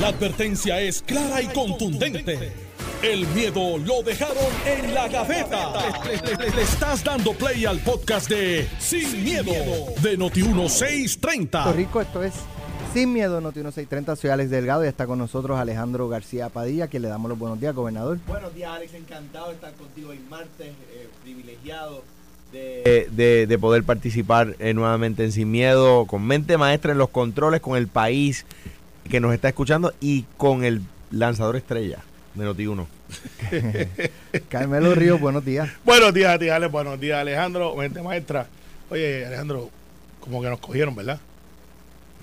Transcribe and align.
La 0.00 0.08
advertencia 0.08 0.80
es 0.80 1.02
clara 1.02 1.40
y 1.42 1.46
contundente. 1.48 2.52
El 3.02 3.26
miedo 3.28 3.78
lo 3.78 4.02
dejaron 4.02 4.36
en 4.66 4.94
la 4.94 5.08
gaveta. 5.08 5.72
Le, 6.04 6.36
le- 6.36 6.50
le 6.56 6.62
estás 6.62 7.04
dando 7.04 7.32
play 7.34 7.64
al 7.66 7.78
podcast 7.80 8.28
de 8.28 8.66
Sin, 8.78 9.22
miedo, 9.22 9.52
de 10.02 10.18
Noti1630. 10.18 11.50
Puerto 11.50 11.72
Rico, 11.74 12.00
esto 12.00 12.22
es 12.22 12.32
Sin 12.92 13.12
Miedo, 13.12 13.40
Noti 13.40 13.58
1630. 13.60 14.16
Soy 14.16 14.30
Alex 14.30 14.50
Delgado 14.50 14.84
y 14.84 14.88
está 14.88 15.06
con 15.06 15.18
nosotros 15.18 15.58
Alejandro 15.58 16.08
García 16.08 16.48
Padilla, 16.48 16.88
que 16.88 16.98
le 16.98 17.08
damos 17.08 17.28
los 17.28 17.38
buenos 17.38 17.60
días, 17.60 17.74
gobernador. 17.74 18.18
Buenos 18.26 18.54
días, 18.54 18.70
Alex. 18.72 18.94
Encantado 18.94 19.48
de 19.48 19.54
estar 19.54 19.72
contigo 19.74 20.10
hoy 20.10 20.20
martes. 20.30 20.68
eh, 20.68 21.08
privilegiado 21.22 22.02
de, 22.52 23.08
de- 23.10 23.46
de 23.46 23.58
poder 23.58 23.84
participar 23.84 24.56
eh, 24.60 24.72
nuevamente 24.74 25.24
en 25.24 25.32
Sin 25.32 25.50
Miedo, 25.50 26.06
con 26.06 26.22
mente 26.26 26.56
maestra 26.56 26.92
en 26.92 26.98
los 26.98 27.10
controles, 27.10 27.60
con 27.60 27.76
el 27.76 27.88
país 27.88 28.46
que 29.08 29.20
nos 29.20 29.34
está 29.34 29.48
escuchando 29.48 29.92
y 30.00 30.24
con 30.36 30.64
el 30.64 30.80
lanzador 31.10 31.56
estrella 31.56 31.98
de 32.34 32.44
Noti1. 32.46 32.86
Carmelo 34.48 34.94
Ríos, 34.94 35.20
buenos 35.20 35.44
días. 35.44 35.68
Buenos 35.84 36.12
días 36.12 36.34
a 36.34 36.38
ti, 36.38 36.48
Ale. 36.48 36.66
Buenos 36.66 36.98
días, 36.98 37.18
Alejandro. 37.18 37.74
Mente 37.76 38.02
maestra. 38.02 38.46
Oye, 38.90 39.24
Alejandro, 39.26 39.70
como 40.20 40.42
que 40.42 40.48
nos 40.48 40.58
cogieron, 40.58 40.94
¿verdad? 40.94 41.20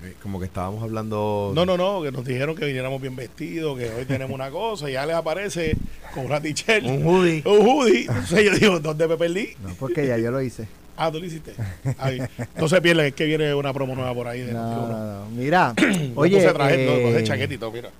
Eh, 0.04 0.14
Como 0.20 0.40
que 0.40 0.46
estábamos 0.46 0.82
hablando. 0.82 1.52
No, 1.54 1.64
no, 1.64 1.76
no, 1.76 2.02
que 2.02 2.10
nos 2.10 2.24
dijeron 2.24 2.56
que 2.56 2.64
viniéramos 2.66 3.00
bien 3.00 3.14
vestidos, 3.14 3.78
que 3.78 3.88
hoy 3.90 4.04
tenemos 4.04 4.34
una 4.34 4.50
cosa 4.50 4.90
y 4.90 4.96
Alex 4.96 5.16
aparece 5.16 5.76
con 6.12 6.26
una 6.26 6.40
t-shirt, 6.40 6.84
Un 6.84 7.06
hoodie. 7.06 7.42
un 7.46 7.66
hoodie. 7.68 8.00
Entonces 8.00 8.44
yo 8.44 8.54
digo, 8.58 8.80
¿dónde 8.80 9.06
me 9.06 9.16
perdí? 9.16 9.50
No, 9.62 9.72
porque 9.78 10.06
ya 10.06 10.18
yo 10.18 10.32
lo 10.32 10.42
hice. 10.42 10.66
Ah, 10.96 11.10
tú 11.10 11.18
lo 11.20 11.26
hiciste. 11.26 11.54
Ay, 11.98 12.20
no 12.56 12.68
se 12.68 12.80
pierdan, 12.80 13.06
es 13.06 13.14
que 13.14 13.24
viene 13.24 13.54
una 13.54 13.72
promo 13.72 13.94
nueva 13.94 14.12
por 14.14 14.28
ahí. 14.28 14.40
De 14.42 14.52
No, 14.52 14.60
Noti1. 14.60 14.88
no, 14.90 15.20
no. 15.24 15.30
Mira, 15.30 15.74
oye, 16.14 16.36
puse 16.36 16.52
traje, 16.52 16.86
no, 16.86 16.92
puse 17.20 17.44
eh, 17.44 17.58
todo, 17.58 17.72
mira. 17.72 17.90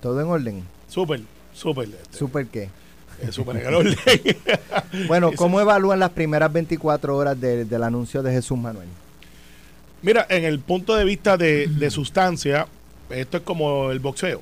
todo 0.00 0.20
en 0.20 0.26
orden. 0.28 0.64
Súper, 0.88 1.20
súper. 1.52 1.88
este, 1.88 2.16
¿Súper 2.18 2.46
qué? 2.46 2.68
eh, 3.22 3.30
súper 3.32 3.56
en 3.56 3.74
orden. 3.74 3.96
Bueno, 5.08 5.32
¿cómo 5.36 5.60
evalúan 5.60 5.98
las 5.98 6.10
primeras 6.10 6.52
24 6.52 7.16
horas 7.16 7.40
de- 7.40 7.64
del 7.64 7.82
anuncio 7.82 8.22
de 8.22 8.32
Jesús 8.32 8.56
Manuel? 8.58 8.88
Mira, 10.02 10.26
en 10.28 10.44
el 10.44 10.60
punto 10.60 10.94
de 10.94 11.04
vista 11.04 11.36
de, 11.36 11.66
de 11.66 11.90
sustancia, 11.90 12.66
esto 13.10 13.38
es 13.38 13.42
como 13.42 13.90
el 13.90 13.98
boxeo 14.00 14.40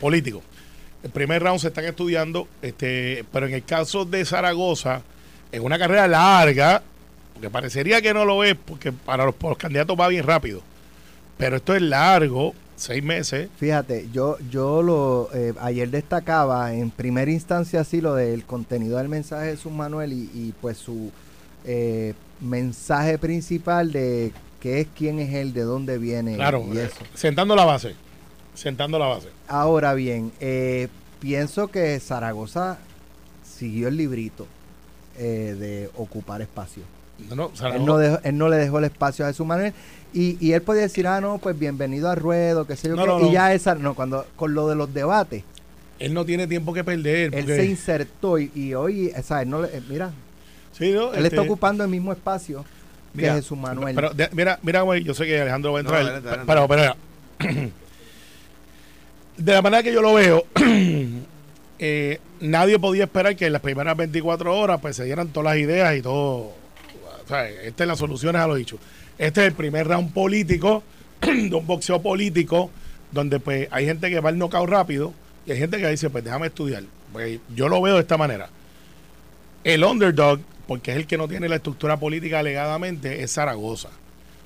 político. 0.00 0.42
El 1.02 1.10
primer 1.10 1.42
round 1.42 1.60
se 1.60 1.68
están 1.68 1.84
estudiando, 1.84 2.46
este, 2.62 3.24
pero 3.32 3.46
en 3.46 3.54
el 3.54 3.64
caso 3.64 4.04
de 4.04 4.24
Zaragoza, 4.24 5.00
en 5.50 5.62
una 5.64 5.78
carrera 5.78 6.06
larga, 6.06 6.82
porque 7.38 7.50
parecería 7.50 8.02
que 8.02 8.12
no 8.12 8.24
lo 8.24 8.42
es, 8.42 8.56
porque 8.56 8.90
para 8.90 9.24
los, 9.24 9.34
para 9.36 9.50
los 9.50 9.58
candidatos 9.58 9.96
va 9.98 10.08
bien 10.08 10.24
rápido, 10.24 10.60
pero 11.36 11.56
esto 11.56 11.72
es 11.76 11.82
largo, 11.82 12.52
seis 12.74 13.00
meses. 13.00 13.48
Fíjate, 13.58 14.08
yo, 14.12 14.38
yo 14.50 14.82
lo 14.82 15.30
eh, 15.32 15.54
ayer 15.60 15.88
destacaba 15.88 16.74
en 16.74 16.90
primera 16.90 17.30
instancia 17.30 17.82
así 17.82 18.00
lo 18.00 18.16
del 18.16 18.44
contenido 18.44 18.98
del 18.98 19.08
mensaje 19.08 19.46
de 19.46 19.50
Jesús 19.52 19.70
Manuel 19.70 20.12
y, 20.12 20.28
y, 20.34 20.52
pues 20.60 20.78
su 20.78 21.12
eh, 21.64 22.14
mensaje 22.40 23.18
principal 23.18 23.92
de 23.92 24.32
qué 24.58 24.80
es 24.80 24.88
quién 24.96 25.20
es 25.20 25.32
él, 25.32 25.52
de 25.52 25.62
dónde 25.62 25.96
viene 25.98 26.34
Claro, 26.34 26.64
y 26.72 26.78
eh, 26.78 26.86
eso. 26.86 26.96
sentando 27.14 27.54
la 27.54 27.64
base, 27.64 27.94
sentando 28.54 28.98
la 28.98 29.06
base. 29.06 29.28
Ahora 29.46 29.94
bien, 29.94 30.32
eh, 30.40 30.88
pienso 31.20 31.68
que 31.68 32.00
Zaragoza 32.00 32.78
siguió 33.44 33.86
el 33.86 33.96
librito 33.96 34.48
eh, 35.16 35.54
de 35.56 35.90
ocupar 35.94 36.42
espacio. 36.42 36.82
No, 37.34 37.50
Él 37.74 37.84
no, 37.84 37.98
dejó- 37.98 38.20
él 38.22 38.38
no 38.38 38.48
le 38.48 38.56
dejó 38.56 38.78
el 38.78 38.84
espacio 38.84 39.24
a 39.24 39.28
Jesús 39.28 39.46
Manuel 39.46 39.72
y, 40.14 40.36
y 40.44 40.52
él 40.52 40.62
podía 40.62 40.82
decir, 40.82 41.06
ah, 41.06 41.20
no, 41.20 41.38
pues 41.38 41.58
bienvenido 41.58 42.08
a 42.08 42.14
Ruedo, 42.14 42.66
qué 42.66 42.76
sé 42.76 42.88
yo 42.88 42.96
No, 42.96 43.02
qué, 43.02 43.08
no, 43.08 43.20
y 43.20 43.22
no. 43.24 43.32
ya 43.32 43.52
esa, 43.52 43.74
no, 43.74 43.94
cuando 43.94 44.24
con 44.36 44.54
lo 44.54 44.68
de 44.68 44.76
los 44.76 44.92
debates, 44.94 45.42
él 45.98 46.14
no 46.14 46.24
tiene 46.24 46.46
tiempo 46.46 46.72
que 46.72 46.84
perder. 46.84 47.34
él 47.34 47.44
porque- 47.44 47.56
se 47.56 47.64
insertó 47.66 48.38
y, 48.38 48.50
y 48.54 48.72
hoy, 48.74 49.12
o 49.18 49.22
sea, 49.22 49.42
él 49.42 49.50
no 49.50 49.62
le- 49.62 49.68
eh, 49.76 49.82
mira, 49.88 50.12
sí, 50.72 50.92
¿no? 50.92 51.12
él 51.12 51.26
está 51.26 51.36
Este, 51.36 51.38
ocupando 51.40 51.82
el 51.84 51.90
mismo 51.90 52.12
espacio 52.12 52.64
Mira, 53.12 53.30
que 53.30 53.40
Jesús 53.40 53.58
Manuel. 53.58 53.94
Pero 53.96 54.10
de- 54.10 54.28
mira, 54.32 54.58
mira, 54.62 54.82
güey, 54.82 55.02
yo 55.02 55.12
sé 55.12 55.26
que 55.26 55.40
Alejandro 55.40 55.72
va 55.72 55.80
a 55.80 55.82
No, 55.82 55.88
entrar. 55.90 56.02
adelante, 56.02 56.28
adelante. 56.28 56.52
pero, 56.52 56.96
pero, 57.48 57.62
de 59.36 59.52
la 59.52 59.62
manera 59.62 59.82
que 59.82 59.92
yo 59.92 60.02
lo 60.02 60.14
veo, 60.14 60.44
eh, 61.78 62.20
nadie 62.40 62.78
podía 62.78 63.04
esperar 63.04 63.36
que 63.36 63.46
en 63.46 63.52
las 63.52 63.62
primeras 63.62 63.96
24 63.96 64.56
horas 64.56 64.78
pues 64.80 64.96
se 64.96 65.04
dieran 65.04 65.28
todas 65.28 65.52
las 65.54 65.62
ideas 65.62 65.96
y 65.96 66.02
todo. 66.02 66.52
O 67.28 67.30
sea, 67.30 67.46
esta 67.46 67.84
es 67.84 67.88
las 67.88 67.98
soluciones 67.98 68.40
a 68.40 68.46
lo 68.46 68.54
dicho. 68.54 68.78
Este 69.18 69.42
es 69.42 69.48
el 69.48 69.52
primer 69.52 69.86
round 69.86 70.14
político, 70.14 70.82
de 71.20 71.54
un 71.54 71.66
boxeo 71.66 72.00
político, 72.00 72.70
donde 73.12 73.38
pues 73.38 73.68
hay 73.70 73.84
gente 73.84 74.08
que 74.08 74.18
va 74.20 74.30
al 74.30 74.38
knockout 74.38 74.66
rápido 74.66 75.12
y 75.46 75.52
hay 75.52 75.58
gente 75.58 75.78
que 75.78 75.90
dice, 75.90 76.08
pues 76.08 76.24
déjame 76.24 76.46
estudiar. 76.46 76.84
Pues 77.12 77.38
yo 77.54 77.68
lo 77.68 77.82
veo 77.82 77.96
de 77.96 78.00
esta 78.00 78.16
manera. 78.16 78.48
El 79.62 79.84
underdog, 79.84 80.40
porque 80.66 80.92
es 80.92 80.96
el 80.96 81.06
que 81.06 81.18
no 81.18 81.28
tiene 81.28 81.50
la 81.50 81.56
estructura 81.56 81.98
política 81.98 82.38
alegadamente, 82.38 83.22
es 83.22 83.34
Zaragoza. 83.34 83.90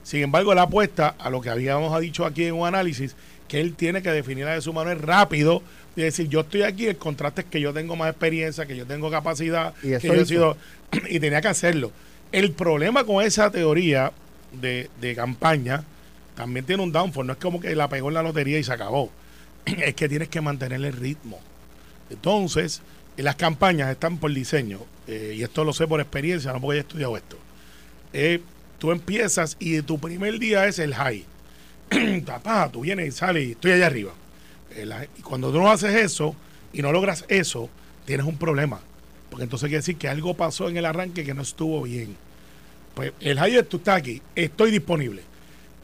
Sin 0.02 0.22
embargo, 0.22 0.52
la 0.52 0.62
apuesta 0.62 1.14
a 1.18 1.30
lo 1.30 1.40
que 1.40 1.50
habíamos 1.50 2.00
dicho 2.00 2.26
aquí 2.26 2.46
en 2.46 2.54
un 2.54 2.66
análisis, 2.66 3.14
que 3.46 3.60
él 3.60 3.74
tiene 3.74 4.02
que 4.02 4.10
definir 4.10 4.46
a 4.46 4.60
su 4.60 4.72
Manuel 4.72 4.98
rápido 4.98 5.62
y 5.94 6.02
decir, 6.02 6.28
yo 6.28 6.40
estoy 6.40 6.62
aquí, 6.62 6.86
el 6.86 6.96
contraste 6.96 7.42
es 7.42 7.46
que 7.46 7.60
yo 7.60 7.72
tengo 7.72 7.94
más 7.94 8.10
experiencia, 8.10 8.66
que 8.66 8.76
yo 8.76 8.86
tengo 8.86 9.08
capacidad, 9.08 9.74
Y 9.84 9.92
eso 9.92 10.00
que 10.00 10.16
yo 10.16 10.22
he 10.22 10.26
sido, 10.26 10.56
y 11.08 11.20
tenía 11.20 11.40
que 11.40 11.48
hacerlo. 11.48 11.92
El 12.32 12.52
problema 12.52 13.04
con 13.04 13.24
esa 13.24 13.50
teoría 13.50 14.12
de, 14.52 14.90
de 15.00 15.14
campaña 15.14 15.84
también 16.34 16.64
tiene 16.64 16.82
un 16.82 16.92
downfall, 16.92 17.26
no 17.26 17.34
es 17.34 17.38
como 17.38 17.60
que 17.60 17.74
la 17.76 17.88
pegó 17.88 18.08
en 18.08 18.14
la 18.14 18.22
lotería 18.22 18.58
y 18.58 18.64
se 18.64 18.72
acabó, 18.72 19.10
es 19.66 19.94
que 19.94 20.08
tienes 20.08 20.28
que 20.28 20.40
mantener 20.40 20.82
el 20.82 20.92
ritmo. 20.92 21.38
Entonces, 22.10 22.82
las 23.16 23.36
campañas 23.36 23.90
están 23.90 24.18
por 24.18 24.32
diseño, 24.32 24.80
eh, 25.06 25.34
y 25.36 25.42
esto 25.42 25.64
lo 25.64 25.72
sé 25.72 25.86
por 25.86 26.00
experiencia, 26.00 26.52
no 26.52 26.60
porque 26.60 26.78
haya 26.78 26.88
estudiado 26.88 27.16
esto. 27.16 27.36
Eh, 28.12 28.40
tú 28.78 28.92
empiezas 28.92 29.56
y 29.58 29.82
tu 29.82 29.98
primer 29.98 30.38
día 30.38 30.66
es 30.66 30.78
el 30.78 30.94
high. 30.94 31.24
Papá, 32.26 32.70
tú 32.72 32.80
vienes 32.80 33.08
y 33.08 33.12
sales 33.12 33.48
y 33.48 33.50
estoy 33.52 33.72
allá 33.72 33.86
arriba. 33.86 34.12
Eh, 34.70 35.08
y 35.18 35.22
cuando 35.22 35.52
tú 35.52 35.58
no 35.58 35.70
haces 35.70 35.94
eso 35.94 36.34
y 36.72 36.82
no 36.82 36.92
logras 36.92 37.24
eso, 37.28 37.68
tienes 38.06 38.26
un 38.26 38.38
problema. 38.38 38.80
Porque 39.32 39.44
entonces 39.44 39.68
quiere 39.68 39.78
decir 39.78 39.96
que 39.96 40.08
algo 40.08 40.34
pasó 40.34 40.68
en 40.68 40.76
el 40.76 40.84
arranque 40.84 41.24
que 41.24 41.32
no 41.32 41.40
estuvo 41.40 41.80
bien. 41.80 42.16
Pues 42.94 43.14
el 43.18 43.38
high 43.38 43.62
tú 43.62 43.78
estás 43.78 43.96
aquí, 43.96 44.20
estoy 44.36 44.70
disponible. 44.70 45.22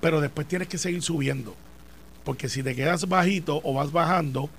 Pero 0.02 0.20
después 0.20 0.46
tienes 0.46 0.68
que 0.68 0.76
seguir 0.76 1.00
subiendo. 1.00 1.56
Porque 2.24 2.50
si 2.50 2.62
te 2.62 2.74
quedas 2.74 3.08
bajito 3.08 3.62
o 3.64 3.72
vas 3.72 3.90
bajando, 3.90 4.50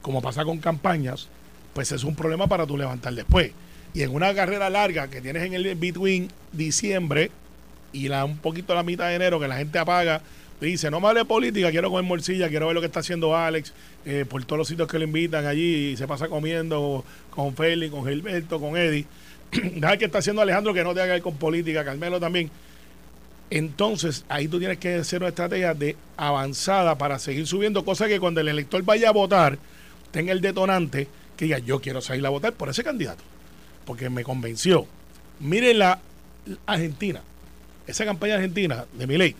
como 0.00 0.22
pasa 0.22 0.46
con 0.46 0.60
campañas, 0.60 1.28
pues 1.74 1.92
es 1.92 2.04
un 2.04 2.14
problema 2.14 2.46
para 2.46 2.66
tú 2.66 2.78
levantar 2.78 3.12
después. 3.12 3.52
Y 3.92 4.00
en 4.00 4.14
una 4.14 4.32
carrera 4.32 4.70
larga 4.70 5.08
que 5.08 5.20
tienes 5.20 5.42
en 5.42 5.52
el 5.52 5.74
between 5.74 6.32
diciembre 6.50 7.30
y 7.92 8.08
la, 8.08 8.24
un 8.24 8.38
poquito 8.38 8.74
la 8.74 8.82
mitad 8.82 9.08
de 9.08 9.16
enero 9.16 9.38
que 9.38 9.48
la 9.48 9.58
gente 9.58 9.78
apaga, 9.78 10.22
dice, 10.66 10.90
no 10.90 11.00
me 11.00 11.08
hable 11.08 11.20
de 11.20 11.24
política, 11.24 11.70
quiero 11.70 11.90
comer 11.90 12.04
morcilla, 12.04 12.48
quiero 12.48 12.66
ver 12.66 12.74
lo 12.74 12.80
que 12.80 12.86
está 12.86 13.00
haciendo 13.00 13.36
Alex, 13.36 13.72
eh, 14.04 14.24
por 14.28 14.44
todos 14.44 14.58
los 14.58 14.68
sitios 14.68 14.88
que 14.88 14.98
le 14.98 15.04
invitan 15.04 15.46
allí, 15.46 15.92
y 15.92 15.96
se 15.96 16.06
pasa 16.06 16.28
comiendo 16.28 17.04
con 17.30 17.54
Félix, 17.54 17.92
con 17.92 18.06
Gilberto, 18.06 18.60
con 18.60 18.76
Eddie. 18.76 19.06
Deja 19.52 19.96
que 19.96 20.06
está 20.06 20.18
haciendo 20.18 20.42
Alejandro 20.42 20.74
que 20.74 20.82
no 20.82 20.90
tenga 20.90 21.06
que 21.06 21.12
ver 21.12 21.22
con 21.22 21.36
política, 21.36 21.84
Carmelo 21.84 22.18
también. 22.18 22.50
Entonces, 23.50 24.24
ahí 24.28 24.46
tú 24.46 24.58
tienes 24.58 24.78
que 24.78 24.96
hacer 24.96 25.20
una 25.20 25.28
estrategia 25.28 25.72
de 25.72 25.96
avanzada 26.16 26.98
para 26.98 27.18
seguir 27.18 27.46
subiendo, 27.46 27.84
cosa 27.84 28.06
que 28.06 28.20
cuando 28.20 28.40
el 28.40 28.48
elector 28.48 28.82
vaya 28.82 29.08
a 29.08 29.12
votar, 29.12 29.58
tenga 30.10 30.32
el 30.32 30.40
detonante 30.40 31.08
que 31.36 31.46
diga, 31.46 31.58
yo 31.58 31.80
quiero 31.80 32.00
salir 32.00 32.26
a 32.26 32.30
votar 32.30 32.52
por 32.52 32.68
ese 32.68 32.84
candidato, 32.84 33.22
porque 33.86 34.10
me 34.10 34.24
convenció. 34.24 34.86
Miren 35.40 35.78
la 35.78 36.00
Argentina, 36.66 37.22
esa 37.86 38.04
campaña 38.04 38.34
argentina 38.34 38.84
de 38.92 39.06
Milei, 39.06 39.36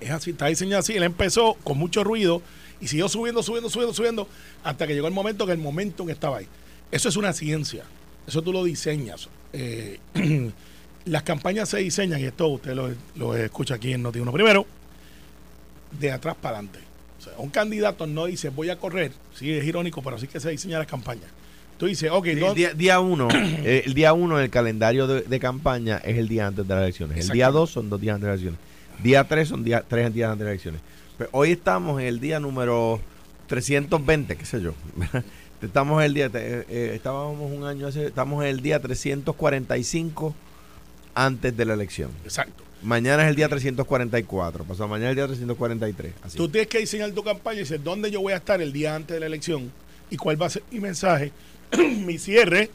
es 0.00 0.10
así, 0.10 0.30
está 0.30 0.46
diseñada 0.46 0.80
así, 0.80 0.94
él 0.94 1.02
empezó 1.02 1.54
con 1.64 1.78
mucho 1.78 2.02
ruido 2.04 2.42
y 2.80 2.88
siguió 2.88 3.08
subiendo, 3.08 3.42
subiendo, 3.42 3.68
subiendo, 3.70 3.94
subiendo, 3.94 4.28
hasta 4.64 4.86
que 4.86 4.94
llegó 4.94 5.06
el 5.06 5.12
momento 5.14 5.46
que 5.46 5.52
el 5.52 5.58
momento 5.58 6.06
que 6.06 6.12
estaba 6.12 6.38
ahí. 6.38 6.46
Eso 6.90 7.08
es 7.08 7.16
una 7.16 7.32
ciencia, 7.32 7.84
eso 8.26 8.42
tú 8.42 8.52
lo 8.52 8.64
diseñas. 8.64 9.28
Eh, 9.52 9.98
las 11.04 11.22
campañas 11.22 11.68
se 11.68 11.78
diseñan, 11.78 12.20
y 12.20 12.24
esto 12.24 12.48
usted 12.48 12.74
lo, 12.74 12.90
lo 13.16 13.36
escucha 13.36 13.74
aquí 13.74 13.92
en 13.92 14.02
Noti1 14.04 14.32
primero, 14.32 14.66
de 15.98 16.10
atrás 16.12 16.36
para 16.40 16.58
adelante. 16.58 16.80
O 17.18 17.22
sea, 17.22 17.32
un 17.38 17.50
candidato 17.50 18.06
no 18.06 18.26
dice 18.26 18.48
voy 18.48 18.70
a 18.70 18.78
correr, 18.78 19.12
sí 19.34 19.50
es 19.52 19.64
irónico, 19.64 20.02
pero 20.02 20.16
así 20.16 20.26
que 20.26 20.40
se 20.40 20.50
diseña 20.50 20.78
la 20.78 20.86
campaña. 20.86 21.28
Tú 21.76 21.86
dices, 21.86 22.10
ok, 22.10 22.26
no- 22.36 22.48
el 22.50 22.54
día, 22.54 22.74
día 22.74 23.00
uno, 23.00 23.28
eh, 23.34 23.82
el 23.86 23.94
día 23.94 24.12
uno 24.12 24.38
del 24.38 24.50
calendario 24.50 25.06
de, 25.06 25.22
de 25.22 25.40
campaña 25.40 25.98
es 25.98 26.16
el 26.18 26.28
día 26.28 26.46
antes 26.46 26.66
de 26.66 26.74
las 26.74 26.82
elecciones. 26.84 27.26
El 27.26 27.32
día 27.32 27.50
dos 27.50 27.70
son 27.70 27.88
dos 27.90 28.00
días 28.00 28.14
antes 28.14 28.26
de 28.26 28.30
las 28.32 28.40
elecciones. 28.40 28.69
Día 29.02 29.24
tres 29.24 29.48
son 29.48 29.64
día, 29.64 29.84
tres 29.86 30.12
días 30.12 30.30
antes 30.30 30.40
de 30.40 30.44
las 30.44 30.52
elecciones. 30.52 30.80
Pero 31.16 31.30
hoy 31.32 31.52
estamos 31.52 32.00
en 32.00 32.06
el 32.06 32.20
día 32.20 32.40
número 32.40 33.00
320, 33.46 34.36
qué 34.36 34.44
sé 34.44 34.60
yo. 34.60 34.74
Estamos 35.62 36.00
en 36.00 36.06
el 36.06 36.14
día, 36.14 36.30
eh, 36.32 36.64
eh, 36.70 36.92
estábamos 36.94 37.52
un 37.52 37.64
año 37.64 37.86
hace, 37.86 38.06
estamos 38.06 38.42
en 38.42 38.48
el 38.48 38.62
día 38.62 38.80
345 38.80 40.34
antes 41.14 41.54
de 41.54 41.64
la 41.66 41.74
elección. 41.74 42.10
Exacto. 42.24 42.64
Mañana 42.82 43.24
es 43.24 43.28
el 43.28 43.36
día 43.36 43.46
344, 43.46 44.64
pasado 44.64 44.88
mañana 44.88 45.10
es 45.10 45.10
el 45.10 45.16
día 45.16 45.26
343. 45.26 46.14
Así. 46.22 46.38
Tú 46.38 46.48
tienes 46.48 46.66
que 46.68 46.78
diseñar 46.78 47.10
tu 47.10 47.22
campaña 47.22 47.56
y 47.56 47.60
decir 47.60 47.82
dónde 47.82 48.10
yo 48.10 48.22
voy 48.22 48.32
a 48.32 48.36
estar 48.36 48.62
el 48.62 48.72
día 48.72 48.94
antes 48.94 49.14
de 49.14 49.20
la 49.20 49.26
elección 49.26 49.70
y 50.08 50.16
cuál 50.16 50.40
va 50.40 50.46
a 50.46 50.50
ser 50.50 50.62
mi 50.70 50.80
mensaje, 50.80 51.30
mi 51.78 52.16
cierre 52.16 52.70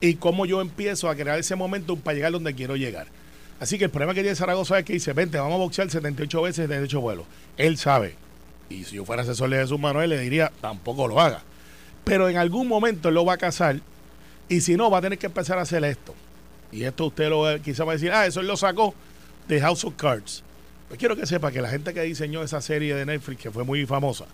y 0.00 0.14
cómo 0.14 0.46
yo 0.46 0.62
empiezo 0.62 1.10
a 1.10 1.14
crear 1.14 1.38
ese 1.38 1.56
momento 1.56 1.94
para 1.96 2.14
llegar 2.14 2.32
donde 2.32 2.54
quiero 2.54 2.74
llegar. 2.74 3.08
Así 3.60 3.78
que 3.78 3.84
el 3.84 3.90
problema 3.90 4.14
que 4.14 4.22
tiene 4.22 4.34
Zaragoza 4.34 4.78
es 4.78 4.84
que 4.84 4.94
dice, 4.94 5.12
vente, 5.12 5.38
vamos 5.38 5.54
a 5.54 5.58
boxear 5.58 5.90
78 5.90 6.42
veces 6.42 6.56
78 6.56 7.00
vuelos. 7.00 7.26
Él 7.56 7.76
sabe. 7.76 8.16
Y 8.70 8.84
si 8.84 8.96
yo 8.96 9.04
fuera 9.04 9.22
asesor 9.22 9.50
de 9.50 9.58
Jesús 9.58 9.78
Manuel, 9.78 10.10
le 10.10 10.18
diría, 10.18 10.50
tampoco 10.60 11.06
lo 11.06 11.20
haga. 11.20 11.42
Pero 12.04 12.28
en 12.28 12.38
algún 12.38 12.66
momento 12.66 13.10
él 13.10 13.14
lo 13.14 13.24
va 13.24 13.34
a 13.34 13.38
casar 13.38 13.80
y 14.50 14.62
si 14.62 14.76
no, 14.76 14.90
va 14.90 14.98
a 14.98 15.00
tener 15.00 15.16
que 15.16 15.26
empezar 15.26 15.58
a 15.58 15.62
hacer 15.62 15.84
esto. 15.84 16.12
Y 16.72 16.82
esto 16.82 17.06
usted 17.06 17.28
lo 17.28 17.44
quizá 17.62 17.84
va 17.84 17.92
a 17.92 17.94
decir, 17.94 18.10
ah, 18.12 18.26
eso 18.26 18.40
él 18.40 18.48
lo 18.48 18.56
sacó 18.56 18.94
de 19.46 19.60
House 19.60 19.84
of 19.84 19.94
Cards. 19.94 20.42
Pues 20.88 20.98
quiero 20.98 21.14
que 21.14 21.24
sepa 21.24 21.52
que 21.52 21.62
la 21.62 21.68
gente 21.68 21.94
que 21.94 22.02
diseñó 22.02 22.42
esa 22.42 22.60
serie 22.60 22.94
de 22.96 23.06
Netflix, 23.06 23.40
que 23.40 23.50
fue 23.52 23.62
muy 23.62 23.86
famosa, 23.86 24.26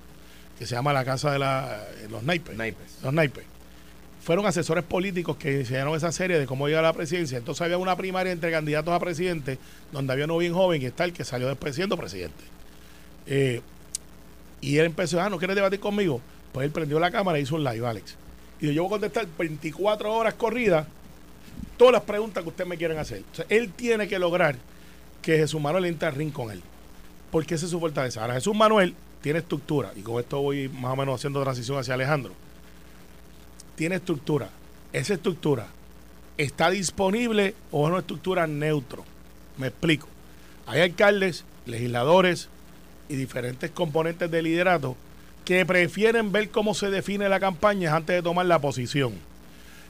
que 0.58 0.67
se 0.67 0.75
llama 0.75 0.94
La 0.94 1.05
Casa 1.05 1.32
de 1.32 1.38
la, 1.38 1.84
los 2.11 2.23
Naipes, 2.23 2.56
Naipes. 2.56 2.99
los 3.02 3.12
Naipes, 3.12 3.44
fueron 4.26 4.44
asesores 4.44 4.82
políticos 4.82 5.37
que 5.37 5.58
diseñaron 5.58 5.94
esa 5.94 6.11
serie 6.11 6.37
de 6.37 6.46
cómo 6.46 6.67
llegar 6.67 6.84
a 6.84 6.88
la 6.88 6.93
presidencia. 6.93 7.38
Entonces 7.38 7.62
había 7.62 7.78
una 7.78 7.94
primaria 7.94 8.32
entre 8.32 8.50
candidatos 8.50 8.93
a 8.93 8.99
presidente, 8.99 9.56
donde 9.93 10.12
había 10.12 10.25
uno 10.25 10.37
bien 10.38 10.52
joven 10.52 10.82
y 10.82 10.87
está 10.87 11.05
el 11.05 11.12
que 11.12 11.23
salió 11.23 11.46
después 11.46 11.76
siendo 11.76 11.96
presidente. 11.96 12.43
Eh, 13.28 13.61
y 14.61 14.78
él 14.78 14.87
empezó, 14.87 15.20
ah, 15.20 15.31
¿no 15.31 15.38
quieres 15.38 15.55
debatir 15.55 15.78
conmigo? 15.78 16.20
Pues 16.50 16.64
él 16.64 16.73
prendió 16.73 16.99
la 16.99 17.12
cámara 17.12 17.38
y 17.38 17.43
hizo 17.43 17.55
un 17.55 17.62
live, 17.62 17.87
Alex. 17.87 18.17
Y 18.61 18.75
yo 18.75 18.82
voy 18.82 18.88
a 18.88 18.99
contestar 18.99 19.28
24 19.38 20.12
horas 20.12 20.34
corridas 20.34 20.88
todas 21.76 21.93
las 21.93 22.02
preguntas 22.02 22.43
que 22.43 22.49
ustedes 22.49 22.69
me 22.69 22.76
quieran 22.76 22.99
hacer. 22.99 23.23
O 23.38 23.43
él 23.49 23.70
tiene 23.75 24.08
que 24.08 24.19
lograr 24.19 24.56
que 25.23 25.37
Jesús 25.37 25.61
Manuel 25.61 25.84
entre 25.84 26.08
al 26.08 26.17
ring 26.17 26.32
con 26.32 26.50
él. 26.50 26.61
Porque 27.31 27.55
esa 27.55 27.67
es 27.67 27.70
su 27.70 27.78
fortaleza. 27.78 28.23
Ahora, 28.23 28.34
Jesús 28.34 28.56
Manuel 28.56 28.93
tiene 29.23 29.38
estructura. 29.38 29.93
Y 29.94 30.00
con 30.00 30.19
esto 30.19 30.43
voy 30.43 30.69
más 30.69 30.94
o 30.94 30.96
menos 30.96 31.14
haciendo 31.14 31.40
transición 31.44 31.78
hacia 31.78 31.94
Alejandro. 31.94 32.32
Tiene 33.76 33.96
estructura. 33.96 34.50
Esa 34.93 35.14
estructura 35.14 35.69
está 36.37 36.70
disponible 36.70 37.55
o 37.70 37.87
es 37.87 37.90
una 37.90 38.00
estructura 38.00 38.46
neutro. 38.46 39.05
Me 39.58 39.69
explico. 39.69 40.08
Hay 40.67 40.81
alcaldes, 40.81 41.44
legisladores 41.67 42.49
y 43.08 43.17
diferentes 43.17 43.70
componentes 43.70 44.31
de 44.31 44.43
liderato 44.43 44.96
que 45.44 45.64
prefieren 45.64 46.32
ver 46.32 46.50
cómo 46.50 46.75
se 46.75 46.90
define 46.90 47.28
la 47.28 47.38
campaña 47.38 47.94
antes 47.94 48.17
de 48.17 48.23
tomar 48.23 48.46
la 48.46 48.58
posición. 48.58 49.14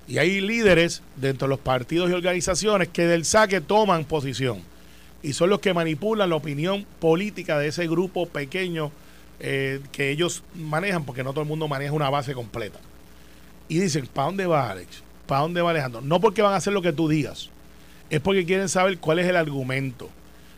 Y 0.07 0.19
hay 0.19 0.41
líderes 0.41 1.03
dentro 1.17 1.49
de 1.49 1.51
los 1.51 1.61
partidos 1.61 2.11
y 2.11 2.13
organizaciones 2.13 2.89
que 2.89 3.07
del 3.07 3.25
saque 3.25 3.61
toman 3.61 4.05
posición. 4.05 4.61
Y 5.23 5.33
son 5.33 5.51
los 5.51 5.61
que 5.61 5.75
manipulan 5.75 6.31
la 6.31 6.37
opinión 6.37 6.87
política 7.01 7.59
de 7.59 7.69
ese 7.69 7.89
grupo 7.89 8.27
pequeño 8.27 8.93
eh, 9.41 9.81
que 9.93 10.11
ellos 10.11 10.43
manejan, 10.55 11.05
porque 11.05 11.25
no 11.25 11.31
todo 11.33 11.43
el 11.43 11.49
mundo 11.49 11.69
maneja 11.69 11.93
una 11.93 12.11
base 12.11 12.35
completa. 12.35 12.79
Y 13.69 13.79
dicen, 13.79 14.07
¿para 14.07 14.27
dónde 14.27 14.47
va 14.47 14.71
Alex? 14.71 15.03
¿Para 15.27 15.43
dónde 15.43 15.61
va 15.61 15.71
Alejandro? 15.71 16.01
No 16.01 16.21
porque 16.21 16.43
van 16.43 16.53
a 16.53 16.57
hacer 16.57 16.73
lo 16.73 16.83
que 16.83 16.93
tú 16.93 17.09
digas, 17.09 17.51
es 18.11 18.21
porque 18.21 18.45
quieren 18.45 18.69
saber 18.69 18.99
cuál 18.99 19.19
es 19.19 19.27
el 19.27 19.37
argumento. 19.37 20.09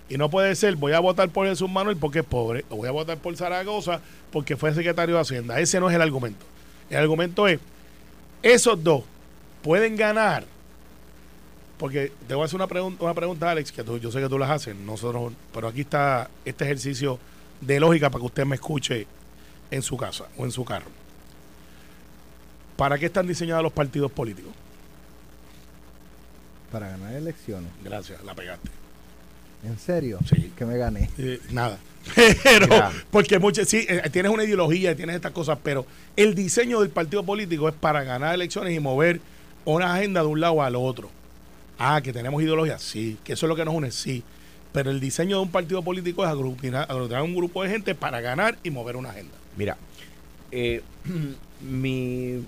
Y 0.09 0.17
no 0.17 0.31
puede 0.31 0.55
ser, 0.55 0.77
voy 0.77 0.93
a 0.93 1.01
votar 1.01 1.29
por 1.29 1.47
Jesús 1.47 1.69
Manuel 1.69 1.97
porque 1.97 2.21
es 2.21 2.25
pobre, 2.25 2.65
o 2.71 2.77
voy 2.77 2.89
a 2.89 2.93
votar 2.93 3.19
por 3.19 3.37
Zaragoza 3.37 4.01
porque 4.33 4.57
fue 4.57 4.75
secretario 4.75 5.15
de 5.15 5.21
Hacienda. 5.21 5.61
Ese 5.61 5.81
no 5.81 5.89
es 5.91 5.97
el 5.97 6.03
argumento. 6.03 6.45
El 6.89 6.99
argumento 6.99 7.47
es, 7.47 7.61
esos 8.43 8.83
dos 8.83 9.03
pueden 9.63 9.97
ganar. 9.97 10.45
Porque 11.77 12.11
te 12.27 12.35
voy 12.35 12.43
a 12.43 12.47
hacer 12.47 12.57
una 12.57 12.67
pregunta, 12.67 13.05
una 13.05 13.15
pregunta 13.15 13.51
Alex, 13.51 13.71
que 13.71 13.85
yo 14.01 14.11
sé 14.11 14.21
que 14.21 14.29
tú 14.29 14.39
las 14.39 14.51
haces, 14.51 14.75
nosotros, 14.75 15.33
pero 15.53 15.69
aquí 15.69 15.83
está 15.83 16.29
este 16.45 16.65
ejercicio 16.65 17.19
de 17.61 17.79
lógica 17.79 18.11
para 18.11 18.21
que 18.21 18.27
usted 18.27 18.45
me 18.47 18.57
escuche 18.57 19.07
en 19.71 19.83
su 19.83 19.97
casa 19.97 20.25
o 20.37 20.45
en 20.45 20.51
su 20.51 20.65
carro. 20.65 20.91
¿Para 22.79 22.97
qué 22.97 23.07
están 23.07 23.27
diseñados 23.27 23.65
los 23.65 23.73
partidos 23.73 24.13
políticos? 24.13 24.53
Para 26.71 26.91
ganar 26.91 27.13
elecciones. 27.13 27.69
Gracias, 27.83 28.23
la 28.23 28.37
pegaste. 28.37 28.71
¿En 29.65 29.77
serio? 29.81 30.21
Sí. 30.33 30.53
Que 30.57 30.65
me 30.65 30.79
gané. 30.79 31.11
Eh, 31.19 31.41
nada. 31.51 31.77
Pero, 32.45 32.69
porque 33.11 33.41
muchas, 33.41 33.69
sí, 33.69 33.85
eh, 33.89 34.09
tienes 34.13 34.31
una 34.31 34.45
ideología, 34.45 34.95
tienes 34.95 35.17
estas 35.17 35.33
cosas, 35.33 35.59
pero 35.63 35.85
el 36.17 36.37
diseño 36.37 36.81
del 36.81 36.91
partido 36.91 37.25
político 37.25 37.69
es 37.69 37.75
para 37.75 38.05
ganar 38.05 38.35
elecciones 38.35 38.75
y 38.75 38.79
mover 38.79 39.21
una 39.65 39.95
agenda 39.95 40.21
de 40.21 40.29
un 40.29 40.41
lado 40.41 40.63
al 40.63 40.77
otro. 40.77 41.11
Ah, 41.81 42.01
que 42.01 42.13
tenemos 42.13 42.41
ideología, 42.41 42.79
sí, 42.79 43.19
que 43.25 43.33
eso 43.33 43.47
es 43.47 43.49
lo 43.49 43.57
que 43.57 43.65
nos 43.65 43.75
une, 43.75 43.91
sí. 43.91 44.23
Pero 44.73 44.91
el 44.91 45.01
diseño 45.01 45.39
de 45.39 45.43
un 45.43 45.51
partido 45.51 45.83
político 45.83 46.25
es 46.25 46.31
aglutinar, 46.31 46.87
aglutinar 46.89 47.23
un 47.23 47.35
grupo 47.35 47.65
de 47.65 47.71
gente 47.71 47.97
para 47.97 48.21
ganar 48.21 48.57
y 48.63 48.71
mover 48.71 48.97
una 48.97 49.11
agenda. 49.11 49.35
Mira, 49.57 49.77
eh, 50.53 50.83
mi 51.61 52.45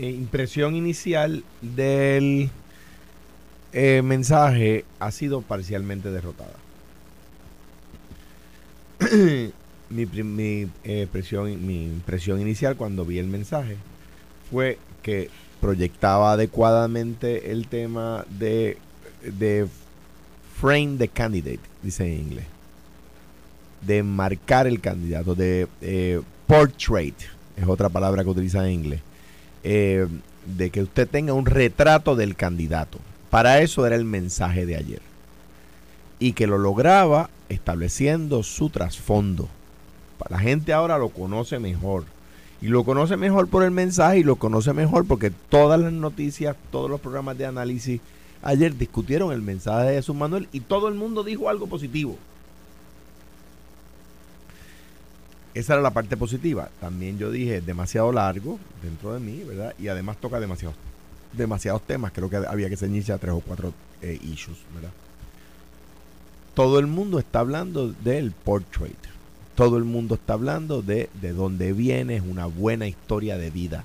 eh, 0.00 0.10
impresión 0.10 0.74
inicial 0.74 1.44
del 1.60 2.50
eh, 3.72 4.02
mensaje 4.02 4.84
ha 4.98 5.10
sido 5.10 5.42
parcialmente 5.42 6.10
derrotada. 6.10 6.54
mi, 9.90 10.06
mi, 10.06 10.68
eh, 10.84 11.06
presión- 11.12 11.58
mi 11.60 11.84
impresión 11.84 12.40
inicial 12.40 12.76
cuando 12.76 13.04
vi 13.04 13.18
el 13.18 13.26
mensaje 13.26 13.76
fue 14.50 14.78
que 15.02 15.30
proyectaba 15.60 16.32
adecuadamente 16.32 17.50
el 17.52 17.66
tema 17.68 18.24
de, 18.38 18.78
de 19.22 19.66
frame 20.60 20.96
the 20.98 21.08
candidate, 21.08 21.60
dice 21.82 22.06
en 22.06 22.20
inglés 22.20 22.44
de 23.80 24.02
marcar 24.02 24.66
el 24.66 24.80
candidato, 24.80 25.34
de 25.34 25.66
eh, 25.80 26.20
portrait, 26.46 27.14
es 27.56 27.66
otra 27.66 27.88
palabra 27.88 28.22
que 28.22 28.28
utiliza 28.30 28.62
en 28.66 28.72
inglés, 28.74 29.00
eh, 29.64 30.06
de 30.46 30.70
que 30.70 30.82
usted 30.82 31.08
tenga 31.08 31.32
un 31.32 31.46
retrato 31.46 32.16
del 32.16 32.36
candidato. 32.36 32.98
Para 33.30 33.60
eso 33.60 33.86
era 33.86 33.96
el 33.96 34.04
mensaje 34.04 34.66
de 34.66 34.76
ayer. 34.76 35.02
Y 36.18 36.32
que 36.32 36.46
lo 36.46 36.58
lograba 36.58 37.30
estableciendo 37.48 38.42
su 38.42 38.70
trasfondo. 38.70 39.48
La 40.28 40.38
gente 40.38 40.72
ahora 40.72 40.98
lo 40.98 41.08
conoce 41.08 41.58
mejor. 41.58 42.04
Y 42.60 42.68
lo 42.68 42.84
conoce 42.84 43.16
mejor 43.16 43.48
por 43.48 43.62
el 43.62 43.70
mensaje 43.70 44.18
y 44.18 44.22
lo 44.22 44.36
conoce 44.36 44.72
mejor 44.74 45.06
porque 45.06 45.30
todas 45.30 45.80
las 45.80 45.92
noticias, 45.92 46.56
todos 46.70 46.90
los 46.90 47.00
programas 47.00 47.38
de 47.38 47.46
análisis 47.46 48.00
ayer 48.42 48.76
discutieron 48.76 49.32
el 49.32 49.40
mensaje 49.40 49.88
de 49.88 49.94
Jesús 49.96 50.14
Manuel 50.14 50.48
y 50.52 50.60
todo 50.60 50.88
el 50.88 50.94
mundo 50.94 51.24
dijo 51.24 51.48
algo 51.48 51.66
positivo. 51.66 52.18
Esa 55.54 55.74
era 55.74 55.82
la 55.82 55.90
parte 55.90 56.16
positiva. 56.16 56.70
También 56.80 57.18
yo 57.18 57.30
dije, 57.30 57.60
demasiado 57.60 58.12
largo 58.12 58.58
dentro 58.82 59.14
de 59.14 59.20
mí, 59.20 59.42
¿verdad? 59.44 59.74
Y 59.78 59.88
además 59.88 60.18
toca 60.18 60.38
demasiados, 60.38 60.76
demasiados 61.32 61.82
temas. 61.82 62.12
Creo 62.12 62.30
que 62.30 62.36
había 62.36 62.68
que 62.68 62.76
ceñirse 62.76 63.12
a 63.12 63.18
tres 63.18 63.34
o 63.34 63.40
cuatro 63.40 63.72
eh, 64.02 64.18
issues, 64.22 64.58
¿verdad? 64.74 64.90
Todo 66.54 66.78
el 66.78 66.86
mundo 66.86 67.18
está 67.18 67.40
hablando 67.40 67.92
del 67.92 68.32
portrait. 68.32 68.98
Todo 69.54 69.76
el 69.76 69.84
mundo 69.84 70.14
está 70.14 70.34
hablando 70.34 70.82
de, 70.82 71.10
de 71.20 71.32
dónde 71.32 71.72
viene, 71.72 72.16
es 72.16 72.22
una 72.22 72.46
buena 72.46 72.86
historia 72.86 73.36
de 73.36 73.50
vida, 73.50 73.84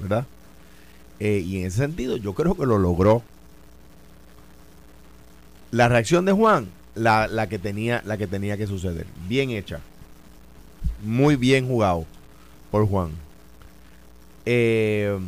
¿verdad? 0.00 0.26
Eh, 1.20 1.38
y 1.38 1.60
en 1.60 1.66
ese 1.66 1.78
sentido 1.78 2.16
yo 2.16 2.34
creo 2.34 2.54
que 2.54 2.66
lo 2.66 2.78
logró. 2.78 3.22
La 5.70 5.88
reacción 5.88 6.24
de 6.24 6.32
Juan, 6.32 6.68
la, 6.94 7.28
la 7.28 7.48
que 7.48 7.58
tenía, 7.58 8.02
la 8.04 8.16
que 8.16 8.26
tenía 8.26 8.56
que 8.56 8.66
suceder. 8.66 9.06
Bien 9.28 9.50
hecha. 9.50 9.80
Muy 11.02 11.36
bien 11.36 11.68
jugado 11.68 12.04
por 12.70 12.86
Juan. 12.88 13.10
Eh, 14.46 15.18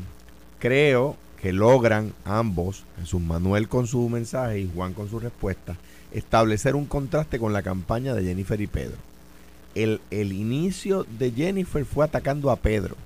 creo 0.58 1.16
que 1.40 1.52
logran 1.52 2.12
ambos, 2.24 2.84
Jesús 2.98 3.20
Manuel 3.20 3.68
con 3.68 3.86
su 3.86 4.08
mensaje 4.08 4.60
y 4.60 4.70
Juan 4.74 4.94
con 4.94 5.08
su 5.08 5.20
respuesta, 5.20 5.76
establecer 6.12 6.74
un 6.74 6.86
contraste 6.86 7.38
con 7.38 7.52
la 7.52 7.62
campaña 7.62 8.14
de 8.14 8.24
Jennifer 8.24 8.60
y 8.60 8.66
Pedro. 8.66 8.96
El, 9.74 10.00
el 10.10 10.32
inicio 10.32 11.06
de 11.18 11.30
Jennifer 11.30 11.84
fue 11.84 12.04
atacando 12.04 12.50
a 12.50 12.56
Pedro. 12.56 12.96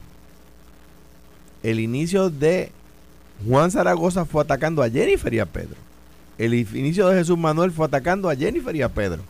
El 1.63 1.81
inicio 1.81 2.31
de 2.31 2.71
Juan 3.47 3.71
Zaragoza 3.71 4.25
fue 4.25 4.43
atacando 4.43 4.83
a 4.83 4.89
Jennifer 4.91 5.33
y 5.35 5.41
a 5.41 5.47
Pedro. 5.47 5.77
El 6.39 6.55
inicio 6.55 7.09
de 7.09 7.19
Jesús 7.19 7.37
Manuel 7.37 7.71
fue 7.71 7.87
atacando 7.87 8.31
a 8.31 8.37
Jennifer 8.37 8.75
y 8.75 8.83
a 8.83 8.89
Pedro. 8.89 9.23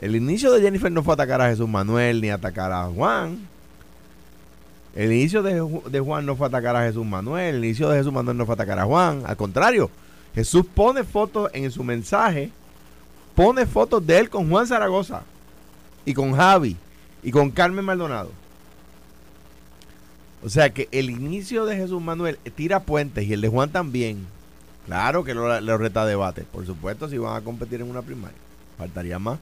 El 0.00 0.14
inicio 0.14 0.52
de 0.52 0.60
Jennifer 0.60 0.90
no 0.90 1.02
fue 1.02 1.14
atacar 1.14 1.40
a 1.40 1.48
Jesús 1.48 1.68
Manuel 1.68 2.20
ni 2.20 2.30
atacar 2.30 2.72
a 2.72 2.86
Juan. 2.86 3.38
El 4.94 5.12
inicio 5.12 5.42
de, 5.42 5.54
de 5.90 6.00
Juan 6.00 6.26
no 6.26 6.36
fue 6.36 6.46
atacar 6.46 6.76
a 6.76 6.82
Jesús 6.82 7.04
Manuel. 7.04 7.56
El 7.56 7.64
inicio 7.64 7.88
de 7.88 7.98
Jesús 7.98 8.12
Manuel 8.12 8.36
no 8.36 8.46
fue 8.46 8.54
atacar 8.54 8.78
a 8.78 8.84
Juan. 8.84 9.22
Al 9.26 9.36
contrario, 9.36 9.90
Jesús 10.34 10.64
pone 10.72 11.04
fotos 11.04 11.50
en 11.52 11.70
su 11.70 11.82
mensaje. 11.84 12.50
Pone 13.34 13.66
fotos 13.66 14.06
de 14.06 14.18
él 14.18 14.30
con 14.30 14.48
Juan 14.48 14.66
Zaragoza. 14.66 15.22
Y 16.04 16.14
con 16.14 16.32
Javi. 16.32 16.76
Y 17.22 17.30
con 17.30 17.50
Carmen 17.50 17.84
Maldonado. 17.84 18.30
O 20.44 20.48
sea 20.48 20.70
que 20.70 20.88
el 20.92 21.10
inicio 21.10 21.66
de 21.66 21.76
Jesús 21.76 22.00
Manuel 22.00 22.38
tira 22.54 22.80
puentes 22.80 23.26
y 23.26 23.32
el 23.32 23.40
de 23.40 23.48
Juan 23.48 23.70
también 23.70 24.26
Claro 24.88 25.22
que 25.22 25.34
lo, 25.34 25.60
lo 25.60 25.76
reta 25.76 26.06
debate. 26.06 26.44
Por 26.50 26.64
supuesto, 26.64 27.10
si 27.10 27.18
van 27.18 27.36
a 27.36 27.44
competir 27.44 27.82
en 27.82 27.90
una 27.90 28.00
primaria. 28.00 28.38
Faltaría 28.78 29.18
más. 29.18 29.38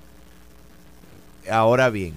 Ahora 1.50 1.91
bien, 1.91 2.15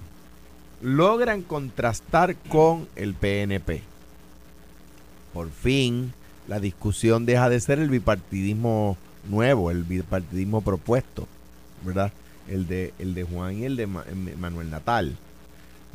logran 0.81 1.41
contrastar 1.41 2.35
con 2.35 2.87
el 2.95 3.13
PNP. 3.13 3.81
Por 5.33 5.51
fin, 5.51 6.13
la 6.47 6.59
discusión 6.59 7.25
deja 7.25 7.49
de 7.49 7.59
ser 7.59 7.79
el 7.79 7.89
bipartidismo 7.89 8.97
nuevo, 9.29 9.71
el 9.71 9.83
bipartidismo 9.83 10.61
propuesto, 10.61 11.27
¿verdad? 11.83 12.11
El 12.47 12.67
de, 12.67 13.27
Juan 13.31 13.57
y 13.57 13.65
el 13.65 13.75
de 13.75 13.83
eh, 13.83 14.35
Manuel 14.37 14.71
Natal, 14.71 15.15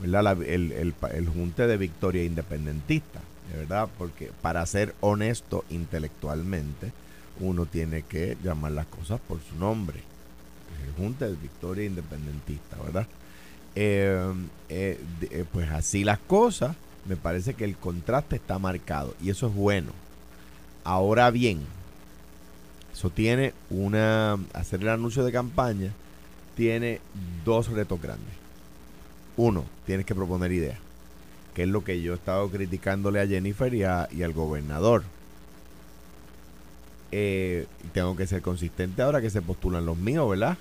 ¿verdad? 0.01 0.41
El, 0.43 0.95
junte 1.35 1.67
de 1.67 1.77
victoria 1.77 2.23
independentista, 2.23 3.21
de 3.51 3.59
verdad, 3.59 3.89
porque 3.99 4.31
para 4.41 4.65
ser 4.67 4.95
honesto 5.01 5.65
intelectualmente, 5.71 6.93
uno 7.41 7.67
tiene 7.67 8.03
que 8.03 8.37
llamar 8.45 8.73
las 8.73 8.87
cosas 8.87 9.21
por 9.27 9.41
su 9.43 9.57
nombre. 9.57 10.01
El 10.87 10.93
junte 10.93 11.25
de 11.25 11.35
victoria 11.35 11.87
independentista, 11.87 12.77
¿verdad? 12.85 13.09
Eh, 13.77 14.33
eh, 14.69 15.01
eh, 15.21 15.45
pues 15.53 15.71
así 15.71 16.05
las 16.05 16.19
cosas, 16.19 16.77
me 17.07 17.17
parece 17.17 17.55
que 17.55 17.65
el 17.65 17.77
contraste 17.77 18.37
está 18.37 18.59
marcado 18.59 19.15
y 19.23 19.31
eso 19.31 19.49
es 19.49 19.55
bueno. 19.55 19.91
Ahora 20.85 21.31
bien, 21.31 21.61
eso 22.93 23.11
tiene 23.11 23.53
una. 23.71 24.39
Hacer 24.53 24.83
el 24.83 24.89
anuncio 24.89 25.25
de 25.25 25.33
campaña 25.33 25.93
tiene 26.57 27.01
dos 27.45 27.69
retos 27.69 28.01
grandes. 28.01 28.35
Uno, 29.37 29.65
tienes 29.87 30.07
que 30.07 30.15
proponer 30.15 30.53
ideas, 30.53 30.79
que 31.55 31.65
es 31.65 31.69
lo 31.69 31.83
que 31.83 32.01
yo 32.01 32.13
he 32.13 32.17
estado 32.17 32.49
criticándole 32.51 33.21
a 33.21 33.27
Jennifer 33.27 33.75
y, 33.75 33.81
y 33.81 34.23
al 34.23 34.33
gobernador. 34.33 35.03
Eh, 37.17 37.67
tengo 37.93 38.17
que 38.17 38.27
ser 38.27 38.43
consistente 38.43 39.01
ahora 39.01 39.21
que 39.21 39.31
se 39.31 39.41
postulan 39.41 39.87
los 39.87 39.97
míos, 39.97 40.29
¿verdad? 40.29 40.59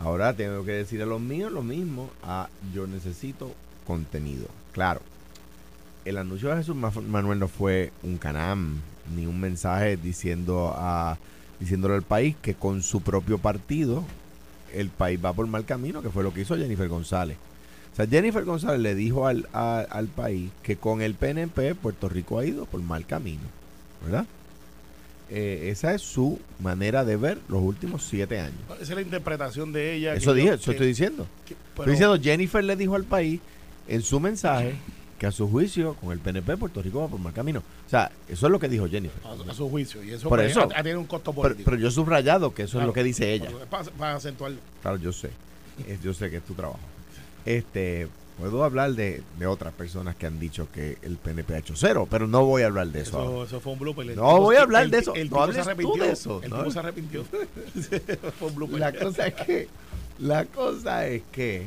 Ahora 0.00 0.32
tengo 0.34 0.64
que 0.64 0.72
decir 0.72 1.02
a 1.02 1.06
los 1.06 1.20
míos 1.20 1.52
lo 1.52 1.62
mismo. 1.62 2.10
A 2.22 2.48
yo 2.74 2.86
necesito 2.86 3.52
contenido. 3.86 4.46
Claro. 4.72 5.00
El 6.04 6.16
anuncio 6.16 6.48
de 6.48 6.56
Jesús 6.56 6.74
Ma- 6.74 6.90
Manuel 7.08 7.38
no 7.38 7.48
fue 7.48 7.92
un 8.02 8.16
canam 8.16 8.80
ni 9.14 9.26
un 9.26 9.38
mensaje 9.40 9.96
diciendo 9.96 10.72
a 10.76 11.18
diciéndole 11.58 11.94
al 11.94 12.02
país 12.02 12.36
que 12.40 12.54
con 12.54 12.82
su 12.82 13.02
propio 13.02 13.36
partido 13.36 14.02
el 14.72 14.88
país 14.88 15.20
va 15.22 15.32
por 15.34 15.46
mal 15.46 15.64
camino, 15.66 16.00
que 16.00 16.08
fue 16.08 16.22
lo 16.22 16.32
que 16.32 16.40
hizo 16.42 16.56
Jennifer 16.56 16.88
González. 16.88 17.36
O 17.92 17.96
sea, 17.96 18.06
Jennifer 18.06 18.44
González 18.44 18.80
le 18.80 18.94
dijo 18.94 19.26
al, 19.26 19.46
al 19.52 20.06
país 20.06 20.50
que 20.62 20.76
con 20.76 21.02
el 21.02 21.14
PNP 21.14 21.74
Puerto 21.74 22.08
Rico 22.08 22.38
ha 22.38 22.46
ido 22.46 22.64
por 22.64 22.80
mal 22.80 23.04
camino, 23.04 23.42
¿verdad? 24.02 24.24
Eh, 25.32 25.68
esa 25.70 25.94
es 25.94 26.02
su 26.02 26.40
manera 26.58 27.04
de 27.04 27.16
ver 27.16 27.38
los 27.48 27.62
últimos 27.62 28.02
siete 28.04 28.40
años. 28.40 28.58
Esa 28.74 28.82
es 28.82 28.90
la 28.90 29.00
interpretación 29.02 29.72
de 29.72 29.94
ella. 29.94 30.14
Eso 30.14 30.34
dije, 30.34 30.48
yo- 30.48 30.54
eso 30.54 30.64
que- 30.64 30.70
estoy 30.72 30.86
diciendo. 30.88 31.26
que- 31.46 31.54
Estoy 31.78 31.92
diciendo, 31.92 32.18
Jennifer 32.20 32.64
le 32.64 32.74
dijo 32.76 32.96
al 32.96 33.04
país 33.04 33.40
en 33.88 34.02
su 34.02 34.18
mensaje 34.20 34.74
que 35.18 35.26
a 35.26 35.32
su 35.32 35.48
juicio 35.48 35.94
con 35.94 36.12
el 36.12 36.18
PNP 36.18 36.56
Puerto 36.56 36.82
Rico 36.82 37.00
va 37.00 37.08
por 37.08 37.20
mal 37.20 37.32
camino. 37.32 37.60
O 37.86 37.90
sea, 37.90 38.10
eso 38.28 38.46
es 38.46 38.50
lo 38.52 38.58
que 38.58 38.68
dijo 38.68 38.88
Jennifer. 38.88 39.20
a, 39.24 39.50
a 39.50 39.54
su 39.54 39.68
juicio. 39.70 40.02
Y 40.02 40.10
eso, 40.10 40.28
Por 40.28 40.38
pues, 40.40 40.50
eso. 40.50 40.62
ha- 40.62 40.82
tenido 40.82 40.98
un 40.98 41.06
costo 41.06 41.32
político. 41.32 41.64
pero 41.70 41.80
yo 41.80 41.88
he 41.88 41.90
subrayado 41.92 42.52
que 42.52 42.64
eso 42.64 42.80
es 42.80 42.86
lo 42.86 42.92
que 42.92 43.04
dice 43.04 43.32
ella. 43.32 43.50
Para, 43.70 43.84
para 43.84 44.14
acentuarlo. 44.16 44.58
Claro, 44.82 44.96
yo 44.96 45.12
sé. 45.12 45.30
Yo 46.02 46.12
sé 46.12 46.28
que 46.30 46.38
es 46.38 46.42
tu 46.42 46.54
trabajo. 46.54 46.80
Este, 47.46 48.08
puedo 48.40 48.64
hablar 48.64 48.92
de, 48.94 49.22
de 49.38 49.46
otras 49.46 49.72
personas 49.74 50.16
que 50.16 50.26
han 50.26 50.40
dicho 50.40 50.68
que 50.72 50.98
el 51.02 51.16
PNP 51.16 51.54
ha 51.54 51.58
hecho 51.58 51.74
cero, 51.76 52.08
pero 52.10 52.26
no 52.26 52.44
voy 52.44 52.62
a 52.62 52.66
hablar 52.66 52.88
de 52.88 53.02
eso. 53.02 53.18
ahora. 53.18 53.30
Eso, 53.30 53.44
eso 53.44 53.60
fue 53.60 53.72
un 53.74 53.78
blooper. 53.78 54.08
El 54.10 54.16
No 54.16 54.22
tipo- 54.22 54.40
voy 54.40 54.56
a 54.56 54.62
hablar 54.62 54.84
el- 54.84 54.90
de 54.90 54.98
eso. 54.98 55.14
El 55.14 55.30
No 55.30 55.36
tipo 55.44 55.52
se 55.52 55.62
tú 55.62 55.68
arrepintió. 55.68 56.02
de 56.04 56.12
eso, 56.12 56.40
El 56.42 56.50
¿no? 56.50 56.58
tipo 56.58 56.70
se 56.70 56.78
arrepintió. 56.78 57.24
fue 58.38 58.48
un 58.48 58.54
blooper. 58.54 58.78
La 58.80 58.92
cosa 58.92 59.26
es 59.26 59.34
que, 59.34 59.68
la 60.18 60.44
cosa 60.46 61.06
es 61.06 61.22
que 61.30 61.66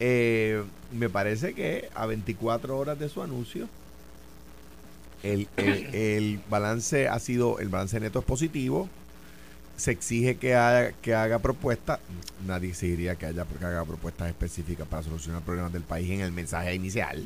eh, 0.00 0.62
me 0.92 1.08
parece 1.10 1.54
que 1.54 1.88
a 1.94 2.06
24 2.06 2.78
horas 2.78 2.98
de 2.98 3.08
su 3.08 3.22
anuncio, 3.22 3.68
el, 5.22 5.48
el- 5.56 5.94
el 5.94 6.40
balance 6.48 7.08
ha 7.08 7.18
sido, 7.18 7.58
el 7.58 7.68
balance 7.68 7.98
neto 8.00 8.20
es 8.20 8.24
positivo. 8.24 8.88
Se 9.76 9.90
exige 9.90 10.36
que 10.36 10.54
haga, 10.54 10.92
que 11.02 11.14
haga 11.14 11.38
propuestas. 11.38 12.00
Nadie 12.46 12.70
exigiría 12.70 13.14
que 13.16 13.26
haya 13.26 13.44
que 13.44 13.64
haga 13.64 13.84
propuestas 13.84 14.28
específicas 14.28 14.86
para 14.88 15.02
solucionar 15.02 15.42
problemas 15.42 15.72
del 15.72 15.82
país 15.82 16.10
en 16.10 16.20
el 16.20 16.32
mensaje 16.32 16.74
inicial. 16.74 17.24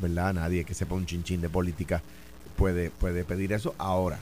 ¿Verdad? 0.00 0.34
Nadie 0.34 0.64
que 0.64 0.74
sepa 0.74 0.94
un 0.94 1.06
chinchín 1.06 1.40
de 1.40 1.48
política 1.48 2.00
puede, 2.56 2.90
puede 2.90 3.24
pedir 3.24 3.52
eso. 3.52 3.74
Ahora, 3.78 4.18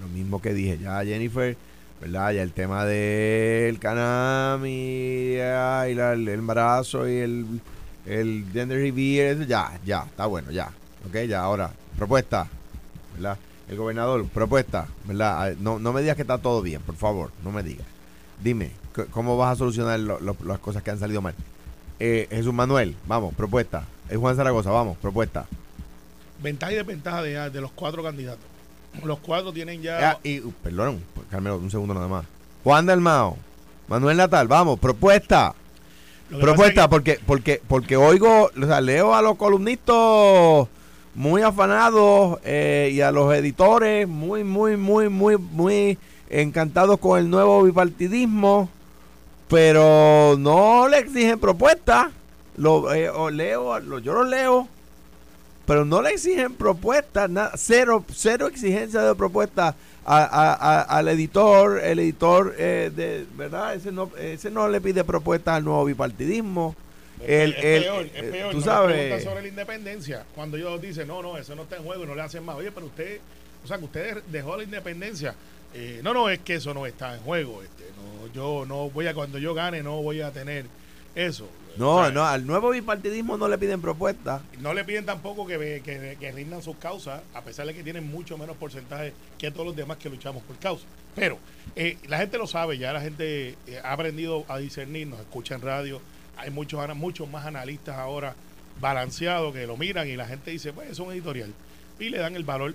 lo 0.00 0.08
mismo 0.08 0.40
que 0.42 0.52
dije, 0.54 0.78
ya 0.78 1.04
Jennifer, 1.04 1.56
¿verdad? 2.00 2.32
Ya 2.32 2.42
el 2.42 2.52
tema 2.52 2.84
del 2.86 3.78
canam 3.78 4.64
y, 4.66 5.36
la- 5.36 5.86
el 6.14 6.28
embarazo 6.28 7.08
y 7.08 7.18
el, 7.18 7.60
el 8.06 8.44
gender 8.52 8.78
reveal, 8.78 9.46
ya, 9.46 9.78
ya, 9.84 10.04
está 10.04 10.26
bueno, 10.26 10.50
ya. 10.50 10.70
Ok, 11.08 11.16
ya, 11.28 11.40
ahora, 11.40 11.70
propuesta, 11.96 12.48
¿verdad? 13.14 13.38
El 13.68 13.76
gobernador, 13.76 14.26
propuesta, 14.26 14.86
¿verdad? 15.04 15.42
Ah, 15.50 15.54
No, 15.58 15.78
no 15.78 15.92
me 15.92 16.00
digas 16.02 16.16
que 16.16 16.22
está 16.22 16.38
todo 16.38 16.62
bien, 16.62 16.82
por 16.82 16.96
favor, 16.96 17.30
no 17.44 17.50
me 17.52 17.62
digas. 17.62 17.86
Dime, 18.42 18.72
¿cómo 19.10 19.36
vas 19.36 19.52
a 19.52 19.56
solucionar 19.56 19.98
lo- 20.00 20.20
lo- 20.20 20.36
las 20.44 20.58
cosas 20.58 20.82
que 20.82 20.90
han 20.90 20.98
salido 20.98 21.22
mal? 21.22 21.34
Eh, 22.00 22.26
Jesús 22.30 22.52
Manuel, 22.52 22.96
vamos, 23.06 23.34
propuesta. 23.34 23.84
Es 24.10 24.18
Juan 24.18 24.34
Zaragoza, 24.36 24.70
vamos, 24.70 24.96
propuesta. 24.98 25.46
Ventaja 26.42 26.72
y 26.72 26.76
desventaja 26.76 27.22
de, 27.22 27.50
de 27.50 27.60
los 27.60 27.70
cuatro 27.72 28.02
candidatos. 28.02 28.44
Los 29.04 29.20
cuatro 29.20 29.52
tienen 29.52 29.80
ya. 29.80 30.10
Ah, 30.10 30.18
y, 30.22 30.40
uh, 30.40 30.52
perdón, 30.62 31.00
Carmelo, 31.30 31.56
un 31.58 31.70
segundo 31.70 31.94
nada 31.94 32.08
más. 32.08 32.26
Juan 32.64 32.84
Dalmao, 32.84 33.38
Manuel 33.88 34.16
Natal, 34.16 34.48
vamos, 34.48 34.78
propuesta. 34.78 35.54
que 36.28 36.36
Propuesta, 36.36 36.88
porque, 36.90 37.20
porque, 37.24 37.62
porque 37.68 37.96
oigo, 37.96 38.50
o 38.60 38.66
sea, 38.66 38.80
leo 38.80 39.14
a 39.14 39.22
los 39.22 39.36
columnistas 39.36 40.66
muy 41.14 41.42
afanados 41.42 42.38
eh, 42.44 42.90
y 42.92 43.00
a 43.02 43.10
los 43.10 43.34
editores 43.34 44.08
muy, 44.08 44.44
muy, 44.44 44.76
muy, 44.76 45.08
muy, 45.08 45.36
muy 45.36 45.98
encantados 46.30 46.98
con 46.98 47.18
el 47.18 47.28
nuevo 47.28 47.62
bipartidismo, 47.62 48.68
pero 49.48 50.36
no 50.38 50.88
le 50.88 50.98
exigen 50.98 51.38
propuestas. 51.38 52.08
Lo, 52.56 52.92
eh, 52.92 53.08
o 53.10 53.30
leo, 53.30 53.78
lo- 53.80 53.98
yo 53.98 54.12
lo 54.14 54.24
leo, 54.24 54.68
pero 55.66 55.84
no 55.84 56.02
le 56.02 56.10
exigen 56.10 56.54
propuestas, 56.54 57.30
nada, 57.30 57.52
cero, 57.56 58.04
cero 58.14 58.46
exigencia 58.46 59.00
de 59.02 59.14
propuestas 59.14 59.74
a- 60.04 60.24
a- 60.24 60.52
a- 60.54 60.82
al 60.82 61.08
editor, 61.08 61.78
el 61.82 61.98
editor 62.00 62.54
eh, 62.58 62.90
de 62.94 63.26
verdad, 63.36 63.74
ese 63.74 63.92
no, 63.92 64.10
ese 64.18 64.50
no 64.50 64.68
le 64.68 64.80
pide 64.80 65.04
propuestas 65.04 65.56
al 65.56 65.64
nuevo 65.64 65.84
bipartidismo. 65.84 66.74
El, 67.20 67.52
es, 67.52 67.64
el- 67.64 67.82
peor, 67.82 68.02
eh, 68.04 68.10
es 68.14 68.22
peor. 68.30 68.50
tú 68.52 68.56
no 68.60 68.64
le 68.88 69.08
sabes, 69.08 69.24
sobre 69.24 69.42
la 69.42 69.48
independencia. 69.48 70.24
Cuando 70.34 70.56
ellos 70.56 70.80
dicen, 70.80 71.06
no, 71.08 71.22
no, 71.22 71.36
eso 71.38 71.54
no 71.54 71.62
está 71.62 71.76
en 71.76 71.84
juego 71.84 72.04
y 72.04 72.06
no 72.06 72.14
le 72.14 72.22
hacen 72.22 72.44
más. 72.44 72.56
Oye, 72.56 72.72
pero 72.72 72.86
usted, 72.86 73.20
o 73.64 73.66
sea, 73.68 73.78
que 73.78 73.84
usted 73.84 74.22
dejó 74.28 74.56
la 74.56 74.64
independencia. 74.64 75.34
Eh, 75.74 76.00
no, 76.02 76.12
no, 76.12 76.28
es 76.28 76.40
que 76.40 76.54
eso 76.56 76.74
no 76.74 76.84
está 76.86 77.14
en 77.14 77.20
juego. 77.20 77.62
Este, 77.62 77.84
no, 77.96 78.32
yo 78.32 78.64
no 78.66 78.90
voy 78.90 79.06
a, 79.06 79.14
cuando 79.14 79.38
yo 79.38 79.54
gane, 79.54 79.82
no 79.82 80.02
voy 80.02 80.20
a 80.20 80.30
tener 80.32 80.66
eso. 81.14 81.48
no, 81.76 81.96
O 81.96 82.02
sea, 82.04 82.10
no, 82.10 82.24
al 82.26 82.46
nuevo 82.46 82.70
bipartidismo 82.70 83.36
no 83.38 83.46
le 83.48 83.56
piden 83.56 83.80
propuestas. 83.80 84.42
No 84.60 84.74
le 84.74 84.84
piden 84.84 85.06
tampoco 85.06 85.46
que, 85.46 85.80
que, 85.84 86.16
que 86.18 86.32
rindan 86.32 86.60
sus 86.62 86.76
causas, 86.76 87.22
a 87.34 87.40
pesar 87.42 87.66
de 87.66 87.74
que 87.74 87.82
tienen 87.82 88.10
mucho 88.10 88.36
menos 88.36 88.56
porcentaje 88.56 89.12
que 89.38 89.50
todos 89.50 89.66
los 89.66 89.76
demás 89.76 89.96
que 89.98 90.08
luchamos 90.10 90.42
por 90.42 90.56
causa. 90.58 90.84
Pero 91.14 91.38
eh, 91.76 91.98
la 92.08 92.18
gente 92.18 92.36
lo 92.38 92.46
sabe, 92.46 92.78
ya 92.78 92.92
la 92.92 93.00
gente 93.00 93.56
eh, 93.66 93.80
ha 93.84 93.92
aprendido 93.92 94.44
a 94.48 94.58
discernir, 94.58 95.06
nos 95.06 95.20
escucha 95.20 95.54
en 95.54 95.60
radio, 95.62 96.00
hay 96.36 96.50
muchos, 96.50 96.96
muchos 96.96 97.28
más 97.28 97.46
analistas 97.46 97.96
ahora 97.96 98.34
balanceados 98.80 99.52
que 99.52 99.66
lo 99.66 99.76
miran 99.76 100.08
y 100.08 100.16
la 100.16 100.26
gente 100.26 100.50
dice, 100.50 100.72
pues 100.72 100.90
es 100.90 100.98
un 100.98 101.12
editorial. 101.12 101.52
Y 101.98 102.08
le 102.08 102.18
dan 102.18 102.34
el 102.34 102.44
valor 102.44 102.74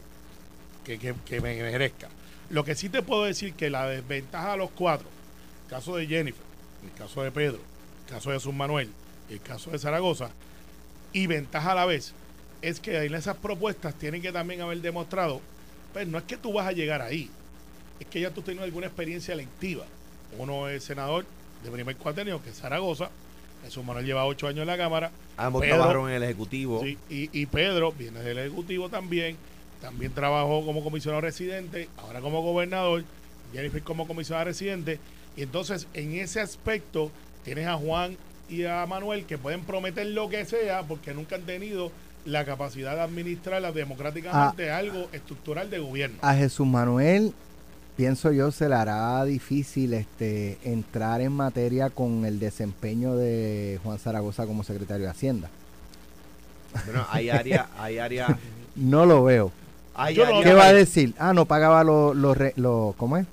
que, 0.83 0.99
que, 0.99 1.13
que 1.25 1.41
me 1.41 1.61
merezca. 1.61 2.09
Lo 2.49 2.63
que 2.63 2.75
sí 2.75 2.89
te 2.89 3.01
puedo 3.01 3.23
decir 3.23 3.53
que 3.53 3.69
la 3.69 3.87
desventaja 3.87 4.53
a 4.53 4.57
los 4.57 4.71
cuatro, 4.71 5.07
caso 5.69 5.97
de 5.97 6.07
Jennifer, 6.07 6.43
el 6.83 6.97
caso 6.97 7.23
de 7.23 7.31
Pedro, 7.31 7.59
el 8.05 8.13
caso 8.13 8.29
de 8.29 8.37
Jesús 8.37 8.53
Manuel, 8.53 8.89
el 9.29 9.41
caso 9.41 9.71
de 9.71 9.79
Zaragoza, 9.79 10.29
y 11.11 11.27
ventaja 11.27 11.73
a 11.73 11.75
la 11.75 11.85
vez, 11.85 12.13
es 12.61 12.79
que 12.79 13.03
en 13.03 13.15
esas 13.15 13.35
propuestas 13.37 13.95
tienen 13.95 14.21
que 14.21 14.31
también 14.31 14.61
haber 14.61 14.81
demostrado, 14.81 15.41
pues 15.93 16.07
no 16.07 16.17
es 16.17 16.23
que 16.23 16.37
tú 16.37 16.53
vas 16.53 16.67
a 16.67 16.71
llegar 16.71 17.01
ahí, 17.01 17.29
es 17.99 18.07
que 18.07 18.21
ya 18.21 18.31
tú 18.31 18.41
tienes 18.41 18.63
alguna 18.63 18.87
experiencia 18.87 19.33
electiva. 19.33 19.85
Uno 20.37 20.67
es 20.67 20.83
senador 20.83 21.25
de 21.63 21.71
primer 21.71 21.95
cuatrenio, 21.97 22.41
que 22.41 22.49
es 22.49 22.57
Zaragoza, 22.57 23.09
Jesús 23.63 23.83
Manuel 23.83 24.05
lleva 24.05 24.25
ocho 24.25 24.47
años 24.47 24.61
en 24.61 24.67
la 24.67 24.77
Cámara, 24.77 25.11
Ambos 25.37 25.61
Pedro- 25.61 25.75
trabajaron 25.75 26.09
en 26.09 26.15
el 26.15 26.23
Ejecutivo. 26.23 26.81
Sí, 26.83 26.97
y, 27.09 27.29
y 27.37 27.45
Pedro 27.47 27.91
viene 27.91 28.19
del 28.21 28.37
Ejecutivo 28.39 28.89
también. 28.89 29.35
También 29.81 30.11
trabajó 30.11 30.65
como 30.65 30.83
comisionado 30.83 31.21
residente, 31.21 31.87
ahora 31.97 32.19
como 32.21 32.41
gobernador. 32.41 33.03
Jennifer 33.53 33.81
como 33.83 34.07
comisionada 34.07 34.45
residente. 34.45 34.99
Y 35.35 35.43
entonces, 35.43 35.87
en 35.93 36.13
ese 36.15 36.39
aspecto, 36.41 37.11
tienes 37.45 37.67
a 37.67 37.75
Juan 37.75 38.17
y 38.49 38.63
a 38.65 38.85
Manuel 38.87 39.25
que 39.25 39.37
pueden 39.37 39.61
prometer 39.61 40.07
lo 40.07 40.29
que 40.29 40.45
sea 40.45 40.83
porque 40.83 41.13
nunca 41.13 41.35
han 41.35 41.43
tenido 41.43 41.91
la 42.25 42.43
capacidad 42.43 42.95
de 42.95 43.01
administrar 43.01 43.71
democráticamente 43.73 44.71
algo 44.71 45.07
estructural 45.13 45.69
de 45.69 45.79
gobierno. 45.79 46.17
A 46.21 46.33
Jesús 46.33 46.65
Manuel 46.67 47.33
pienso 47.97 48.31
yo, 48.31 48.51
se 48.51 48.69
le 48.69 48.75
hará 48.75 49.23
difícil 49.25 49.93
este 49.93 50.57
entrar 50.63 51.19
en 51.19 51.33
materia 51.33 51.89
con 51.89 52.23
el 52.25 52.39
desempeño 52.39 53.15
de 53.15 53.79
Juan 53.83 53.97
Zaragoza 53.99 54.45
como 54.45 54.63
secretario 54.63 55.05
de 55.05 55.11
Hacienda. 55.11 55.49
Bueno, 56.85 57.05
hay 57.09 57.29
áreas, 57.29 57.65
hay 57.77 57.97
áreas, 57.97 58.29
No 58.75 59.05
lo 59.05 59.23
veo. 59.23 59.51
hay 59.95 60.15
¿Qué 60.15 60.53
va 60.53 60.67
a 60.67 60.73
decir? 60.73 61.13
Ah, 61.17 61.33
no 61.33 61.45
pagaba 61.45 61.83
los- 61.83 62.95
¿cómo 62.97 63.17
es? 63.17 63.25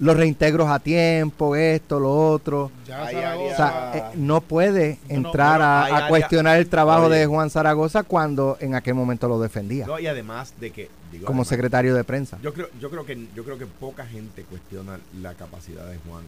Los 0.00 0.16
reintegros 0.16 0.68
a 0.68 0.80
tiempo, 0.80 1.54
esto, 1.54 2.00
lo 2.00 2.30
otro. 2.30 2.70
Ya 2.86 3.04
O 3.04 3.56
sea, 3.56 3.92
eh, 3.94 4.02
no 4.16 4.40
puede 4.40 4.98
No, 5.08 5.20
no, 5.20 5.28
entrar 5.28 5.62
a, 5.62 6.08
cuestionar 6.08 6.58
el 6.58 6.68
trabajo 6.68 7.06
Oye. 7.06 7.18
de 7.18 7.26
Juan 7.26 7.48
Zaragoza 7.48 8.02
cuando 8.02 8.56
en 8.60 8.74
aquel 8.74 8.94
momento 8.94 9.28
lo 9.28 9.40
defendía 9.40 9.86
No, 9.86 9.98
y 10.00 10.06
además 10.08 10.52
de 10.58 10.70
que, 10.72 10.90
digo, 11.12 11.26
como 11.26 11.38
además, 11.42 11.48
secretario 11.48 11.94
de 11.94 12.02
prensa. 12.04 12.38
Yo 12.42 12.52
creo, 12.52 12.68
yo 12.80 12.90
creo 12.90 13.06
que 13.06 13.28
yo 13.36 13.44
creo 13.44 13.56
que 13.56 13.66
poca 13.66 14.04
gente 14.04 14.42
cuestiona 14.42 14.98
la 15.22 15.34
capacidad 15.34 15.86
de 15.86 15.96
Juan. 15.98 16.24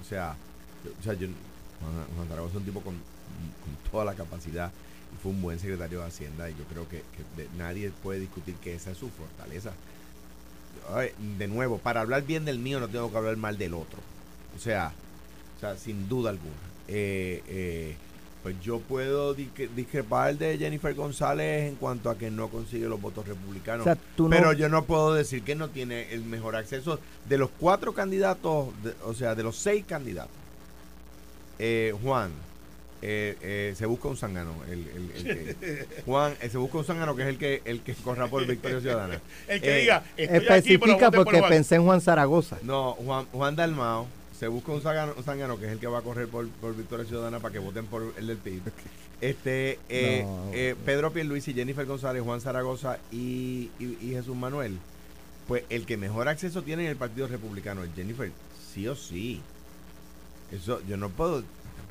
O 0.00 0.04
sea, 0.04 0.34
yo- 0.84 0.90
o 1.00 1.02
sea, 1.02 1.14
yo- 1.14 1.28
Juan, 1.80 1.92
Juan 2.16 2.28
Zaragoza 2.28 2.52
es 2.52 2.56
un 2.58 2.64
tipo 2.64 2.80
con, 2.82 2.94
con 2.94 3.90
toda 3.90 4.04
la 4.04 4.14
capacidad 4.14 4.70
y 5.14 5.22
fue 5.22 5.32
un 5.32 5.40
buen 5.40 5.58
secretario 5.58 6.00
de 6.00 6.06
Hacienda 6.06 6.50
y 6.50 6.52
yo 6.54 6.64
creo 6.64 6.86
que, 6.88 6.98
que 6.98 7.42
de- 7.42 7.48
nadie 7.56 7.90
puede 8.02 8.20
discutir 8.20 8.54
que 8.56 8.74
esa 8.74 8.90
es 8.90 8.98
su 8.98 9.08
fortaleza. 9.08 9.72
Ay, 10.94 11.10
de 11.38 11.48
nuevo, 11.48 11.78
para 11.78 12.00
hablar 12.00 12.22
bien 12.22 12.44
del 12.44 12.58
mío 12.58 12.78
no 12.80 12.88
tengo 12.88 13.10
que 13.10 13.16
hablar 13.16 13.36
mal 13.36 13.58
del 13.58 13.74
otro. 13.74 13.98
O 14.56 14.58
sea, 14.58 14.92
o 15.56 15.60
sea 15.60 15.76
sin 15.76 16.08
duda 16.08 16.30
alguna. 16.30 16.54
Eh, 16.88 17.42
eh, 17.48 17.96
pues 18.42 18.54
yo 18.62 18.78
puedo 18.78 19.34
discrepar 19.34 20.36
de 20.38 20.56
Jennifer 20.56 20.94
González 20.94 21.68
en 21.68 21.74
cuanto 21.74 22.10
a 22.10 22.16
que 22.16 22.30
no 22.30 22.46
consigue 22.48 22.86
los 22.86 23.00
votos 23.00 23.26
republicanos. 23.26 23.80
O 23.80 23.84
sea, 23.84 23.98
tú 24.16 24.24
no- 24.28 24.30
Pero 24.36 24.52
yo 24.52 24.68
no 24.68 24.84
puedo 24.84 25.14
decir 25.14 25.42
que 25.42 25.56
no 25.56 25.68
tiene 25.70 26.12
el 26.12 26.22
mejor 26.22 26.54
acceso 26.54 27.00
de 27.28 27.38
los 27.38 27.50
cuatro 27.58 27.92
candidatos, 27.92 28.68
de- 28.84 28.94
o 29.04 29.14
sea, 29.14 29.34
de 29.34 29.42
los 29.42 29.56
seis 29.56 29.84
candidatos. 29.84 30.30
Eh, 31.58 31.92
Juan, 32.02 32.30
eh, 33.02 33.36
eh, 33.40 33.74
se 33.76 33.86
busca 33.86 34.08
un 34.08 34.16
zángano. 34.16 34.54
El, 34.70 34.86
el- 34.88 35.10
el 35.14 35.56
que- 35.56 35.86
Juan, 36.04 36.34
eh, 36.40 36.48
se 36.48 36.58
busca 36.58 36.78
un 36.78 36.84
zángano 36.84 37.14
que 37.16 37.22
es 37.22 37.28
el 37.28 37.38
que 37.38 37.62
el 37.64 37.80
que 37.82 37.94
corra 37.94 38.26
por 38.28 38.46
Victoria 38.46 38.80
Ciudadana. 38.80 39.20
El 39.48 39.60
que 39.60 39.76
Eh, 39.76 39.80
diga, 39.82 40.04
estoy 40.16 40.24
aquí, 40.24 40.38
pero 40.38 40.54
Especifica 40.56 41.10
por 41.10 41.24
porque 41.24 41.42
pensé 41.48 41.74
en 41.76 41.84
Juan 41.84 42.00
Zaragoza. 42.00 42.58
No, 42.62 42.92
Juan, 42.94 43.26
Juan 43.32 43.54
Dalmao, 43.56 44.06
se 44.38 44.48
busca 44.48 44.72
un 44.72 44.82
zángano, 44.82 45.14
un 45.16 45.22
zángano 45.24 45.58
que 45.58 45.66
es 45.66 45.72
el 45.72 45.78
que 45.78 45.86
va 45.86 45.98
a 45.98 46.02
correr 46.02 46.28
por, 46.28 46.48
por 46.48 46.76
Victoria 46.76 47.04
Ciudadana 47.06 47.38
para 47.40 47.52
que 47.52 47.58
voten 47.58 47.86
por 47.86 48.12
el 48.18 48.26
del 48.26 48.36
PIB. 48.38 48.62
Este, 49.20 49.78
eh, 49.88 50.22
No. 50.24 50.50
eh, 50.52 50.74
Pedro 50.84 51.10
Pierluisi, 51.12 51.54
Jennifer 51.54 51.86
González, 51.86 52.22
Juan 52.22 52.40
Zaragoza 52.40 52.98
y, 53.10 53.70
y- 53.78 53.96
y 54.02 54.10
Jesús 54.12 54.36
Manuel. 54.36 54.78
Pues 55.48 55.62
el 55.70 55.86
que 55.86 55.96
mejor 55.96 56.28
acceso 56.28 56.62
tiene 56.62 56.84
en 56.84 56.90
el 56.90 56.96
Partido 56.96 57.26
Republicano 57.28 57.82
es 57.84 57.90
Jennifer, 57.94 58.30
sí 58.74 58.88
o 58.88 58.96
sí. 58.96 59.40
Eso 60.52 60.80
yo 60.88 60.96
no 60.96 61.08
puedo, 61.08 61.42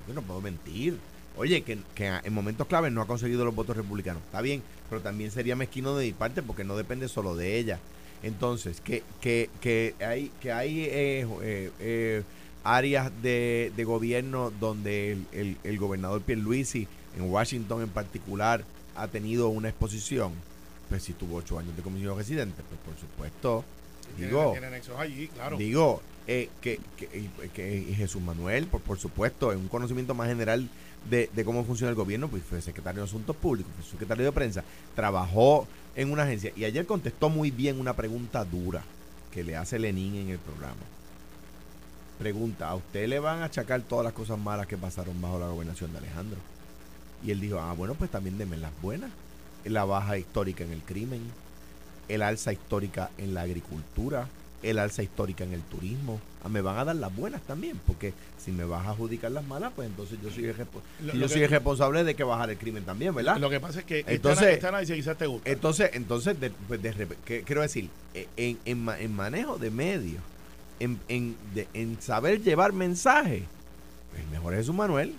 yo 0.07 0.13
no 0.13 0.21
puedo 0.21 0.41
mentir. 0.41 0.97
Oye, 1.38 1.63
que, 1.63 1.79
que 1.93 2.07
en 2.07 2.33
momentos 2.33 2.65
claves 2.67 2.91
no 2.93 3.01
ha 3.01 3.07
conseguido 3.07 3.43
los 3.43 3.53
votos 3.53 3.75
republicanos. 3.75 4.24
Está 4.24 4.41
bien, 4.41 4.63
pero 4.89 5.01
también 5.01 5.31
sería 5.31 5.55
mezquino 5.55 5.95
de 5.97 6.05
mi 6.05 6.13
parte 6.13 6.41
porque 6.41 6.63
no 6.63 6.77
depende 6.77 7.07
solo 7.07 7.35
de 7.35 7.57
ella. 7.57 7.79
Entonces, 8.24 8.79
que, 8.81 9.03
que, 9.19 9.50
que 9.59 9.95
hay, 10.00 10.31
que 10.39 10.51
hay 10.51 10.83
eh, 10.85 11.27
eh, 11.41 11.71
eh, 11.79 12.24
áreas 12.63 13.12
de, 13.21 13.71
de 13.75 13.83
gobierno 13.83 14.51
donde 14.59 15.12
el, 15.12 15.27
el, 15.33 15.57
el 15.63 15.77
gobernador 15.77 16.21
Pierluisi, 16.21 16.88
en 17.17 17.29
Washington 17.29 17.81
en 17.83 17.89
particular, 17.89 18.63
ha 18.95 19.07
tenido 19.07 19.50
una 19.50 19.69
exposición. 19.69 20.31
Pues 20.89 21.03
si 21.03 21.13
tuvo 21.13 21.38
ocho 21.38 21.59
años 21.59 21.75
de 21.75 21.81
comisionado 21.81 22.17
residente, 22.17 22.62
pues 22.69 22.79
por 22.81 23.00
supuesto, 23.00 23.65
digo, 24.17 24.55
allí, 24.97 25.27
claro. 25.27 25.57
Digo, 25.57 26.01
eh, 26.27 26.50
que, 26.62 26.79
que, 26.98 27.05
y- 27.17 27.50
que 27.50 27.94
Jesús 27.96 28.22
Manuel, 28.22 28.67
por, 28.67 28.82
por 28.82 28.98
supuesto, 29.00 29.51
en 29.51 29.60
un 29.60 29.67
conocimiento 29.67 30.13
más 30.13 30.27
general 30.27 30.67
de, 31.10 31.29
de 31.34 31.46
cómo 31.46 31.63
funciona 31.63 31.89
el 31.89 31.96
gobierno, 31.96 32.27
pues 32.27 32.44
fue 32.44 32.62
secretario 32.62 33.01
de 33.01 33.08
Asuntos 33.08 33.36
Públicos, 33.36 33.72
fue 33.79 33.86
secretario 33.91 34.25
de 34.25 34.32
Prensa, 34.32 34.63
trabajó 34.96 35.68
en 35.96 36.11
una 36.11 36.24
agencia 36.24 36.51
y 36.55 36.66
ayer 36.66 36.85
contestó 36.85 37.29
muy 37.29 37.51
bien 37.51 37.79
una 37.79 37.94
pregunta 37.96 38.44
dura 38.44 38.83
que 39.31 39.44
le 39.44 39.55
hace 39.55 39.77
Lenín 39.79 40.16
en 40.16 40.29
el 40.29 40.40
programa. 40.40 40.81
Pregunta, 42.18 42.70
¿a 42.70 42.75
usted 42.75 43.07
le 43.09 43.20
van 43.20 43.42
a 43.42 43.46
achacar 43.46 43.81
todas 43.81 44.05
las 44.05 44.14
cosas 44.14 44.40
malas 44.40 44.68
que 44.68 44.77
pasaron 44.77 45.22
bajo 45.22 45.38
la 45.38 45.48
gobernación 45.50 45.92
de 45.92 45.98
Alejandro? 45.98 46.40
Y 47.24 47.31
él 47.31 47.42
dijo, 47.42 47.59
ah, 47.59 47.74
bueno, 47.74 47.94
pues 47.96 48.09
también 48.09 48.38
denme 48.38 48.57
las 48.57 48.72
buenas. 48.81 49.11
La 49.66 49.83
baja 49.83 50.18
histórica 50.18 50.64
en 50.64 50.72
el 50.72 50.81
crimen, 50.81 51.22
el 52.07 52.22
alza 52.22 52.53
histórica 52.53 53.09
en 53.18 53.33
la 53.33 53.42
agricultura, 53.42 54.27
el 54.69 54.79
alza 54.79 55.03
histórica 55.03 55.43
en 55.43 55.53
el 55.53 55.61
turismo. 55.61 56.19
Ah, 56.43 56.49
me 56.49 56.61
van 56.61 56.77
a 56.77 56.85
dar 56.85 56.95
las 56.95 57.15
buenas 57.15 57.41
también, 57.43 57.79
porque 57.87 58.13
si 58.37 58.51
me 58.51 58.63
vas 58.65 58.85
a 58.85 58.91
adjudicar 58.91 59.31
las 59.31 59.43
malas, 59.45 59.71
pues 59.75 59.87
entonces 59.89 60.17
yo 60.23 60.29
soy 60.31 60.43
Lo- 61.03 61.13
yo 61.13 61.21
que- 61.21 61.29
soy 61.29 61.43
el 61.43 61.49
responsable 61.49 62.03
de 62.03 62.15
que 62.15 62.23
bajar 62.23 62.49
el 62.49 62.57
crimen 62.57 62.83
también, 62.83 63.13
¿verdad? 63.15 63.37
Lo 63.37 63.49
que 63.49 63.59
pasa 63.59 63.79
es 63.79 63.85
que 63.85 64.03
Entonces- 64.07 64.59
quizás 64.85 65.17
te 65.17 65.25
gusta. 65.27 65.49
Entonces, 65.49 65.89
entonces 65.93 66.39
de, 66.39 66.51
pues 66.67 66.81
de 66.81 67.07
que- 67.25 67.43
quiero 67.43 67.61
decir, 67.61 67.89
eh, 68.13 68.27
en, 68.37 68.59
en, 68.65 68.83
ma- 68.83 68.99
en 68.99 69.13
manejo 69.15 69.57
de 69.57 69.71
medios, 69.71 70.21
en, 70.79 70.99
en, 71.07 71.35
de- 71.53 71.67
en 71.73 72.01
saber 72.01 72.41
llevar 72.41 72.73
mensajes, 72.73 73.43
pues 74.11 74.21
el 74.23 74.29
mejor 74.29 74.53
es 74.53 74.59
Jesús 74.61 74.75
Manuel. 74.75 75.13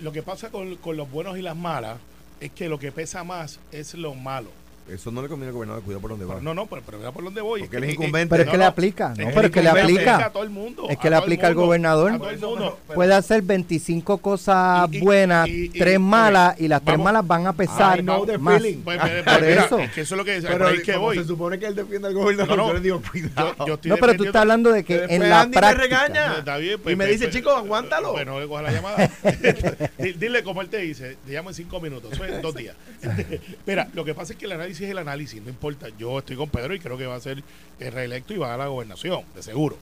Lo 0.00 0.12
que 0.12 0.22
pasa 0.22 0.50
con, 0.50 0.76
con 0.76 0.96
los 0.96 1.10
buenos 1.10 1.36
y 1.38 1.42
las 1.42 1.56
malas 1.56 1.98
es 2.40 2.50
que 2.52 2.68
lo 2.68 2.78
que 2.78 2.90
pesa 2.90 3.22
más 3.22 3.60
es 3.70 3.94
lo 3.94 4.14
malo. 4.14 4.50
Eso 4.94 5.10
no 5.10 5.22
le 5.22 5.28
conviene 5.28 5.48
al 5.48 5.54
gobernador, 5.54 5.82
cuidado 5.82 6.00
por 6.00 6.10
donde 6.10 6.24
va. 6.26 6.40
No, 6.40 6.52
no, 6.54 6.66
pero, 6.66 6.82
pero 6.84 6.98
vea 6.98 7.12
por 7.12 7.22
dónde 7.24 7.40
voy. 7.40 7.60
Porque 7.60 7.76
Es 7.76 7.82
él 7.82 7.88
es 7.90 7.96
que- 7.96 8.02
incumbente. 8.02 8.30
Pero 8.30 8.42
es 8.42 8.46
no, 8.46 8.52
que 8.52 8.58
le 8.58 8.64
no. 8.64 8.68
aplica, 8.70 9.08
no, 9.16 9.28
Es 9.28 9.34
pero 9.34 9.46
es 9.46 9.52
que 9.52 9.62
le 9.62 9.68
aplica. 9.68 10.26
a 10.26 10.30
todo 10.30 10.42
el 10.42 10.50
mundo. 10.50 10.86
Es 10.88 10.98
que 10.98 11.10
le 11.10 11.16
aplica 11.16 11.46
al 11.46 11.54
gobernador. 11.54 12.12
a 12.12 12.18
todo 12.18 12.30
el 12.30 12.38
mundo. 12.40 12.78
Puede 12.94 13.14
hacer 13.14 13.42
25 13.42 14.18
cosas 14.18 14.88
Y- 14.92 14.96
y- 14.96 15.00
buenas, 15.00 15.48
y- 15.48 15.64
y- 15.66 15.68
tres 15.70 15.96
y- 15.96 15.98
malas, 15.98 16.60
y 16.60 16.68
las 16.68 16.80
tres 16.82 16.94
vamos- 16.94 17.04
malas 17.04 17.26
van 17.26 17.46
a 17.46 17.52
pesar 17.52 17.96
the 18.26 18.38
más. 18.38 18.60
feeling. 18.62 18.78
Pues, 18.82 18.98
Ah, 19.00 19.08
pues, 19.08 19.22
por 19.22 19.42
mira, 19.42 19.64
eso. 19.64 19.78
es 19.78 19.90
que 19.92 20.00
eso 20.02 20.14
es 20.14 20.18
lo 20.18 20.24
que 20.24 20.40
Pero 20.42 20.66
ahí 20.66 20.82
que 20.82 20.96
voy. 20.96 21.16
se 21.18 21.24
supone 21.24 21.58
que 21.58 21.66
él 21.66 21.74
defiende 21.74 22.08
al 22.08 22.14
gobernador, 22.14 22.56
No, 22.56 22.62
no. 22.64 22.68
yo 22.68 22.74
le 22.74 22.80
digo, 22.80 23.02
cuidado. 23.10 23.54
Yo, 23.60 23.66
yo 23.66 23.74
estoy 23.74 23.88
No, 23.90 23.96
pero 23.98 24.14
tú 24.14 24.24
estás 24.24 24.40
hablando 24.42 24.72
de 24.72 24.84
que 24.84 25.04
en 25.08 25.28
la 25.28 25.42
Andy 25.42 25.54
me 25.54 25.60
práctica. 25.60 25.82
regaña. 26.06 26.38
Está 26.38 26.56
bien, 26.56 26.80
pues, 26.80 26.92
y 26.92 26.96
me 26.96 27.04
pues, 27.04 27.12
dice, 27.18 27.24
pues, 27.26 27.36
chico, 27.36 27.50
aguántalo. 27.50 28.12
Pues 28.12 28.26
no 28.26 28.40
le 28.40 28.46
cojas 28.46 28.64
la 28.64 28.72
llamada. 28.72 29.10
Di- 29.98 30.12
Dile 30.20 30.42
como 30.42 30.62
él 30.62 30.68
te 30.68 30.78
dice, 30.78 31.16
te 31.26 31.32
llamo 31.32 31.50
en 31.50 31.54
cinco 31.54 31.80
minutos, 31.80 32.12
eso 32.12 32.24
es 32.24 32.42
dos 32.42 32.54
días. 32.54 32.74
Mira, 33.66 33.88
lo 33.94 34.04
que 34.04 34.14
pasa 34.14 34.32
es 34.32 34.38
que 34.38 34.46
el 34.46 34.52
análisis 34.52 34.79
es 34.84 34.90
el 34.90 34.98
análisis, 34.98 35.40
no 35.42 35.48
importa. 35.48 35.88
Yo 35.98 36.18
estoy 36.18 36.36
con 36.36 36.48
Pedro 36.48 36.74
y 36.74 36.80
creo 36.80 36.96
que 36.98 37.06
va 37.06 37.16
a 37.16 37.20
ser 37.20 37.42
eh, 37.78 37.90
reelecto 37.90 38.34
y 38.34 38.38
va 38.38 38.54
a 38.54 38.56
la 38.56 38.66
gobernación, 38.66 39.24
de 39.34 39.42
seguro. 39.42 39.76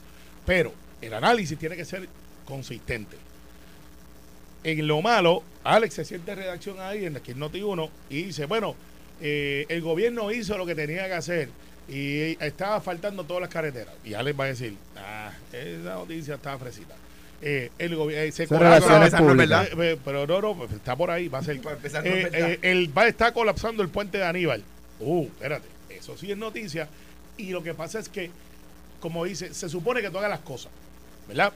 Pero 0.45 0.73
el 1.01 1.13
análisis 1.13 1.57
tiene 1.57 1.75
que 1.75 1.85
ser 1.85 2.07
consistente. 2.45 3.17
En 4.63 4.87
lo 4.87 5.01
malo, 5.01 5.43
Alex 5.63 5.93
se 5.93 6.05
siente 6.05 6.31
en 6.31 6.37
redacción 6.39 6.79
ahí 6.79 7.05
en 7.05 7.15
aquí 7.15 7.31
en 7.31 7.39
Noti 7.39 7.61
1 7.61 7.89
y 8.09 8.23
dice, 8.23 8.45
bueno, 8.45 8.75
eh, 9.21 9.65
el 9.69 9.81
gobierno 9.81 10.31
hizo 10.31 10.57
lo 10.57 10.65
que 10.65 10.75
tenía 10.75 11.07
que 11.07 11.13
hacer 11.13 11.49
y 11.87 12.37
estaba 12.43 12.81
faltando 12.81 13.23
todas 13.23 13.41
las 13.41 13.49
carreteras. 13.49 13.93
Y 14.03 14.13
Alex 14.13 14.39
va 14.39 14.43
a 14.43 14.47
decir, 14.47 14.75
ah, 14.97 15.31
esa 15.53 15.95
noticia 15.95 16.35
está 16.35 16.57
fresita. 16.57 16.95
Eh, 17.41 17.71
el 17.79 17.95
gobierno 17.95 18.31
se 18.33 18.47
públicas. 18.47 18.81
verdad. 19.37 19.63
eh, 19.85 19.91
eh, 19.93 19.97
pero 20.03 20.27
no, 20.27 20.41
no, 20.41 20.55
pues 20.57 20.71
está 20.73 20.95
por 20.95 21.09
ahí, 21.09 21.29
va 21.29 21.39
a 21.39 21.43
ser. 21.43 21.55
Eh, 21.57 22.29
eh, 22.33 22.59
el 22.63 22.95
va 22.95 23.07
está 23.07 23.31
colapsando 23.31 23.81
el 23.81 23.89
puente 23.89 24.17
de 24.17 24.25
Aníbal. 24.25 24.63
Uh, 24.99 25.25
espérate, 25.25 25.67
eso 25.89 26.17
sí 26.17 26.31
es 26.31 26.37
noticia. 26.37 26.87
Y 27.37 27.51
lo 27.51 27.63
que 27.63 27.73
pasa 27.73 27.99
es 27.99 28.09
que, 28.09 28.31
como 28.99 29.25
dice, 29.25 29.53
se 29.53 29.69
supone 29.69 30.01
que 30.01 30.09
tú 30.09 30.17
hagas 30.17 30.29
las 30.29 30.41
cosas, 30.41 30.71
¿verdad? 31.27 31.53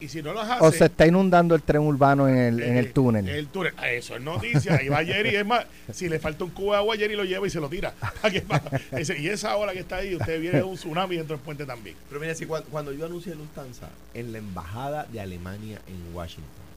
Y 0.00 0.08
si 0.08 0.22
no 0.22 0.32
las 0.32 0.48
haces. 0.48 0.62
O 0.62 0.72
se 0.72 0.86
está 0.86 1.06
inundando 1.06 1.54
el 1.54 1.62
tren 1.62 1.82
urbano 1.82 2.26
en 2.26 2.36
el, 2.38 2.62
en 2.62 2.76
eh, 2.76 2.78
el 2.78 2.92
túnel. 2.92 3.28
El 3.28 3.48
túnel. 3.48 3.74
Ah, 3.76 3.90
Eso 3.90 4.16
es 4.16 4.22
noticia. 4.22 4.76
Ahí 4.76 4.88
va 4.88 5.04
Jerry. 5.04 5.36
Es 5.36 5.44
más, 5.44 5.66
si 5.92 6.08
le 6.08 6.18
falta 6.18 6.42
un 6.42 6.50
cubo 6.50 6.72
de 6.72 6.78
agua, 6.78 6.96
Jerry 6.96 7.16
lo 7.16 7.24
lleva 7.24 7.46
y 7.46 7.50
se 7.50 7.60
lo 7.60 7.68
tira. 7.68 7.92
Y 9.18 9.28
esa 9.28 9.56
ola 9.56 9.74
que 9.74 9.80
está 9.80 9.96
ahí, 9.96 10.14
usted 10.14 10.40
viene 10.40 10.58
de 10.58 10.64
un 10.64 10.76
tsunami 10.76 11.16
dentro 11.16 11.36
del 11.36 11.44
puente 11.44 11.66
también. 11.66 11.96
Pero 12.08 12.18
mira, 12.18 12.34
si 12.34 12.46
cuando, 12.46 12.68
cuando 12.70 12.92
yo 12.92 13.04
anuncié 13.04 13.34
Lufthansa 13.34 13.90
en 14.14 14.32
la 14.32 14.38
embajada 14.38 15.06
de 15.12 15.20
Alemania 15.20 15.80
en 15.86 16.14
Washington, 16.14 16.69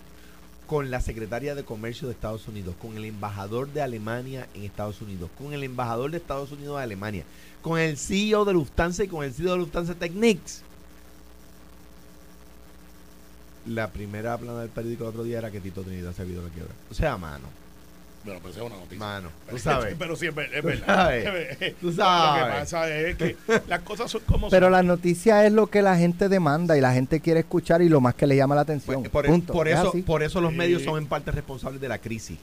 con 0.67 0.89
la 0.89 1.01
secretaria 1.01 1.55
de 1.55 1.63
Comercio 1.63 2.07
de 2.07 2.13
Estados 2.13 2.47
Unidos, 2.47 2.75
con 2.81 2.95
el 2.97 3.05
embajador 3.05 3.71
de 3.71 3.81
Alemania 3.81 4.47
en 4.53 4.63
Estados 4.63 5.01
Unidos, 5.01 5.29
con 5.37 5.53
el 5.53 5.63
embajador 5.63 6.11
de 6.11 6.17
Estados 6.17 6.51
Unidos 6.51 6.77
de 6.77 6.83
Alemania, 6.83 7.23
con 7.61 7.79
el 7.79 7.97
CEO 7.97 8.45
de 8.45 8.53
Lufthansa 8.53 9.03
y 9.03 9.07
con 9.07 9.23
el 9.23 9.33
CEO 9.33 9.51
de 9.51 9.57
Lufthansa 9.57 9.95
Technics. 9.95 10.63
La 13.65 13.91
primera 13.91 14.37
plana 14.37 14.59
del 14.59 14.69
periódico 14.69 15.03
el 15.03 15.09
otro 15.09 15.23
día 15.23 15.37
era 15.37 15.51
que 15.51 15.61
Tito 15.61 15.83
Trinidad 15.83 16.13
se 16.13 16.21
había 16.21 16.33
ido 16.33 16.41
a 16.41 16.47
la 16.47 16.53
quiebra. 16.53 16.73
O 16.91 16.93
sea, 16.93 17.17
mano, 17.17 17.47
Bueno, 18.23 18.39
pues 18.41 18.55
es 18.55 18.61
una 18.61 18.75
noticia. 18.75 18.99
mano, 18.99 19.29
tú 19.49 19.57
sabes. 19.57 19.95
Pero 19.99 20.15
sí, 20.15 20.27
es 20.27 20.35
ver- 20.35 20.53
es 20.53 20.61
Tú 20.61 20.67
verdad. 20.67 20.85
sabes. 20.85 21.75
Tú 21.81 21.87
Lo 21.87 21.93
sabes. 21.93 22.43
que 22.43 22.59
pasa 22.59 22.89
es 22.89 23.17
que 23.17 23.35
las 23.67 23.79
cosas 23.81 24.11
son 24.11 24.21
como 24.25 24.49
Pero 24.49 24.67
son. 24.67 24.71
la 24.71 24.83
noticia 24.83 25.45
es 25.45 25.51
lo 25.51 25.67
que 25.67 25.81
la 25.81 25.97
gente 25.97 26.29
demanda 26.29 26.77
y 26.77 26.81
la 26.81 26.93
gente 26.93 27.19
quiere 27.19 27.41
escuchar 27.41 27.81
y 27.81 27.89
lo 27.89 27.99
más 28.01 28.15
que 28.15 28.25
le 28.27 28.35
llama 28.35 28.55
la 28.55 28.61
atención. 28.61 29.01
Pues, 29.01 29.11
por, 29.11 29.25
Punto. 29.25 29.51
por 29.53 29.67
Es 29.67 29.77
eso, 29.79 29.89
así. 29.89 30.01
por 30.03 30.23
eso 30.23 30.39
los 30.41 30.53
medios 30.53 30.83
son 30.83 30.97
en 30.97 31.07
parte 31.07 31.31
responsables 31.31 31.81
de 31.81 31.89
la 31.89 31.97
crisis. 31.97 32.37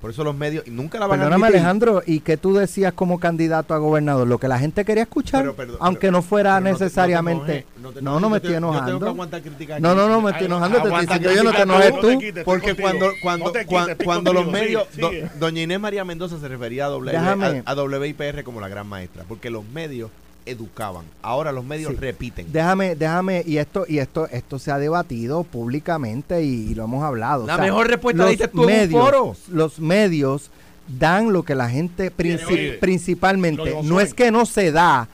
Por 0.00 0.10
eso 0.10 0.22
los 0.22 0.36
medios 0.36 0.66
y 0.66 0.70
nunca 0.70 0.98
la 1.00 1.06
van 1.06 1.18
a 1.18 1.22
Perdóname 1.24 1.46
admitir. 1.46 1.60
Alejandro, 1.60 2.02
¿y 2.06 2.20
qué 2.20 2.36
tú 2.36 2.54
decías 2.54 2.92
como 2.92 3.18
candidato 3.18 3.72
a 3.74 3.78
gobernador? 3.78 4.26
Lo 4.28 4.38
que 4.38 4.46
la 4.46 4.58
gente 4.58 4.84
quería 4.84 5.04
escuchar, 5.04 5.40
Pero, 5.40 5.54
perdón, 5.56 5.76
aunque 5.80 6.00
pero- 6.02 6.12
no 6.12 6.22
fuera 6.22 6.50
pero 6.50 6.60
no 6.60 6.64
te- 6.66 6.70
no 6.72 6.78
te 6.78 6.84
necesariamente... 6.84 7.66
No, 7.80 7.90
te 7.92 8.02
no, 8.02 8.20
me 8.30 8.36
estoy 8.36 8.50
te- 8.50 8.54
Yo 8.54 8.60
tengo 8.60 8.72
que 8.72 8.78
enojando. 8.78 9.06
aguantar 9.08 9.42
críticas 9.42 9.80
No, 9.80 9.94
no, 9.94 10.08
no, 10.08 10.20
me 10.20 10.30
estoy 10.32 10.46
enojando, 10.46 10.82
te 10.82 10.88
estoy 10.88 11.00
diciendo 11.06 11.32
yo, 11.32 11.42
no 11.44 11.52
te 11.52 11.62
enojes 11.62 11.94
no 11.94 12.00
tú. 12.00 12.18
quites, 12.18 12.44
Porque 12.44 12.76
cuando, 12.76 13.10
cuando, 13.22 13.52
quites, 13.52 14.32
los 14.34 14.46
medios, 14.46 14.86
do- 14.96 15.10
doña 15.40 15.62
Inés 15.62 15.80
María 15.80 16.04
Mendoza 16.04 16.38
se 16.38 16.46
refería 16.46 16.86
a, 16.86 16.88
w, 16.90 17.16
a, 17.16 17.62
a 17.64 17.74
WIPR 17.74 18.44
como 18.44 18.60
la 18.60 18.68
gran 18.68 18.86
maestra, 18.86 19.24
porque 19.26 19.48
los 19.50 19.64
medios 19.64 20.10
educaban. 20.46 21.04
Ahora 21.22 21.52
los 21.52 21.64
medios 21.64 21.92
Sí. 21.92 21.98
repiten. 22.00 22.46
Déjame, 22.52 22.94
déjame, 22.94 23.42
y 23.46 23.58
esto, 23.58 23.84
y 23.88 23.98
esto, 23.98 24.26
esto 24.28 24.58
se 24.58 24.70
ha 24.70 24.78
debatido 24.78 25.42
públicamente 25.44 26.42
y, 26.42 26.70
y 26.70 26.74
lo 26.74 26.84
hemos 26.84 27.02
hablado. 27.04 27.46
La 27.46 27.58
mejor 27.58 27.88
respuesta 27.88 28.26
diste 28.26 28.48
tú 28.48 28.62
en 28.62 28.64
un 28.64 28.66
medios, 28.66 29.04
foro. 29.04 29.36
Los 29.50 29.78
medios 29.80 30.50
dan 30.86 31.32
lo 31.32 31.42
que 31.42 31.54
la 31.56 31.68
gente 31.68 32.12
princi- 32.12 32.46
oye, 32.46 32.72
principalmente, 32.80 33.74
no 33.82 34.00
es 34.00 34.14
que 34.14 34.30
no 34.30 34.46
se 34.46 34.70
da, 34.72 35.08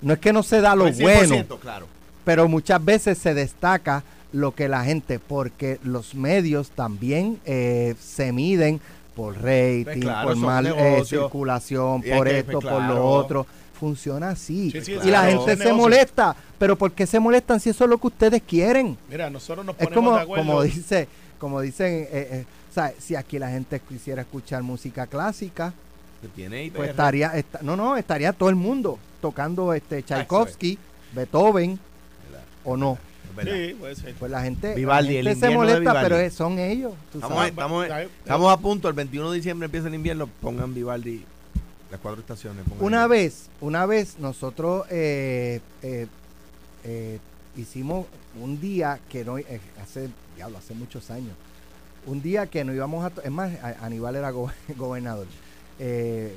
no 0.00 0.12
es 0.12 0.18
que 0.20 0.32
no 0.32 0.42
se 0.44 0.60
da 0.60 0.76
lo 0.76 0.84
bueno, 0.92 1.34
100%, 1.34 1.58
claro. 1.58 1.86
pero 2.24 2.46
muchas 2.48 2.84
veces 2.84 3.18
se 3.18 3.34
destaca 3.34 4.04
lo 4.32 4.54
que 4.54 4.68
la 4.68 4.84
gente, 4.84 5.18
porque 5.18 5.80
los 5.82 6.14
medios 6.14 6.70
también 6.70 7.40
eh, 7.46 7.94
se 8.00 8.30
miden 8.30 8.80
por 9.16 9.34
rating, 9.42 9.84
Pues 9.84 9.98
claro, 9.98 10.28
por 10.28 10.36
mal 10.36 10.66
eh, 10.66 11.02
circulación, 11.04 12.02
por 12.02 12.28
que- 12.28 12.38
esto, 12.38 12.60
por 12.60 12.82
lo 12.82 13.04
otro. 13.04 13.46
Funciona 13.78 14.30
así. 14.30 14.70
Sí, 14.72 14.80
sí, 14.80 14.92
y 15.04 15.10
la 15.10 15.24
gente 15.26 15.52
Es 15.52 15.58
se 15.58 15.72
molesta. 15.72 16.34
Pero 16.58 16.76
¿por 16.76 16.90
qué 16.92 17.06
se 17.06 17.20
molestan 17.20 17.60
si 17.60 17.70
eso 17.70 17.84
es 17.84 17.90
lo 17.90 17.98
que 17.98 18.08
ustedes 18.08 18.42
quieren? 18.42 18.98
Mira, 19.08 19.30
nosotros 19.30 19.64
nos 19.64 19.76
Es 19.78 19.84
ponemos 19.86 20.04
como, 20.04 20.16
de 20.16 20.22
acuerdo. 20.22 20.44
como 20.44 20.62
dice, 20.62 21.08
como 21.38 21.60
dicen, 21.60 21.92
eh, 21.94 22.08
eh, 22.12 22.44
o 22.70 22.74
sea, 22.74 22.92
si 22.98 23.14
aquí 23.14 23.38
la 23.38 23.48
gente 23.50 23.80
quisiera 23.88 24.22
escuchar 24.22 24.62
música 24.64 25.06
clásica, 25.06 25.72
tiene 26.34 26.72
pues 26.74 26.90
estaría, 26.90 27.28
esta- 27.36 27.60
no, 27.62 27.76
no, 27.76 27.96
estaría 27.96 28.32
todo 28.32 28.48
el 28.48 28.56
mundo 28.56 28.98
tocando 29.20 29.72
este 29.72 29.98
Ah, 29.98 30.02
Tchaikovsky, 30.02 30.76
Beethoven, 31.12 31.78
o 32.64 32.76
no. 32.76 32.98
Es 33.30 33.36
verdad. 33.36 33.52
Sí, 33.54 33.74
puede 33.74 33.94
ser. 33.94 34.14
Pues 34.14 34.30
la 34.32 34.42
gente, 34.42 34.74
Vivaldi, 34.74 35.12
la 35.14 35.20
el 35.20 35.26
gente 35.28 35.40
se 35.40 35.52
invierno 35.52 35.66
de 35.74 35.80
molesta, 35.80 36.02
pero 36.02 36.16
es- 36.18 36.34
son 36.34 36.58
ellos. 36.58 36.92
Estamos, 37.14 37.46
estamos, 37.46 37.86
estamos 38.24 38.52
a 38.52 38.56
punto, 38.56 38.88
el 38.88 38.94
21 38.94 39.30
de 39.30 39.36
diciembre 39.36 39.66
empieza 39.66 39.86
el 39.86 39.94
invierno, 39.94 40.28
pongan 40.40 40.74
Vivaldi, 40.74 41.24
las 41.90 42.00
cuatro 42.00 42.20
estaciones. 42.20 42.64
pongan 42.68 42.84
Una 42.84 43.04
ahí. 43.04 43.08
vez, 43.10 43.48
una 43.60 43.86
vez 43.86 44.18
nosotros 44.18 44.86
eh, 44.90 45.60
eh, 45.82 46.06
eh, 46.84 47.18
hicimos 47.56 48.06
un 48.40 48.60
día 48.60 49.00
que 49.08 49.24
no, 49.24 49.38
eh, 49.38 49.60
hace, 49.82 50.08
diablo, 50.36 50.58
hace 50.58 50.74
muchos 50.74 51.10
años, 51.10 51.32
un 52.06 52.22
día 52.22 52.46
que 52.46 52.64
no 52.64 52.72
íbamos 52.72 53.04
a, 53.04 53.20
es 53.22 53.30
más, 53.30 53.52
Aníbal 53.82 54.16
era 54.16 54.30
go- 54.30 54.52
gobernador. 54.76 55.26
Eh, 55.78 56.34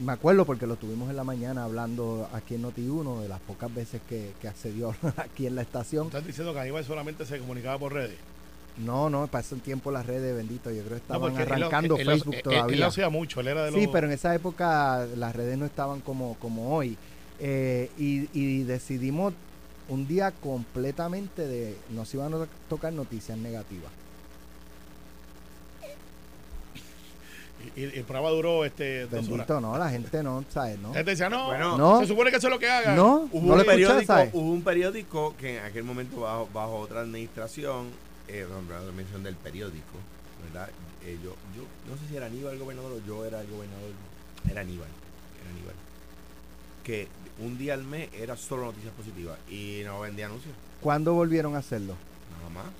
me 0.00 0.12
acuerdo 0.12 0.46
porque 0.46 0.66
lo 0.66 0.76
tuvimos 0.76 1.10
en 1.10 1.16
la 1.16 1.24
mañana 1.24 1.64
hablando 1.64 2.26
aquí 2.32 2.54
en 2.54 2.62
Noti1, 2.64 3.20
de 3.20 3.28
las 3.28 3.40
pocas 3.40 3.72
veces 3.74 4.00
que, 4.08 4.32
que 4.40 4.48
accedió 4.48 4.94
aquí 5.18 5.46
en 5.46 5.54
la 5.54 5.62
estación. 5.62 6.06
Estás 6.06 6.26
diciendo 6.26 6.54
que 6.54 6.60
Aníbal 6.60 6.84
solamente 6.84 7.26
se 7.26 7.38
comunicaba 7.38 7.78
por 7.78 7.92
redes. 7.92 8.16
No, 8.78 9.10
no, 9.10 9.26
para 9.26 9.42
ese 9.44 9.56
tiempo 9.56 9.90
las 9.90 10.06
redes, 10.06 10.34
bendito, 10.34 10.70
yo 10.70 10.78
creo 10.82 10.96
que 10.96 11.02
estaban 11.02 11.36
arrancando 11.36 11.96
él 11.98 12.06
lo- 12.06 12.12
Facebook 12.12 12.34
él- 12.34 12.38
Él, 12.38 12.42
todavía. 12.42 12.76
lo 12.78 12.86
hacía 12.86 13.08
mucho, 13.10 13.40
él 13.40 13.48
era 13.48 13.64
de 13.66 13.70
los... 13.70 13.78
Sí, 13.80 13.86
pero 13.92 14.06
en 14.06 14.12
esa 14.14 14.34
época 14.34 15.06
las 15.16 15.36
redes 15.36 15.58
no 15.58 15.66
estaban 15.66 16.00
como, 16.00 16.34
como 16.38 16.74
hoy. 16.74 16.96
Eh, 17.38 17.90
y, 17.98 18.28
y 18.32 18.62
decidimos 18.62 19.34
un 19.88 20.06
día 20.06 20.30
completamente 20.30 21.46
de. 21.46 21.76
Nos 21.90 22.14
iban 22.14 22.32
a 22.34 22.46
tocar 22.68 22.92
noticias 22.92 23.36
negativas. 23.36 23.90
Y, 27.76 27.80
y 27.80 27.84
el 27.84 28.04
programa 28.04 28.30
duró 28.30 28.64
este, 28.64 29.02
dos 29.02 29.12
horas. 29.12 29.28
Bendito, 29.28 29.60
no, 29.60 29.78
la 29.78 29.88
gente 29.90 30.22
no, 30.22 30.44
¿sabes? 30.48 30.78
No. 30.78 30.88
La 30.88 30.94
gente 30.94 31.10
decía, 31.12 31.28
no, 31.28 31.46
Bueno, 31.46 31.76
No. 31.78 32.00
se 32.00 32.06
supone 32.06 32.30
que 32.30 32.36
eso 32.38 32.48
es 32.48 32.52
lo 32.52 32.58
que 32.58 32.68
hagan. 32.70 32.96
No, 32.96 33.28
Hubo, 33.30 33.40
no 33.48 33.54
un 33.54 33.60
escuché, 33.60 33.66
periódico, 33.66 34.14
hubo 34.32 34.52
un 34.52 34.62
periódico 34.62 35.34
que 35.38 35.58
en 35.58 35.64
aquel 35.64 35.84
momento 35.84 36.20
bajo, 36.20 36.48
bajo 36.52 36.76
otra 36.78 37.00
administración, 37.02 37.86
eh, 38.28 38.46
no, 38.48 38.62
la 38.72 38.78
administración 38.80 39.22
del 39.24 39.36
periódico, 39.36 39.98
¿verdad? 40.44 40.68
Eh, 41.04 41.18
yo, 41.22 41.30
yo 41.56 41.62
no 41.90 41.96
sé 42.00 42.08
si 42.08 42.16
era 42.16 42.26
Aníbal 42.26 42.54
el 42.54 42.58
gobernador 42.60 42.92
o 42.92 43.06
yo 43.06 43.24
era 43.24 43.40
el 43.40 43.48
gobernador, 43.48 43.90
era 44.50 44.60
Aníbal, 44.60 44.88
era 45.40 45.50
Aníbal. 45.50 45.74
Que 46.84 47.08
un 47.38 47.56
día 47.58 47.74
al 47.74 47.84
mes 47.84 48.08
era 48.12 48.36
solo 48.36 48.64
noticias 48.66 48.92
positivas 48.94 49.38
y 49.48 49.82
no 49.84 50.00
vendía 50.00 50.26
anuncios, 50.26 50.54
¿Cuándo 50.80 51.14
volvieron 51.14 51.54
a 51.54 51.58
hacerlo? 51.58 51.94
nada 52.38 52.50
más. 52.50 52.72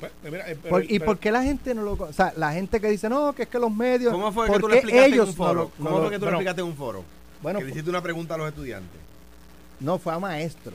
Pues, 0.00 0.12
mira, 0.30 0.50
eh, 0.50 0.56
pero- 0.62 0.70
Por- 0.74 0.84
¿Y 0.84 0.98
pero- 0.98 1.04
por 1.06 1.18
qué 1.18 1.30
la 1.30 1.42
gente 1.42 1.74
no 1.74 1.82
lo.? 1.82 1.92
O 1.92 2.12
sea, 2.12 2.32
la 2.36 2.52
gente 2.52 2.80
que 2.80 2.88
dice, 2.88 3.08
no, 3.08 3.32
que 3.34 3.44
es 3.44 3.48
que 3.48 3.58
los 3.58 3.70
medios. 3.74 4.12
¿Cómo 4.12 4.30
fue 4.32 4.46
que 4.46 4.52
¿por 4.52 4.60
tú 4.62 4.68
lo 4.68 4.74
explicaste 4.74 5.14
en 5.14 5.20
un 5.20 5.34
foro? 5.34 5.52
no 5.54 5.60
lo- 5.64 5.70
¿Cómo 5.70 5.90
no 5.90 5.96
fue 5.96 6.04
lo- 6.04 6.10
que 6.10 6.16
tú 6.16 6.20
lo 6.20 6.26
bueno, 6.26 6.36
explicaste 6.36 6.60
en 6.62 6.66
un 6.66 6.76
foro? 6.76 7.04
bueno, 7.42 7.58
que 7.58 7.64
le 7.66 7.70
hiciste 7.72 7.90
una 7.90 8.02
pregunta 8.02 8.34
a 8.34 8.38
los 8.38 8.48
estudiantes. 8.48 9.00
no, 9.80 9.98
fue 9.98 10.12
a 10.14 10.18
maestros. 10.18 10.74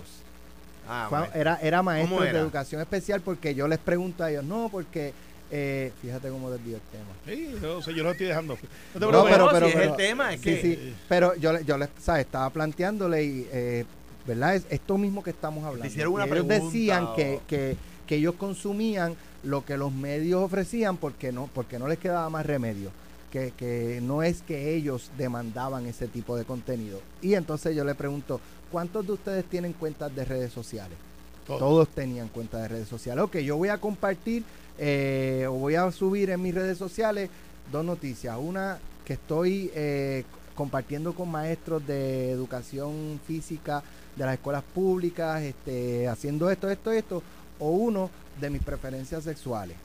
Ah, 0.94 1.06
Fue 1.10 1.18
a- 1.18 1.22
bueno. 1.22 1.36
era, 1.36 1.60
era 1.62 1.82
maestros 1.82 2.10
¿Cómo 2.18 2.24
era? 2.24 2.34
de 2.34 2.40
educación 2.40 2.82
especial 2.82 3.22
porque 3.22 3.56
yo 3.56 3.68
les 3.68 3.80
pregunto 3.80 4.24
a 4.24 4.30
ellos, 4.32 4.44
no, 4.44 4.70
porque. 4.72 5.14
eh, 5.54 5.92
fíjate 6.02 6.30
cómo 6.30 6.50
desvío 6.50 6.78
el 6.78 6.82
tema. 6.82 7.12
Sí, 7.26 7.56
yo, 7.62 7.80
yo 7.82 8.04
lo 8.04 8.12
estoy 8.12 8.28
dejando. 8.28 8.58
No 8.94 9.00
te 9.00 9.12
No, 9.12 9.24
pero- 9.26 9.50
pero- 9.52 9.66
es 9.68 9.74
pero- 9.76 9.92
el 9.92 9.96
tema, 9.98 10.34
es 10.34 10.40
Sí, 10.40 10.46
que... 10.46 10.62
sí, 10.62 10.96
pero 11.10 11.36
yo, 11.36 11.52
le- 11.52 11.66
yo 11.66 11.78
les, 11.78 11.90
¿sabes? 12.00 12.26
Estaba 12.26 12.50
planteándole 12.52 13.24
y, 13.24 13.48
eh, 13.52 13.84
¿verdad? 14.26 14.56
Es 14.56 14.66
esto 14.70 14.98
mismo 14.98 15.22
que 15.22 15.32
estamos 15.32 15.66
hablando. 15.66 15.86
hicieron 15.88 16.14
una 16.14 16.24
ellos 16.24 16.32
pregunta 16.46 16.56
decían 16.60 17.04
o- 17.04 17.16
que, 17.16 17.40
que, 17.48 17.76
que 18.08 18.16
ellos 18.16 18.36
consumían 18.36 19.16
lo 19.44 19.66
que 19.66 19.76
los 19.76 19.92
medios 19.92 20.42
ofrecían 20.42 20.96
porque 20.96 21.32
no, 21.34 21.50
porque 21.54 21.78
no 21.80 21.88
les 21.90 21.98
quedaba 22.00 22.30
más 22.30 22.46
remedio. 22.46 22.90
Que, 23.30 23.52
que 23.58 24.00
no 24.04 24.24
es 24.24 24.42
que 24.44 24.74
ellos 24.76 25.10
demandaban 25.18 25.86
ese 25.86 26.08
tipo 26.08 26.36
de 26.38 26.44
contenido. 26.46 27.02
Y 27.22 27.34
entonces 27.36 27.76
yo 27.76 27.84
le 27.86 27.96
pregunto, 27.96 28.40
¿cuántos 28.72 29.06
de 29.06 29.14
ustedes 29.14 29.46
tienen 29.46 29.74
cuentas 29.74 30.14
de 30.16 30.26
redes 30.26 30.52
sociales? 30.52 30.98
Todo. 31.46 31.58
Todos 31.58 31.90
tenían 31.90 32.28
cuentas 32.30 32.62
de 32.62 32.68
redes 32.68 32.88
sociales. 32.88 33.24
Ok, 33.24 33.38
yo 33.38 33.58
voy 33.58 33.70
a 33.70 33.78
compartir 33.78 34.44
eh, 34.78 35.46
o 35.50 35.54
voy 35.54 35.76
a 35.76 35.92
subir 35.92 36.30
en 36.30 36.42
mis 36.42 36.56
redes 36.56 36.78
sociales 36.78 37.30
dos 37.72 37.84
noticias. 37.84 38.38
Una 38.40 38.80
que 39.06 39.14
estoy 39.14 39.72
eh, 39.76 40.24
compartiendo 40.56 41.14
con 41.14 41.30
maestros 41.30 41.86
de 41.86 42.32
educación 42.32 43.20
física 43.26 43.84
de 44.16 44.26
las 44.26 44.34
escuelas 44.36 44.64
públicas, 44.64 45.42
este, 45.42 46.08
haciendo 46.08 46.50
esto, 46.50 46.70
esto, 46.70 46.92
esto. 46.92 47.24
O 47.60 47.72
uno 47.72 48.10
de 48.40 48.50
mis 48.50 48.62
preferencias 48.62 49.24
sexuales. 49.24 49.78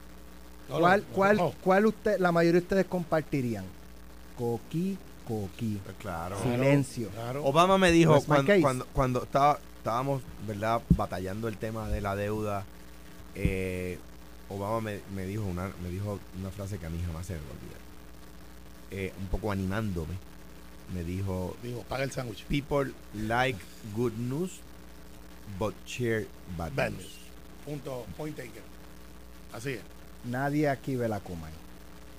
No, 0.68 0.80
¿Cuál, 0.80 1.00
no, 1.00 1.14
cuál, 1.14 1.36
no. 1.36 1.52
cuál 1.62 1.86
usted, 1.86 2.18
la 2.18 2.32
mayoría 2.32 2.60
de 2.60 2.64
ustedes 2.64 2.86
compartirían? 2.86 3.64
Coqui, 4.36 4.98
coqui. 5.26 5.80
Pues 5.84 5.96
claro. 5.98 6.36
Silencio. 6.42 7.08
Claro. 7.10 7.44
Obama 7.44 7.78
me 7.78 7.90
dijo 7.92 8.20
cuando, 8.22 8.52
cuando, 8.60 8.86
cuando 8.92 9.22
estaba, 9.24 9.58
estábamos, 9.78 10.22
¿verdad?, 10.46 10.80
batallando 10.90 11.48
el 11.48 11.56
tema 11.56 11.88
de 11.88 12.00
la 12.00 12.14
deuda. 12.16 12.64
eh, 13.34 13.98
Obama 14.48 14.80
me, 14.80 15.00
me 15.14 15.24
dijo 15.26 15.42
una 15.42 15.72
me 15.82 15.88
dijo 15.90 16.20
una 16.38 16.50
frase 16.50 16.78
que 16.78 16.86
a 16.86 16.88
mí 16.90 17.02
jamás 17.04 17.26
se 17.26 17.32
me 17.32 17.40
va 17.40 17.46
a 17.46 17.50
olvidar. 17.52 17.80
Eh, 18.92 19.12
un 19.20 19.26
poco 19.26 19.50
animándome. 19.50 20.14
Me 20.94 21.02
dijo, 21.02 21.56
Digo, 21.64 21.82
paga 21.88 22.04
el 22.04 22.12
sándwich. 22.12 22.44
people 22.44 22.92
like 23.14 23.58
good 23.96 24.12
news, 24.12 24.60
but 25.58 25.74
share 25.84 26.28
bad, 26.56 26.72
Bad 26.76 26.92
news. 26.92 27.02
news. 27.02 27.12
Punto, 27.64 28.06
point 28.16 28.36
taken. 28.36 28.62
Así 29.52 29.70
es. 29.72 29.80
Nadie 30.24 30.68
aquí 30.68 30.94
ve 30.94 31.08
la 31.08 31.18
coma. 31.18 31.48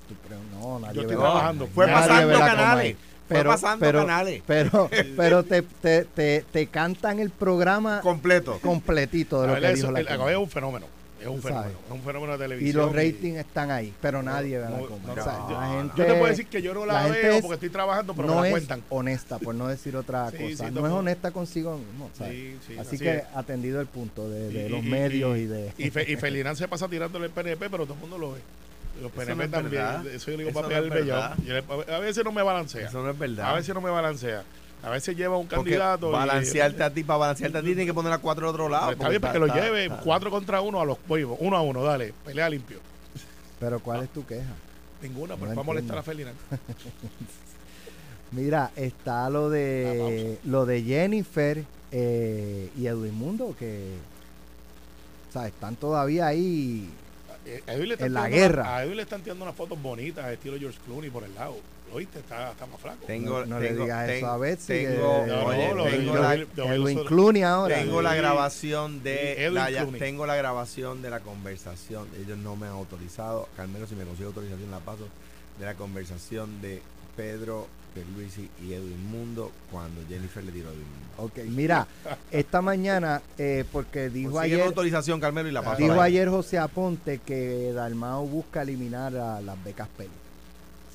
Tú 0.08 0.16
crees- 0.28 0.42
No, 0.60 0.80
nadie 0.80 0.96
Yo 0.96 1.02
ve 1.02 1.08
estoy 1.08 1.18
trabajando. 1.18 1.68
Fue 1.68 1.86
Nadie 1.88 2.00
pasando 2.08 2.28
ve 2.28 2.34
canales. 2.34 2.96
Comay. 2.96 2.96
Fue 3.28 3.44
pasando 3.44 3.92
canales. 3.92 4.44
Pero, 4.48 4.90
pero 5.18 5.44
te, 5.44 5.62
te, 5.62 6.06
te, 6.06 6.46
te 6.52 6.68
cantan 6.68 7.20
el 7.20 7.30
programa 7.30 8.00
Completo. 8.02 8.58
completito 8.62 9.42
de 9.42 9.48
lo 9.48 9.54
que 9.56 9.60
verdad, 9.60 9.76
dijo 9.76 9.92
la 9.92 10.00
el- 10.00 10.08
es 10.32 10.38
un 10.38 10.50
fenómeno. 10.50 10.86
Es 11.20 11.26
un 11.28 11.42
fenómeno. 11.42 11.64
sabes. 11.72 11.78
Es 11.88 11.92
un 11.92 12.02
fenómeno 12.04 12.38
de 12.38 12.46
Y 12.46 12.48
televisión. 12.48 12.86
los 12.86 12.96
ratings 12.96 13.38
están 13.40 13.72
ahí, 13.72 13.92
pero 14.00 14.22
nadie 14.24 14.60
ve 14.60 14.64
la 14.66 14.70
no, 14.70 14.86
Comay. 14.86 15.02
no, 15.08 15.12
O 15.14 15.16
sea, 15.16 15.34
no, 15.40 15.50
la 15.60 15.68
no. 15.68 15.78
gente, 15.80 15.94
Yo 15.98 16.06
te 16.06 16.14
puedo 16.14 16.26
decir 16.28 16.46
que 16.48 16.62
yo 16.62 16.74
no 16.76 16.86
la, 16.86 16.94
la 16.94 17.04
gente 17.06 17.22
veo 17.24 17.32
es- 17.34 17.42
porque 17.42 17.54
estoy 17.56 17.70
trabajando, 17.70 18.14
pero 18.14 18.28
no 18.28 18.36
me 18.36 18.42
la 18.42 18.48
es 18.48 18.52
cuentan. 18.52 18.84
honesta, 18.90 19.40
por 19.40 19.56
no 19.56 19.68
decir 19.68 19.98
otra 19.98 20.30
Sí, 20.32 20.38
cosa. 20.38 20.68
sí, 20.68 20.72
no 20.74 20.86
es 20.86 20.94
honesta 20.94 21.32
consigo 21.32 21.78
mismo. 21.80 22.10
¿sabes? 22.18 22.34
Sí, 22.34 22.58
sí, 22.68 22.74
así, 22.78 22.88
así 22.88 22.98
que 23.00 23.16
es. 23.16 23.24
atendido 23.36 23.82
el 23.82 23.88
punto 23.88 24.30
de, 24.30 24.50
de 24.52 24.68
Y- 24.68 24.70
los 24.70 24.86
y- 24.86 24.88
medios 24.90 25.38
y- 25.38 25.42
y, 25.42 25.46
de... 25.48 25.74
Y, 25.80 25.90
Fe- 25.90 26.10
y 26.10 26.16
Felinán 26.18 26.56
se 26.56 26.68
pasa 26.68 26.88
tirándole 26.88 27.26
el 27.26 27.32
PNP, 27.32 27.68
pero 27.70 27.84
todo 27.86 27.96
el 27.96 28.00
mundo 28.00 28.18
lo 28.20 28.34
ve. 28.34 28.40
Los 29.02 29.12
Eso 29.12 29.20
PNP 29.22 29.36
no 29.38 29.44
es 29.44 29.52
también. 29.52 29.84
verdad. 29.84 30.08
Eso 30.08 30.32
yo 30.32 30.38
le 30.38 30.44
digo 30.44 30.50
Eso 30.50 30.60
para 30.62 30.68
pegar 30.68 30.86
no 30.86 30.96
el. 30.96 31.06
Yo 31.46 31.94
A 31.96 32.00
veces 32.00 32.24
no 32.26 32.32
me 32.32 32.42
balancea. 32.44 32.88
Eso 32.88 33.02
no 33.04 33.10
es 33.12 33.18
verdad. 33.20 33.50
A 33.52 33.54
veces 33.56 33.74
no 33.76 33.82
me 33.82 33.90
balancea. 33.90 34.44
A 34.84 34.90
veces 34.90 35.16
lleva 35.18 35.38
un 35.38 35.48
Porque 35.48 35.72
candidato. 35.72 36.10
y- 36.10 36.12
balancearte 36.14 36.84
a 36.84 36.94
ti, 36.94 37.04
para 37.04 37.18
balancearte 37.18 37.58
a 37.58 37.62
ti, 37.62 37.68
tienes 37.68 37.86
que 37.88 37.94
poner 37.94 38.14
a 38.14 38.20
cuatro 38.20 38.48
al 38.48 38.54
otro 38.54 38.70
lado. 38.70 38.92
Está 38.92 39.10
bien 39.10 39.22
para 39.22 39.34
que 39.34 39.40
lo 39.40 39.48
lleve 39.48 39.90
cuatro 40.04 40.30
contra 40.30 40.62
uno 40.62 40.80
a 40.82 40.86
los 40.86 40.98
pollos. 40.98 41.32
Uno 41.40 41.58
a 41.58 41.62
uno, 41.62 41.84
dale. 41.84 42.14
Pelea 42.26 42.50
limpio. 42.50 42.80
Pero 43.60 43.80
¿cuál 43.80 44.04
es 44.04 44.10
tu 44.10 44.26
queja? 44.26 44.54
Ninguna, 45.02 45.36
No 45.36 45.40
pero 45.42 45.56
va 45.56 45.62
a 45.62 45.66
molestar 45.66 45.98
a 45.98 46.04
Felinán. 46.04 46.34
Mira, 48.32 48.72
está 48.76 49.30
lo 49.30 49.50
de 49.50 50.38
lo 50.44 50.66
de 50.66 50.84
Jennifer 50.84 51.64
eh, 51.92 52.70
y 52.78 52.86
Edwin 52.88 53.14
Mundo 53.14 53.56
que 53.58 53.94
o 55.30 55.32
sea, 55.32 55.48
están 55.48 55.76
todavía 55.78 56.28
ahí 56.28 56.90
a 57.68 57.74
Edwin 57.74 57.88
le 57.90 57.94
están 57.96 58.08
En 58.08 58.14
la 58.14 58.26
tirando 58.26 58.38
guerra. 58.38 58.62
una- 58.64 58.76
a 58.78 58.84
Edwin 58.84 58.96
le 58.98 59.04
están 59.04 59.22
tirando 59.22 59.44
unas 59.46 59.56
fotos 59.56 59.82
bonitas, 59.82 60.32
estilo 60.32 60.58
George 60.58 60.78
Clooney 60.86 61.10
por 61.10 61.24
el 61.24 61.34
lado. 61.36 61.56
¿Lo 61.90 61.96
viste? 61.98 62.20
Está, 62.20 62.52
está 62.52 62.66
más 62.66 62.82
flaco. 62.82 63.06
Tengo, 63.08 63.40
No- 63.40 63.46
no 63.46 63.60
le 63.62 63.70
tengo- 63.70 63.84
digas 63.84 64.10
eso 64.10 64.14
tengo- 64.20 64.28
a 64.28 64.38
Betsy, 64.38 64.74
que- 64.74 64.88
Tengo, 64.90 65.26
No, 65.26 65.46
oye, 65.46 65.68
no, 65.70 65.74
lo 65.76 65.84
de- 65.86 65.92
tengo 65.92 66.16
la, 66.18 66.32
de- 66.32 66.46
de- 66.46 66.76
Edwin 66.76 67.06
Clooney 67.06 67.44
ahora. 67.44 67.76
tengo 67.78 68.02
la 68.02 68.14
grabación 68.16 69.04
de 69.04 69.42
Edwin 69.46 69.54
la, 69.56 69.72
ya- 69.72 69.86
tengo 69.86 70.26
la 70.26 70.36
grabación 70.36 71.02
de 71.02 71.10
la 71.10 71.22
conversación. 71.22 72.08
Ellos 72.20 72.38
no 72.38 72.58
me 72.58 72.68
han 72.68 72.74
autorizado. 72.74 73.48
Carmelo, 73.56 73.88
si 73.88 73.96
me 73.96 74.04
consigue 74.04 74.26
autorización 74.28 74.70
la 74.70 74.80
paso 74.80 75.08
de 75.58 75.66
la 75.66 75.76
conversación 75.76 76.62
de 76.62 76.82
Pedro, 77.16 77.68
Luisi 78.16 78.50
y 78.64 78.74
Edwin 78.74 79.10
Mundo 79.10 79.52
cuando 79.72 80.02
Jennifer 80.08 80.44
le 80.44 80.52
tiró 80.52 80.70
a 80.70 80.72
Edwin 80.74 80.84
Mundo. 80.84 81.08
Ok, 81.18 81.40
mira, 81.50 81.88
esta 82.32 82.62
mañana, 82.62 83.22
eh, 83.38 83.66
porque 83.72 84.10
dijo 84.10 84.32
Consígueme 84.34 84.62
ayer, 84.62 84.68
autorización, 84.68 85.20
Carmelo, 85.20 85.50
y 85.50 85.52
la 85.52 85.62
paso. 85.64 85.82
dijo 85.82 86.00
ayer 86.02 86.30
José 86.30 86.58
Aponte 86.60 87.20
que 87.20 87.72
Dalmao 87.74 88.26
busca 88.26 88.62
eliminar 88.62 89.16
a 89.16 89.42
las 89.42 89.64
becas 89.64 89.88
Peli. 89.98 90.10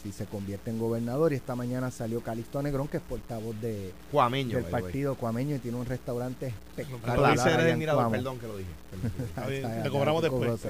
Si 0.02 0.10
se 0.10 0.26
convierte 0.26 0.68
en 0.70 0.80
gobernador, 0.80 1.32
y 1.32 1.36
esta 1.36 1.54
mañana 1.54 1.92
salió 1.92 2.20
Calixto 2.22 2.60
Negrón, 2.60 2.88
que 2.88 2.96
es 2.96 3.02
portavoz 3.04 3.54
de, 3.60 3.92
Cuameño, 4.10 4.56
del 4.56 4.64
partido 4.66 5.14
cuameño 5.14 5.54
y 5.54 5.58
tiene 5.60 5.76
un 5.76 5.86
restaurante 5.86 6.52
Lo 6.76 6.82
espectacular. 6.82 7.38
allá 7.38 7.60
el 7.60 7.66
en 7.68 7.78
mirador, 7.78 8.02
Cuamo. 8.02 8.10
perdón 8.16 8.38
que 8.40 8.46
lo 8.48 8.56
dije. 8.56 9.80
Le 9.84 9.90
cobramos 9.90 10.22
después. 10.22 10.60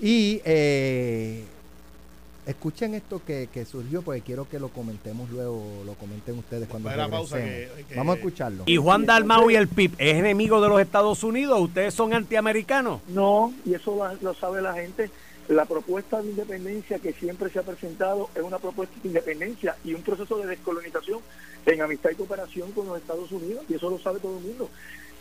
Y 0.00 0.40
eh, 0.44 1.44
escuchen 2.48 2.94
esto 2.94 3.20
que, 3.24 3.48
que 3.52 3.64
surgió, 3.64 4.02
porque 4.02 4.22
quiero 4.22 4.48
que 4.48 4.58
lo 4.58 4.68
comentemos 4.68 5.30
luego, 5.30 5.62
lo 5.86 5.94
comenten 5.94 6.38
ustedes 6.38 6.66
cuando 6.68 6.90
la 6.90 7.08
pausa 7.08 7.36
regresemos. 7.36 7.76
que- 7.76 7.84
que- 7.84 7.94
Vamos 7.94 8.14
a 8.14 8.18
escucharlo. 8.18 8.62
Y 8.66 8.76
Juan 8.76 9.06
Dalmau 9.06 9.50
y 9.50 9.56
el 9.56 9.68
PIB 9.68 9.92
es 9.98 10.14
enemigo 10.16 10.60
de 10.60 10.68
los 10.68 10.80
Estados 10.80 11.22
Unidos. 11.22 11.60
¿Ustedes 11.60 11.94
son 11.94 12.12
antiamericanos? 12.14 13.00
No, 13.08 13.52
y 13.64 13.74
eso 13.74 13.96
la- 13.96 14.14
lo 14.20 14.34
sabe 14.34 14.60
la 14.62 14.74
gente. 14.74 15.10
La 15.48 15.64
propuesta 15.64 16.20
de 16.20 16.28
independencia 16.30 16.98
que 16.98 17.12
siempre 17.14 17.48
se 17.50 17.58
ha 17.58 17.62
presentado 17.62 18.28
es 18.34 18.42
una 18.42 18.58
propuesta 18.58 18.94
de 19.02 19.08
independencia 19.08 19.76
y 19.84 19.94
un 19.94 20.02
proceso 20.02 20.36
de 20.38 20.46
descolonización 20.46 21.20
en 21.64 21.80
amistad 21.80 22.10
y 22.10 22.16
cooperación 22.16 22.72
con 22.72 22.86
los 22.86 22.98
Estados 22.98 23.30
Unidos, 23.32 23.64
y 23.68 23.74
eso 23.74 23.88
lo 23.88 23.98
sabe 23.98 24.20
todo 24.20 24.36
el 24.38 24.44
mundo. 24.44 24.68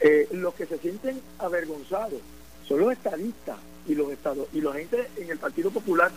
Eh, 0.01 0.27
los 0.31 0.53
que 0.53 0.65
se 0.65 0.77
sienten 0.79 1.21
avergonzados 1.39 2.19
son 2.67 2.79
los 2.81 2.91
estadistas 2.91 3.57
y 3.87 3.95
los 3.95 4.11
estados 4.11 4.47
y 4.53 4.59
la 4.61 4.73
gente 4.73 5.07
en 5.17 5.29
el 5.29 5.37
Partido 5.39 5.71
Popular 5.71 6.11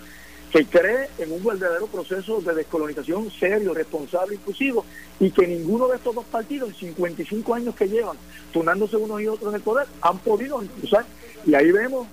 que 0.50 0.66
cree 0.66 1.08
en 1.18 1.32
un 1.32 1.44
verdadero 1.44 1.86
proceso 1.86 2.40
de 2.40 2.54
descolonización 2.54 3.30
serio, 3.30 3.72
responsable, 3.72 4.34
inclusivo, 4.34 4.84
y 5.20 5.30
que 5.30 5.46
ninguno 5.46 5.86
de 5.88 5.96
estos 5.96 6.14
dos 6.14 6.24
partidos, 6.24 6.70
en 6.70 6.74
55 6.74 7.54
años 7.54 7.74
que 7.74 7.88
llevan, 7.88 8.16
tunándose 8.52 8.96
unos 8.96 9.20
y 9.20 9.28
otros 9.28 9.50
en 9.50 9.56
el 9.56 9.62
poder, 9.62 9.86
han 10.00 10.18
podido 10.18 10.62
impulsar. 10.62 11.04
Y 11.46 11.54
ahí 11.54 11.70
vemos 11.70 12.08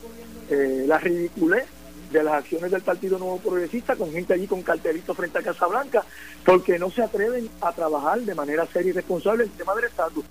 eh, 0.50 0.86
la 0.88 1.00
ridiculez 1.00 1.65
de 2.12 2.23
las 2.23 2.36
acciones 2.36 2.71
del 2.71 2.82
Partido 2.82 3.17
Nuevo 3.17 3.39
Progresista, 3.39 3.95
con 3.95 4.12
gente 4.12 4.34
allí 4.34 4.47
con 4.47 4.62
cartelitos 4.62 5.17
frente 5.17 5.39
a 5.39 5.43
Casa 5.43 5.67
Blanca, 5.67 6.04
porque 6.45 6.78
no 6.78 6.89
se 6.91 7.02
atreven 7.02 7.50
a 7.62 7.73
trabajar 7.73 8.19
de 8.21 8.36
manera 8.36 8.65
seria 8.67 8.91
y 8.91 8.93
responsable 8.93 9.45
el 9.45 9.52
tema 9.52 9.76
del 9.76 9.86
estatus. 9.86 10.23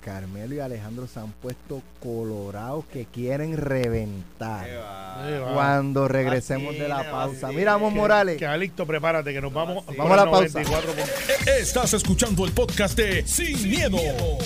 Carmelo 0.00 0.54
y 0.54 0.60
Alejandro 0.60 1.06
se 1.06 1.20
han 1.20 1.30
puesto 1.32 1.82
colorados 2.02 2.84
que 2.86 3.04
quieren 3.06 3.56
reventar. 3.56 4.66
Qué 4.66 4.76
va. 4.76 5.28
Eh, 5.30 5.38
va. 5.38 5.52
Cuando 5.54 6.08
regresemos 6.08 6.74
de 6.74 6.88
la 6.88 7.10
pausa. 7.10 7.42
vacile. 7.48 7.52
Mira, 7.60 7.72
Vamos 7.72 7.92
Que- 7.92 7.98
Morales. 7.98 8.38
Que 8.38 8.46
Alixto, 8.46 8.86
prepárate, 8.86 9.32
que 9.32 9.40
nos 9.40 9.52
vamos, 9.52 9.84
Vamos 9.96 10.12
a 10.12 10.16
la 10.16 10.24
pausa. 10.30 10.60
94 10.62 10.92
puntos. 10.92 11.48
Estás 11.58 11.92
escuchando 11.94 12.44
el 12.46 12.52
podcast 12.52 12.96
de 12.96 13.26
Sin, 13.26 13.62
miedo, 13.68 13.98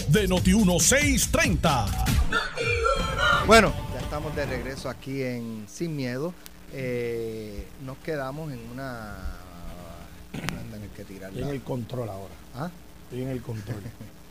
de 0.08 0.28
Noti1630. 0.28 1.86
Bueno, 3.46 3.72
ya 3.94 4.00
estamos 4.00 4.34
de 4.34 4.46
regreso 4.46 4.88
aquí 4.88 5.22
en 5.22 5.66
Sin 5.68 5.94
Miedo. 5.96 6.34
Eh, 6.72 7.66
nos 7.84 7.96
quedamos 7.98 8.52
en 8.52 8.58
una. 8.72 9.14
Tener 10.32 10.88
que 10.90 11.02
Estoy 11.02 11.16
tirarla. 11.16 11.40
en 11.46 11.48
el 11.48 11.62
control 11.62 12.08
ahora. 12.08 12.34
¿Ah? 12.56 12.70
Estoy 13.04 13.22
en 13.22 13.28
el 13.28 13.40
control. 13.42 13.80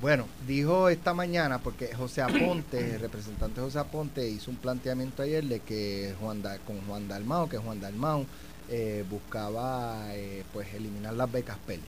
Bueno, 0.00 0.24
dijo 0.46 0.88
esta 0.88 1.12
mañana, 1.12 1.58
porque 1.58 1.94
José 1.94 2.22
Aponte, 2.22 2.94
el 2.94 3.00
representante 3.00 3.60
José 3.60 3.78
Aponte, 3.80 4.26
hizo 4.28 4.50
un 4.50 4.56
planteamiento 4.56 5.22
ayer 5.22 5.44
de 5.44 5.60
que 5.60 6.14
Juan 6.20 6.40
Da- 6.42 6.58
con 6.58 6.80
Juan 6.86 7.06
Dalmao, 7.06 7.48
que 7.50 7.58
Juan 7.58 7.80
Dalmao 7.80 8.24
eh, 8.70 9.04
buscaba 9.10 10.14
eh, 10.14 10.42
pues 10.54 10.72
eliminar 10.72 11.12
las 11.14 11.30
becas 11.30 11.58
PEL. 11.66 11.80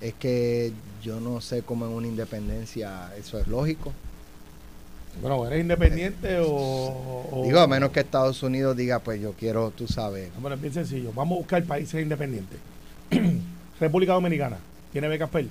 Es 0.00 0.14
que 0.14 0.72
yo 1.02 1.20
no 1.20 1.42
sé 1.42 1.60
cómo 1.62 1.84
en 1.84 1.92
una 1.92 2.06
independencia 2.06 3.14
eso 3.18 3.38
es 3.38 3.46
lógico. 3.46 3.92
bueno, 5.20 5.46
¿eres 5.46 5.60
independiente 5.60 6.38
o...? 6.38 6.46
o- 7.30 7.42
Digo, 7.44 7.58
a 7.60 7.66
menos 7.66 7.90
que 7.90 8.00
Estados 8.00 8.42
Unidos 8.42 8.74
diga, 8.74 9.00
pues 9.00 9.20
yo 9.20 9.32
quiero, 9.34 9.70
tú 9.70 9.86
sabes, 9.86 10.30
Bueno, 10.40 10.54
es 10.56 10.62
bien 10.62 10.72
sencillo. 10.72 11.12
Vamos 11.14 11.36
a 11.36 11.38
buscar 11.40 11.62
países 11.64 12.00
independientes. 12.02 12.58
República 13.80 14.14
Dominicana. 14.14 14.56
¿Tiene 14.92 15.08
becas 15.08 15.28
PEL? 15.28 15.50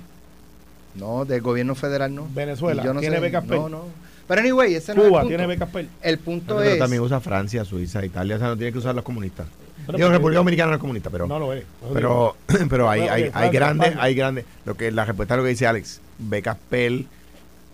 No, 0.94 1.24
del 1.24 1.40
gobierno 1.40 1.74
federal 1.74 2.14
no. 2.14 2.28
Venezuela, 2.32 2.82
yo 2.82 2.92
no 2.94 3.00
¿tiene 3.00 3.16
sé, 3.16 3.22
becas 3.22 3.44
No. 3.46 3.84
Pero 4.26 4.40
anyway, 4.42 4.74
ese 4.74 4.94
no 4.94 5.00
es 5.00 5.04
el 5.06 5.10
Cuba 5.10 5.20
punto. 5.22 5.28
tiene 5.28 5.46
becas 5.46 5.68
PEL. 5.70 5.88
El 6.02 6.18
punto 6.18 6.56
Pero 6.58 6.70
es... 6.70 6.78
también 6.78 7.02
usa 7.02 7.18
Francia, 7.20 7.64
Suiza, 7.64 8.04
Italia, 8.04 8.36
o 8.36 8.38
sea, 8.38 8.48
no 8.48 8.56
tiene 8.56 8.72
que 8.72 8.78
usar 8.78 8.94
los 8.94 9.04
comunistas. 9.04 9.46
Pero 9.86 9.98
Digo, 9.98 10.10
República 10.10 10.38
Dominicana 10.38 10.68
no 10.70 10.76
es 10.76 10.80
comunista, 10.80 11.10
pero 11.10 11.26
No 11.26 11.38
lo 11.38 11.52
es. 11.52 11.64
pero 11.92 12.36
pero 12.68 12.88
hay, 12.88 13.00
hay, 13.02 13.30
hay 13.32 13.50
grandes, 13.50 13.94
hay 13.98 14.14
grandes. 14.14 14.44
Lo 14.64 14.76
que 14.76 14.92
la 14.92 15.04
respuesta 15.04 15.34
a 15.34 15.36
lo 15.38 15.42
que 15.42 15.48
dice 15.48 15.66
Alex, 15.66 16.00
becas 16.18 16.56
PEL, 16.68 17.08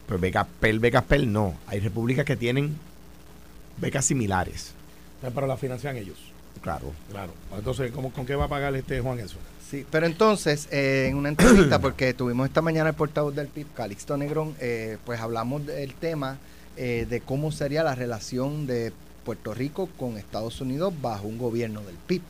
pues 0.06 0.20
becas 0.20 0.46
PEL, 0.60 0.78
becas 0.78 1.02
PEL 1.04 1.30
no. 1.30 1.54
Hay 1.66 1.80
repúblicas 1.80 2.24
que 2.24 2.36
tienen 2.36 2.76
becas 3.76 4.06
similares. 4.06 4.72
Pero 5.20 5.46
la 5.46 5.56
financian 5.56 5.96
ellos. 5.96 6.18
Claro. 6.62 6.92
Claro. 7.10 7.32
Entonces, 7.56 7.92
¿cómo, 7.92 8.12
¿con 8.12 8.24
qué 8.24 8.34
va 8.34 8.44
a 8.44 8.48
pagar 8.48 8.74
este 8.76 9.00
Juan 9.00 9.18
eso? 9.18 9.36
Sí, 9.68 9.84
pero 9.90 10.06
entonces, 10.06 10.68
eh, 10.70 11.06
en 11.10 11.16
una 11.16 11.28
entrevista, 11.28 11.78
porque 11.80 12.14
tuvimos 12.14 12.46
esta 12.46 12.62
mañana 12.62 12.90
el 12.90 12.94
portavoz 12.94 13.34
del 13.34 13.48
PIB, 13.48 13.66
Calixto 13.74 14.16
Negrón, 14.16 14.54
eh, 14.60 14.98
pues 15.04 15.20
hablamos 15.20 15.66
del 15.66 15.94
tema 15.94 16.38
eh, 16.76 17.06
de 17.08 17.20
cómo 17.20 17.50
sería 17.50 17.82
la 17.82 17.96
relación 17.96 18.66
de 18.66 18.92
Puerto 19.24 19.54
Rico 19.54 19.88
con 19.96 20.18
Estados 20.18 20.60
Unidos 20.60 20.94
bajo 21.02 21.26
un 21.26 21.38
gobierno 21.38 21.82
del 21.82 21.96
PIB. 21.96 22.22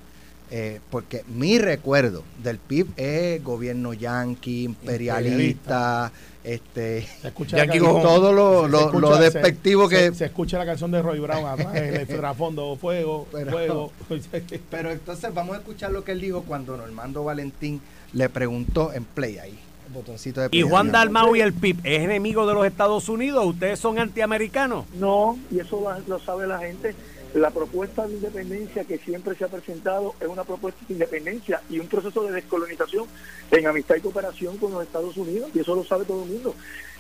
Eh, 0.50 0.80
porque 0.90 1.24
mi 1.26 1.58
recuerdo 1.58 2.22
del 2.42 2.58
PIB 2.58 2.86
es 2.96 3.42
gobierno 3.42 3.92
yanqui, 3.94 4.62
imperialista, 4.64 6.12
este, 6.44 7.06
Yankee 7.48 7.80
la 7.80 7.88
Gojón. 7.88 8.02
todo 8.02 8.32
lo, 8.32 8.62
se 8.64 8.68
lo- 8.70 8.80
escucha- 8.80 9.00
lo 9.00 9.16
se- 9.16 9.22
despectivo 9.24 9.88
se- 9.88 9.96
que... 10.10 10.14
Se, 10.14 10.24
escucha 10.26 10.58
la 10.58 10.66
canción 10.66 10.90
de 10.92 11.02
Roy 11.02 11.18
Brown 11.18 11.46
atrás, 11.46 11.74
el 11.74 12.06
trasfondo, 12.06 12.76
fuego, 12.76 13.26
Pero- 13.32 13.50
fuego. 13.50 13.92
Pero 14.70 14.90
entonces 14.92 15.34
vamos 15.34 15.56
a 15.56 15.58
escuchar 15.58 15.90
lo 15.90 16.04
que 16.04 16.12
él 16.12 16.20
dijo 16.20 16.42
cuando 16.42 16.76
Normando 16.76 17.24
Valentín 17.24 17.80
le 18.12 18.28
preguntó 18.28 18.92
en 18.92 19.04
play 19.04 19.38
ahí, 19.38 19.58
el 19.88 19.92
botoncito 19.92 20.40
de 20.42 20.48
Y. 20.52 20.62
Juan. 20.62 20.92
Dalmau 20.92 21.34
y 21.34 21.40
el 21.40 21.52
PIB 21.52 21.78
es 21.82 22.02
enemigo 22.02 22.46
de 22.46 22.54
los 22.54 22.64
Estados 22.66 23.08
Unidos. 23.08 23.44
¿Ustedes 23.46 23.80
son 23.80 23.98
antiamericanos? 23.98 24.84
No, 24.94 25.36
y 25.50 25.58
eso 25.58 25.82
lo 26.06 26.18
sabe 26.20 26.46
la 26.46 26.58
gente. 26.60 26.94
La 27.34 27.50
propuesta 27.50 28.06
de 28.06 28.14
independencia 28.14 28.84
que 28.84 28.98
siempre 28.98 29.34
se 29.34 29.44
ha 29.44 29.48
presentado 29.48 30.14
es 30.20 30.26
una 30.26 30.44
propuesta 30.44 30.80
de 30.86 30.94
independencia 30.94 31.60
y 31.68 31.78
un 31.78 31.86
proceso 31.86 32.22
de 32.24 32.32
descolonización 32.32 33.06
en 33.50 33.66
amistad 33.66 33.96
y 33.96 34.00
cooperación 34.00 34.56
con 34.56 34.72
los 34.72 34.82
Estados 34.82 35.16
Unidos, 35.16 35.50
y 35.54 35.60
eso 35.60 35.74
lo 35.74 35.84
sabe 35.84 36.04
todo 36.04 36.22
el 36.22 36.30
mundo. 36.30 36.54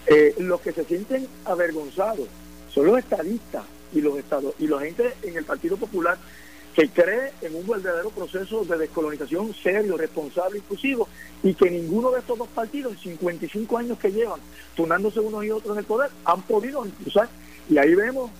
Eh, 0.06 0.34
los 0.38 0.60
que 0.60 0.72
se 0.72 0.84
sienten 0.84 1.26
avergonzados 1.44 2.28
son 2.70 2.86
los 2.86 2.98
estadistas 2.98 3.64
y 3.92 4.00
los 4.00 4.18
estados 4.18 4.54
y 4.58 4.66
la 4.66 4.80
gente 4.80 5.14
en 5.22 5.36
el 5.36 5.44
Partido 5.44 5.76
Popular 5.76 6.18
que 6.76 6.90
cree 6.90 7.32
en 7.40 7.54
un 7.54 7.66
verdadero 7.66 8.10
proceso 8.10 8.62
de 8.66 8.76
descolonización 8.76 9.54
serio, 9.54 9.96
responsable, 9.96 10.58
inclusivo, 10.58 11.08
y 11.42 11.54
que 11.54 11.70
ninguno 11.70 12.10
de 12.10 12.20
estos 12.20 12.36
dos 12.36 12.48
partidos, 12.48 12.92
en 12.92 12.98
55 12.98 13.78
años 13.78 13.98
que 13.98 14.12
llevan, 14.12 14.40
tunándose 14.74 15.20
unos 15.20 15.42
y 15.42 15.50
otros 15.50 15.72
en 15.72 15.78
el 15.78 15.86
poder, 15.86 16.10
han 16.26 16.42
podido 16.42 16.84
impulsar. 16.84 17.30
Y 17.70 17.78
ahí 17.78 17.94
vemos 17.94 18.30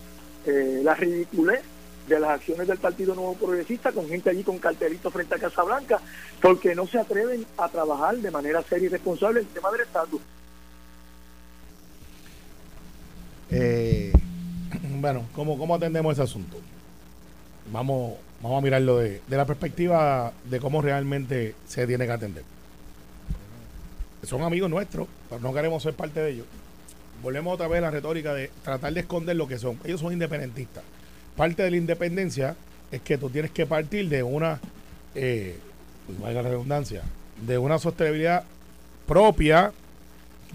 eh, 0.45 0.83
la 0.85 0.95
ridiculez 0.95 1.63
de 2.07 2.21
las 2.21 2.31
acciones 2.31 2.67
del 2.67 2.79
Partido 2.79 3.15
Nuevo 3.15 3.35
Progresista, 3.35 3.93
con 3.93 4.09
gente 4.09 4.31
allí 4.31 4.43
con 4.43 4.59
cartelitos 4.59 5.13
frente 5.13 5.35
a 5.35 5.39
Casa 5.39 5.63
Blanca, 5.63 6.01
porque 6.41 6.75
no 6.75 6.87
se 6.87 6.99
atreven 6.99 7.45
a 7.59 7.69
trabajar 7.69 8.17
de 8.17 8.31
manera 8.31 8.63
seria 8.63 8.87
y 8.87 8.91
responsable 8.91 9.41
el 9.41 9.47
tema 9.47 9.71
del 9.73 9.81
estatus. 9.81 10.21
Eh, 13.51 14.13
Bueno, 15.01 15.27
¿cómo, 15.35 15.59
¿cómo 15.59 15.75
atendemos 15.75 16.13
ese 16.15 16.23
asunto? 16.23 16.57
Vamos, 17.71 18.15
vamos 18.43 18.59
a 18.59 18.65
mirarlo 18.65 18.99
de, 18.99 19.21
de 19.27 19.37
la 19.37 19.45
perspectiva 19.45 20.33
de 20.45 20.59
cómo 20.59 20.81
realmente 20.83 21.55
se 21.67 21.87
tiene 21.87 22.07
que 22.07 22.13
atender. 22.13 22.45
Son 24.23 24.43
amigos 24.43 24.71
nuestros, 24.71 25.07
pero 25.29 25.41
no 25.41 25.53
queremos 25.53 25.83
ser 25.83 25.95
parte 25.95 26.21
de 26.21 26.31
ellos. 26.31 26.47
Volvemos 27.23 27.55
otra 27.55 27.69
vez 27.69 27.79
a 27.79 27.83
la 27.83 27.91
retórica 27.91 28.35
de 28.35 28.51
tratar 28.65 28.93
de 28.93 29.01
esconder 29.01 29.37
lo 29.37 29.47
que 29.47 29.59
son. 29.59 29.79
Ellos 29.85 30.01
son 30.01 30.13
independentistas. 30.13 30.83
Parte 31.37 31.63
de 31.63 31.71
la 31.71 31.77
independencia 31.77 32.57
es 32.91 33.01
que 33.03 33.19
tú 33.19 33.31
tienes 33.31 33.51
que 33.51 33.67
partir 33.67 34.09
de 34.09 34.23
una, 34.23 34.61
eh, 35.15 35.59
pues 36.07 36.21
valga 36.21 36.43
la 36.43 36.49
redundancia, 36.51 37.03
de 37.47 37.59
una 37.59 37.79
sostenibilidad 37.79 38.45
propia 39.07 39.73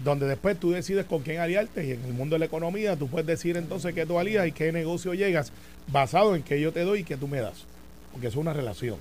donde 0.02 0.26
después 0.26 0.58
tú 0.58 0.72
decides 0.72 1.06
con 1.06 1.22
quién 1.22 1.40
aliarte 1.40 1.86
y 1.86 1.92
en 1.92 2.04
el 2.04 2.12
mundo 2.12 2.34
de 2.34 2.40
la 2.40 2.46
economía 2.46 2.96
tú 2.96 3.08
puedes 3.08 3.26
decir 3.26 3.56
entonces 3.56 3.94
qué 3.94 4.06
tú 4.06 4.18
alías 4.18 4.46
y 4.46 4.52
qué 4.52 4.72
negocio 4.72 5.14
llegas 5.14 5.52
basado 5.88 6.34
en 6.34 6.42
qué 6.42 6.60
yo 6.60 6.72
te 6.72 6.80
doy 6.80 7.00
y 7.00 7.04
qué 7.04 7.16
tú 7.16 7.28
me 7.28 7.40
das. 7.40 7.64
Porque 8.12 8.26
es 8.26 8.36
una 8.36 8.52
relación. 8.52 8.96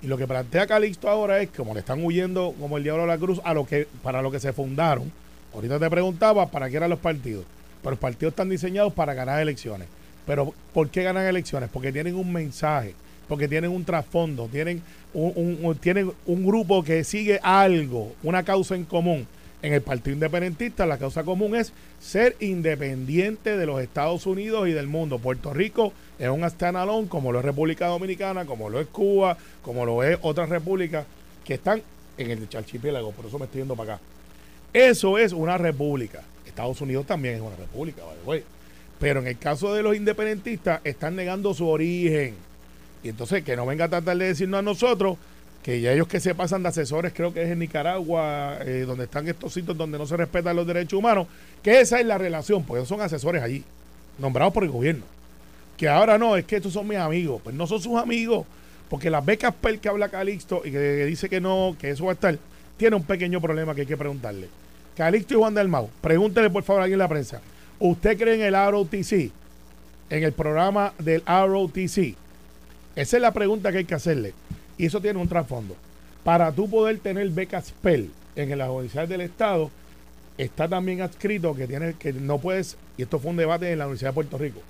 Y 0.00 0.06
lo 0.06 0.18
que 0.18 0.26
plantea 0.26 0.66
Calixto 0.66 1.08
ahora 1.08 1.40
es 1.40 1.50
como 1.50 1.74
le 1.74 1.80
están 1.80 2.04
huyendo 2.04 2.54
como 2.60 2.76
el 2.76 2.82
diablo 2.82 3.04
a 3.04 3.06
la 3.06 3.18
cruz 3.18 3.40
a 3.44 3.54
lo 3.54 3.66
que 3.66 3.86
para 4.02 4.22
lo 4.22 4.30
que 4.30 4.40
se 4.40 4.52
fundaron. 4.52 5.12
Ahorita 5.54 5.78
te 5.78 5.90
preguntaba 5.90 6.50
para 6.50 6.70
qué 6.70 6.76
eran 6.76 6.90
los 6.90 6.98
partidos. 6.98 7.44
Pero 7.82 7.92
los 7.92 8.00
partidos 8.00 8.32
están 8.32 8.48
diseñados 8.48 8.92
para 8.92 9.14
ganar 9.14 9.40
elecciones. 9.40 9.88
Pero 10.26 10.54
¿por 10.72 10.88
qué 10.90 11.02
ganan 11.02 11.26
elecciones? 11.26 11.68
Porque 11.72 11.92
tienen 11.92 12.14
un 12.14 12.32
mensaje, 12.32 12.94
porque 13.28 13.48
tienen 13.48 13.70
un 13.70 13.84
trasfondo, 13.84 14.48
tienen 14.48 14.82
un, 15.14 15.76
tienen 15.80 16.12
un 16.26 16.46
grupo 16.46 16.82
que 16.82 17.04
sigue 17.04 17.40
algo, 17.42 18.12
una 18.22 18.42
causa 18.42 18.74
en 18.74 18.84
común. 18.84 19.26
En 19.62 19.72
el 19.72 19.80
Partido 19.80 20.14
Independentista 20.14 20.86
la 20.86 20.98
causa 20.98 21.22
común 21.22 21.54
es 21.54 21.72
ser 22.00 22.36
independiente 22.40 23.56
de 23.56 23.64
los 23.64 23.80
Estados 23.80 24.26
Unidos 24.26 24.68
y 24.68 24.72
del 24.72 24.88
mundo. 24.88 25.20
Puerto 25.20 25.54
Rico 25.54 25.92
es 26.18 26.28
un 26.28 26.48
standalone 26.48 27.08
como 27.08 27.30
lo 27.30 27.38
es 27.38 27.44
República 27.44 27.86
Dominicana, 27.86 28.44
como 28.44 28.68
lo 28.68 28.80
es 28.80 28.88
Cuba, 28.88 29.36
como 29.62 29.86
lo 29.86 30.02
es 30.02 30.18
otras 30.22 30.48
repúblicas 30.48 31.06
que 31.44 31.54
están 31.54 31.80
en 32.18 32.30
el 32.32 32.48
archipiélago. 32.56 33.12
Por 33.12 33.26
eso 33.26 33.38
me 33.38 33.44
estoy 33.44 33.60
yendo 33.60 33.76
para 33.76 33.94
acá. 33.94 34.02
Eso 34.72 35.16
es 35.16 35.32
una 35.32 35.58
república. 35.58 36.24
Estados 36.44 36.80
Unidos 36.80 37.06
también 37.06 37.36
es 37.36 37.40
una 37.40 37.56
república, 37.56 38.02
by 38.26 38.40
the. 38.40 38.61
Pero 39.02 39.18
en 39.18 39.26
el 39.26 39.36
caso 39.36 39.74
de 39.74 39.82
los 39.82 39.96
independentistas, 39.96 40.80
están 40.84 41.16
negando 41.16 41.52
su 41.54 41.66
origen. 41.66 42.36
Y 43.02 43.08
entonces 43.08 43.42
que 43.42 43.56
no 43.56 43.66
venga 43.66 43.86
a 43.86 43.88
tratar 43.88 44.16
de 44.16 44.26
decirnos 44.26 44.60
a 44.60 44.62
nosotros 44.62 45.18
que 45.64 45.80
ya 45.80 45.92
ellos 45.92 46.06
que 46.06 46.20
se 46.20 46.36
pasan 46.36 46.62
de 46.62 46.68
asesores, 46.68 47.12
creo 47.12 47.34
que 47.34 47.42
es 47.42 47.50
en 47.50 47.58
Nicaragua, 47.58 48.58
eh, 48.60 48.84
donde 48.86 49.06
están 49.06 49.26
estos 49.26 49.54
sitios 49.54 49.76
donde 49.76 49.98
no 49.98 50.06
se 50.06 50.16
respetan 50.16 50.54
los 50.54 50.68
derechos 50.68 51.00
humanos, 51.00 51.26
que 51.64 51.80
esa 51.80 51.98
es 51.98 52.06
la 52.06 52.16
relación, 52.16 52.62
porque 52.62 52.86
son 52.86 53.00
asesores 53.00 53.42
allí, 53.42 53.64
nombrados 54.18 54.54
por 54.54 54.62
el 54.62 54.70
gobierno. 54.70 55.02
Que 55.76 55.88
ahora 55.88 56.16
no, 56.16 56.36
es 56.36 56.44
que 56.44 56.54
estos 56.54 56.72
son 56.72 56.86
mis 56.86 56.98
amigos. 56.98 57.40
Pues 57.42 57.56
no 57.56 57.66
son 57.66 57.82
sus 57.82 58.00
amigos, 58.00 58.46
porque 58.88 59.10
las 59.10 59.26
becas 59.26 59.52
PEL 59.52 59.80
que 59.80 59.88
habla 59.88 60.10
Calixto 60.10 60.62
y 60.64 60.70
que 60.70 61.06
dice 61.06 61.28
que 61.28 61.40
no, 61.40 61.74
que 61.76 61.90
eso 61.90 62.04
va 62.04 62.12
a 62.12 62.14
estar, 62.14 62.38
tiene 62.76 62.94
un 62.94 63.02
pequeño 63.02 63.40
problema 63.40 63.74
que 63.74 63.80
hay 63.80 63.86
que 63.88 63.96
preguntarle. 63.96 64.46
Calixto 64.96 65.34
y 65.34 65.38
Juan 65.38 65.54
Dalmau, 65.54 65.90
pregúntele 66.00 66.50
por 66.50 66.62
favor 66.62 66.82
a 66.82 66.84
alguien 66.84 67.00
en 67.00 67.04
la 67.04 67.08
prensa. 67.08 67.40
¿Usted 67.84 68.16
cree 68.16 68.36
en 68.36 68.42
el 68.42 68.54
ROTC? 68.54 69.32
En 70.08 70.22
el 70.22 70.30
programa 70.30 70.92
del 71.00 71.20
ROTC. 71.26 72.14
Esa 72.94 73.16
es 73.16 73.20
la 73.20 73.32
pregunta 73.32 73.72
que 73.72 73.78
hay 73.78 73.84
que 73.84 73.96
hacerle. 73.96 74.34
Y 74.78 74.86
eso 74.86 75.00
tiene 75.00 75.18
un 75.18 75.26
trasfondo. 75.26 75.74
Para 76.22 76.52
tú 76.52 76.70
poder 76.70 77.00
tener 77.00 77.28
becas 77.30 77.74
PEL 77.82 78.08
en 78.36 78.56
las 78.56 78.68
universidades 78.68 79.08
del 79.10 79.22
Estado, 79.22 79.68
está 80.38 80.68
también 80.68 81.00
adscrito 81.00 81.56
que 81.56 81.66
tienes 81.66 81.96
que 81.96 82.12
no 82.12 82.38
puedes, 82.38 82.76
y 82.96 83.02
esto 83.02 83.18
fue 83.18 83.32
un 83.32 83.36
debate 83.36 83.72
en 83.72 83.80
la 83.80 83.86
Universidad 83.86 84.10
de 84.10 84.14
Puerto 84.14 84.38
Rico, 84.38 84.60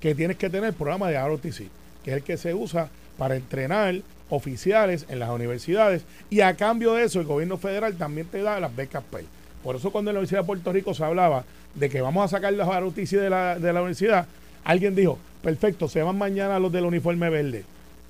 que 0.00 0.14
tienes 0.14 0.38
que 0.38 0.48
tener 0.48 0.68
el 0.68 0.74
programa 0.74 1.10
de 1.10 1.22
ROTC, 1.22 1.68
que 2.02 2.10
es 2.10 2.16
el 2.16 2.22
que 2.22 2.38
se 2.38 2.54
usa 2.54 2.88
para 3.18 3.36
entrenar 3.36 3.96
oficiales 4.30 5.04
en 5.10 5.18
las 5.18 5.28
universidades 5.28 6.04
y 6.30 6.40
a 6.40 6.56
cambio 6.56 6.94
de 6.94 7.04
eso 7.04 7.20
el 7.20 7.26
gobierno 7.26 7.58
federal 7.58 7.98
también 7.98 8.28
te 8.28 8.40
da 8.40 8.58
las 8.60 8.74
becas 8.74 9.04
PEL. 9.10 9.26
Por 9.62 9.76
eso 9.76 9.92
cuando 9.92 10.10
en 10.10 10.14
la 10.14 10.20
Universidad 10.20 10.40
de 10.40 10.46
Puerto 10.46 10.72
Rico 10.72 10.94
se 10.94 11.04
hablaba 11.04 11.44
de 11.74 11.88
que 11.90 12.00
vamos 12.00 12.24
a 12.24 12.28
sacar 12.28 12.52
las 12.52 12.68
ROTC 12.68 13.10
de 13.10 13.30
la, 13.30 13.58
de 13.58 13.72
la 13.72 13.80
universidad, 13.80 14.26
alguien 14.64 14.94
dijo, 14.94 15.18
perfecto, 15.42 15.88
se 15.88 16.02
van 16.02 16.16
mañana 16.18 16.58
los 16.58 16.70
del 16.72 16.84
uniforme 16.84 17.30
verde 17.30 17.64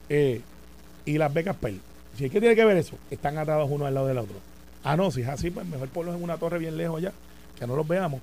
eh, 0.09 0.40
y 1.05 1.18
las 1.18 1.33
becas 1.33 1.57
PEL. 1.57 1.81
Si 2.18 2.29
¿Qué 2.29 2.40
tiene 2.40 2.55
que 2.55 2.64
ver 2.64 2.77
eso? 2.77 2.96
Están 3.11 3.38
atados 3.38 3.68
uno 3.70 3.87
al 3.87 3.94
lado 3.94 4.07
del 4.09 4.18
otro. 4.18 4.37
Ah, 4.85 4.96
no, 4.96 5.11
si 5.11 5.22
es 5.22 5.29
así, 5.29 5.51
pues 5.51 5.66
mejor 5.66 5.88
ponlos 5.88 6.14
en 6.16 6.22
una 6.22 6.37
torre 6.37 6.59
bien 6.59 6.77
lejos 6.77 6.98
allá, 6.98 7.12
que 7.59 7.66
no 7.66 7.77
los 7.77 7.87
veamos, 7.87 8.20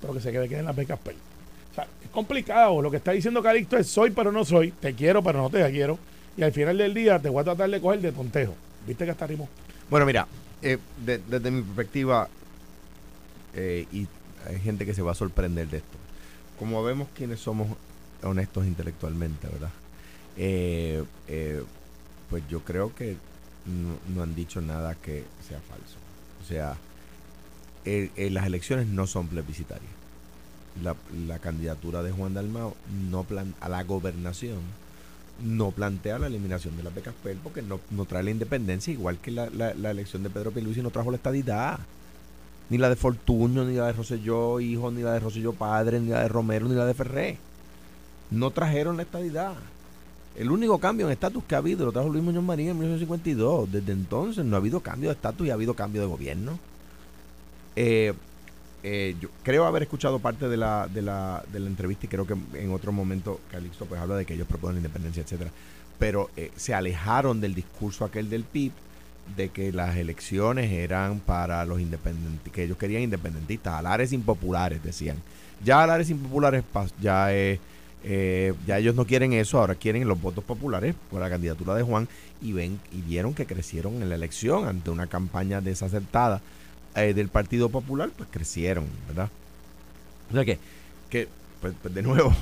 pero 0.00 0.12
que 0.12 0.20
se 0.20 0.32
quede- 0.32 0.62
las 0.62 0.76
becas 0.76 0.98
PEL. 0.98 1.16
O 1.70 1.74
sea, 1.74 1.86
es 2.04 2.10
complicado. 2.10 2.82
Lo 2.82 2.90
que 2.90 2.96
está 2.96 3.12
diciendo 3.12 3.42
Calixto 3.42 3.76
es 3.78 3.86
soy, 3.86 4.10
pero 4.10 4.32
no 4.32 4.44
soy. 4.44 4.72
Te 4.72 4.92
quiero, 4.94 5.22
pero 5.22 5.38
no 5.40 5.48
te 5.50 5.70
quiero. 5.70 5.98
Y 6.36 6.42
al 6.42 6.52
final 6.52 6.76
del 6.76 6.92
día 6.92 7.18
te 7.20 7.28
voy 7.28 7.40
a 7.40 7.44
tratar 7.44 7.70
de 7.70 7.80
coger 7.80 8.00
de 8.00 8.10
tontejo. 8.12 8.54
¿Viste 8.86 9.04
que 9.04 9.12
hasta 9.12 9.26
rimó? 9.26 9.48
Bueno, 9.88 10.04
mira, 10.04 10.26
eh, 10.62 10.78
de- 11.04 11.18
desde 11.18 11.50
mi 11.50 11.62
perspectiva, 11.62 12.28
eh, 13.54 13.86
y 13.92 14.06
hay 14.46 14.60
gente 14.60 14.86
que 14.86 14.94
se 14.94 15.02
va 15.02 15.12
a 15.12 15.14
sorprender 15.14 15.68
de 15.68 15.78
esto. 15.78 15.98
Como 16.58 16.82
vemos 16.82 17.08
quienes 17.14 17.40
somos 17.40 17.68
honestos 18.22 18.66
intelectualmente, 18.66 19.48
¿verdad? 19.48 19.70
Eh, 20.36 21.04
eh, 21.28 21.62
pues 22.28 22.42
yo 22.48 22.60
creo 22.60 22.94
que 22.94 23.16
no, 24.14 24.22
han 24.22 24.34
dicho 24.34 24.60
nada 24.60 24.94
que 24.94 25.24
sea 25.48 25.60
falso. 25.60 25.96
O 26.42 26.46
sea, 26.46 26.76
las 27.84 28.46
elecciones 28.46 28.86
no 28.86 29.06
son 29.06 29.28
plebiscitarias. 29.28 29.90
La, 30.82 30.94
la 31.26 31.38
candidatura 31.38 32.02
de 32.02 32.12
Juan 32.12 32.34
Dalmao 32.34 32.76
no 33.10 33.24
plan, 33.24 33.54
a 33.60 33.68
la 33.68 33.82
gobernación 33.82 34.58
no 35.44 35.70
plantea 35.70 36.18
la 36.18 36.26
eliminación 36.26 36.76
de 36.76 36.82
las 36.82 36.94
becas 36.94 37.14
PEL 37.22 37.38
porque 37.42 37.62
no, 37.62 37.80
no 37.90 38.04
trae 38.04 38.22
la 38.22 38.30
independencia, 38.30 38.92
igual 38.92 39.18
que 39.18 39.30
la, 39.30 39.48
la- 39.50 39.74
la 39.74 39.90
elección 39.90 40.22
de 40.22 40.30
Pedro 40.30 40.52
Pierluisi 40.52 40.82
no 40.82 40.90
trajo 40.90 41.10
la 41.10 41.16
estadidad. 41.16 41.80
Ni 42.70 42.78
la 42.78 42.88
de 42.88 42.96
Fortuño, 42.96 43.64
ni 43.64 43.74
la 43.74 43.86
de 43.86 43.92
Rosselló 43.92 44.60
hijo, 44.60 44.90
ni 44.90 45.02
la 45.02 45.12
de 45.12 45.20
Rosselló 45.20 45.52
padre, 45.52 46.00
ni 46.00 46.10
la 46.10 46.22
de 46.22 46.28
Romero, 46.28 46.68
ni 46.68 46.74
la 46.74 46.86
de 46.86 46.94
Ferré. 46.94 47.38
No 48.30 48.50
trajeron 48.50 48.96
la 48.96 49.02
estadidad. 49.02 49.54
El 50.36 50.50
único 50.50 50.78
cambio 50.78 51.06
en 51.06 51.12
estatus 51.12 51.42
que 51.44 51.56
ha 51.56 51.58
habido 51.58 51.84
lo 51.84 51.92
trajo 51.92 52.08
Luis 52.08 52.22
Muñoz 52.22 52.44
Marín 52.44 52.68
en 52.68 52.78
1952. 52.78 53.72
Desde 53.72 53.92
entonces 53.92 54.44
no 54.44 54.56
ha 54.56 54.60
habido 54.60 54.80
cambio 54.80 55.10
de 55.10 55.14
estatus 55.14 55.46
y 55.46 55.50
ha 55.50 55.54
habido 55.54 55.74
cambio 55.74 56.00
de 56.00 56.06
gobierno. 56.06 56.58
Eh, 57.74 58.14
eh, 58.82 59.14
yo 59.20 59.28
creo 59.42 59.66
haber 59.66 59.82
escuchado 59.82 60.20
parte 60.20 60.48
de 60.48 60.56
la, 60.56 60.88
de, 60.88 61.02
la, 61.02 61.44
de 61.52 61.60
la 61.60 61.66
entrevista 61.66 62.06
y 62.06 62.08
creo 62.08 62.26
que 62.26 62.34
en 62.54 62.72
otro 62.72 62.92
momento 62.92 63.40
Calixto 63.50 63.84
pues 63.84 64.00
habla 64.00 64.16
de 64.16 64.24
que 64.24 64.34
ellos 64.34 64.46
proponen 64.46 64.78
independencia, 64.78 65.22
etcétera. 65.22 65.50
Pero 65.98 66.30
eh, 66.36 66.50
se 66.56 66.72
alejaron 66.72 67.40
del 67.40 67.54
discurso 67.54 68.04
aquel 68.04 68.30
del 68.30 68.44
PIB 68.44 68.72
de 69.36 69.48
que 69.50 69.72
las 69.72 69.96
elecciones 69.96 70.70
eran 70.70 71.20
para 71.20 71.64
los 71.64 71.80
independentistas, 71.80 72.52
que 72.52 72.64
ellos 72.64 72.76
querían 72.76 73.02
independentistas, 73.02 73.74
alares 73.74 74.12
impopulares, 74.12 74.82
decían. 74.82 75.16
Ya 75.64 75.82
alares 75.82 76.10
impopulares 76.10 76.64
ya 77.00 77.32
eh, 77.32 77.60
eh, 78.02 78.54
ya 78.66 78.78
ellos 78.78 78.94
no 78.94 79.04
quieren 79.04 79.32
eso, 79.34 79.58
ahora 79.58 79.74
quieren 79.74 80.08
los 80.08 80.20
votos 80.20 80.42
populares 80.42 80.94
por 81.10 81.20
la 81.20 81.28
candidatura 81.28 81.74
de 81.74 81.82
Juan 81.82 82.08
y 82.40 82.52
ven 82.52 82.80
y 82.92 83.02
vieron 83.02 83.34
que 83.34 83.44
crecieron 83.44 84.00
en 84.00 84.08
la 84.08 84.14
elección 84.14 84.66
ante 84.66 84.90
una 84.90 85.06
campaña 85.06 85.60
desacertada 85.60 86.40
eh, 86.94 87.12
del 87.12 87.28
Partido 87.28 87.68
Popular, 87.68 88.10
pues 88.16 88.28
crecieron, 88.32 88.86
¿verdad? 89.06 89.28
O 90.30 90.34
sea 90.34 90.44
que, 90.44 90.58
que 91.10 91.28
pues, 91.60 91.74
pues, 91.82 91.92
de 91.92 92.02
nuevo, 92.02 92.34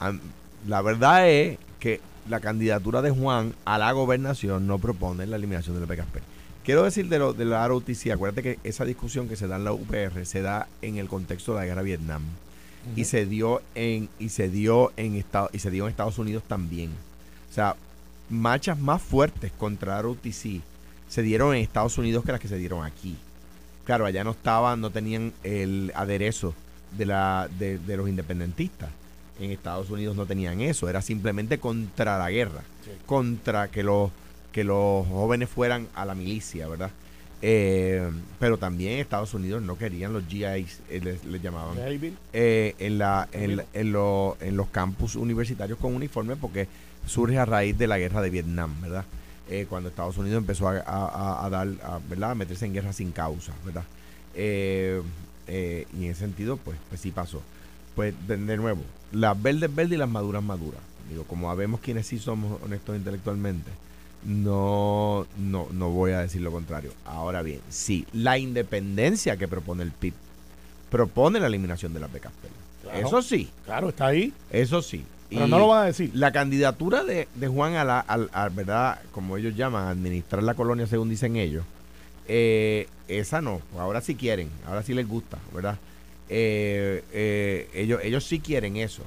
la 0.68 0.82
verdad 0.82 1.28
es 1.28 1.58
que 1.80 2.00
la 2.28 2.38
candidatura 2.38 3.02
de 3.02 3.10
Juan 3.10 3.54
a 3.64 3.78
la 3.78 3.90
gobernación 3.90 4.68
no 4.68 4.78
propone 4.78 5.26
la 5.26 5.36
eliminación 5.36 5.76
del 5.76 5.88
PKP. 5.88 6.18
Quiero 6.64 6.84
decir 6.84 7.08
de, 7.08 7.18
lo, 7.18 7.32
de 7.32 7.46
la 7.46 7.66
ROTC, 7.66 8.10
acuérdate 8.12 8.42
que 8.42 8.58
esa 8.64 8.84
discusión 8.84 9.28
que 9.28 9.36
se 9.36 9.46
da 9.46 9.56
en 9.56 9.64
la 9.64 9.72
UPR 9.72 10.26
se 10.26 10.42
da 10.42 10.68
en 10.82 10.98
el 10.98 11.08
contexto 11.08 11.52
de 11.52 11.60
la 11.60 11.66
guerra 11.66 11.82
de 11.82 11.86
Vietnam 11.86 12.22
y 12.96 13.04
se 13.04 13.26
dio 13.26 13.62
en 13.74 14.08
y 14.18 14.30
se 14.30 14.48
dio 14.48 14.92
en 14.96 15.14
Estados 15.14 15.50
y 15.52 15.58
se 15.58 15.70
dio 15.70 15.84
en 15.84 15.90
Estados 15.90 16.18
Unidos 16.18 16.42
también. 16.46 16.90
O 17.50 17.54
sea, 17.54 17.76
marchas 18.28 18.78
más 18.78 19.00
fuertes 19.00 19.52
contra 19.52 20.00
ROTC 20.02 20.60
se 21.08 21.22
dieron 21.22 21.54
en 21.54 21.62
Estados 21.62 21.96
Unidos 21.98 22.24
que 22.24 22.32
las 22.32 22.40
que 22.40 22.48
se 22.48 22.56
dieron 22.56 22.84
aquí. 22.84 23.16
Claro, 23.84 24.06
allá 24.06 24.22
no 24.22 24.32
estaban, 24.32 24.80
no 24.80 24.90
tenían 24.90 25.32
el 25.42 25.92
aderezo 25.94 26.54
de 26.96 27.06
la 27.06 27.48
de, 27.58 27.78
de 27.78 27.96
los 27.96 28.08
independentistas. 28.08 28.90
En 29.40 29.50
Estados 29.50 29.88
Unidos 29.88 30.16
no 30.16 30.26
tenían 30.26 30.60
eso, 30.60 30.88
era 30.90 31.00
simplemente 31.00 31.58
contra 31.58 32.18
la 32.18 32.30
guerra, 32.30 32.62
contra 33.06 33.68
que 33.68 33.82
los 33.82 34.10
que 34.52 34.64
los 34.64 35.06
jóvenes 35.06 35.48
fueran 35.48 35.86
a 35.94 36.04
la 36.04 36.14
milicia, 36.14 36.68
¿verdad? 36.68 36.90
Eh, 37.42 38.10
pero 38.38 38.58
también 38.58 38.98
Estados 38.98 39.32
Unidos 39.32 39.62
no 39.62 39.78
querían 39.78 40.12
los 40.12 40.26
GIs, 40.26 40.80
eh, 40.90 41.00
les, 41.02 41.24
les 41.24 41.40
llamaban 41.42 41.74
eh, 42.34 42.74
en, 42.78 42.98
la, 42.98 43.28
en, 43.32 43.56
en, 43.72 43.92
lo- 43.92 44.36
en 44.40 44.56
los 44.56 44.68
campus 44.68 45.16
universitarios 45.16 45.78
con 45.78 45.94
uniforme 45.94 46.36
porque 46.36 46.68
surge 47.06 47.38
a 47.38 47.46
raíz 47.46 47.78
de 47.78 47.86
la 47.86 47.98
guerra 47.98 48.20
de 48.20 48.28
Vietnam, 48.30 48.78
¿verdad? 48.82 49.04
Eh, 49.48 49.66
cuando 49.68 49.88
Estados 49.88 50.18
Unidos 50.18 50.38
empezó 50.38 50.68
a, 50.68 50.78
a- 50.80 50.82
a- 51.06 51.46
a 51.46 51.50
dar, 51.50 51.68
a, 51.82 51.98
¿verdad? 52.10 52.32
A 52.32 52.34
meterse 52.34 52.66
en 52.66 52.74
guerra 52.74 52.92
sin 52.92 53.10
causa, 53.10 53.52
¿verdad? 53.64 53.84
Eh, 54.34 55.00
eh, 55.48 55.86
y 55.98 56.04
en 56.04 56.10
ese 56.10 56.20
sentido, 56.20 56.56
pues, 56.58 56.76
pues 56.90 57.00
sí 57.00 57.10
pasó. 57.10 57.40
Pues 57.96 58.14
de, 58.28 58.36
de 58.36 58.56
nuevo, 58.58 58.82
las 59.12 59.40
verdes 59.40 59.74
verdes 59.74 59.94
y 59.94 59.98
las 59.98 60.08
maduras 60.10 60.42
maduras. 60.42 60.80
Digo, 61.08 61.24
como 61.24 61.48
sabemos 61.48 61.80
quienes 61.80 62.06
sí 62.06 62.18
somos 62.18 62.60
honestos 62.62 62.96
intelectualmente, 62.96 63.70
no, 64.24 65.26
no, 65.38 65.68
no 65.72 65.90
voy 65.90 66.12
a 66.12 66.20
decir 66.20 66.40
lo 66.42 66.52
contrario. 66.52 66.92
Ahora 67.04 67.42
bien, 67.42 67.60
sí, 67.68 68.06
la 68.12 68.38
independencia 68.38 69.36
que 69.36 69.48
propone 69.48 69.82
el 69.82 69.92
PIB 69.92 70.14
propone 70.90 71.40
la 71.40 71.46
eliminación 71.46 71.92
de 71.94 72.00
las 72.00 72.12
becas 72.12 72.32
PEL. 72.42 72.50
Claro. 72.82 73.06
Eso 73.06 73.22
sí, 73.22 73.48
claro, 73.64 73.88
está 73.90 74.06
ahí, 74.06 74.32
eso 74.50 74.82
sí. 74.82 75.04
pero 75.28 75.46
Y 75.46 75.50
no 75.50 75.58
lo 75.58 75.68
van 75.68 75.82
a 75.82 75.86
decir. 75.86 76.10
La 76.14 76.32
candidatura 76.32 77.04
de, 77.04 77.28
de 77.34 77.48
Juan 77.48 77.74
a 77.74 77.84
la, 77.84 78.00
al- 78.00 78.30
a, 78.32 78.48
¿verdad? 78.48 79.00
Como 79.12 79.36
ellos 79.36 79.54
llaman, 79.54 79.86
administrar 79.88 80.42
la 80.42 80.54
colonia 80.54 80.86
según 80.86 81.08
dicen 81.08 81.36
ellos, 81.36 81.64
eh, 82.26 82.88
esa 83.08 83.40
no, 83.40 83.60
ahora 83.78 84.00
sí 84.00 84.14
quieren, 84.14 84.48
ahora 84.66 84.82
sí 84.82 84.94
les 84.94 85.06
gusta, 85.06 85.38
¿verdad? 85.54 85.78
Eh, 86.28 87.02
eh, 87.12 87.68
ellos, 87.74 88.00
ellos 88.02 88.24
sí 88.24 88.40
quieren 88.40 88.76
eso. 88.76 89.02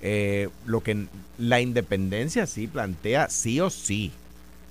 Eh, 0.00 0.48
lo 0.66 0.80
que 0.82 1.06
la 1.38 1.60
independencia 1.60 2.46
sí 2.46 2.66
plantea 2.66 3.28
sí 3.30 3.60
o 3.60 3.70
sí 3.70 4.10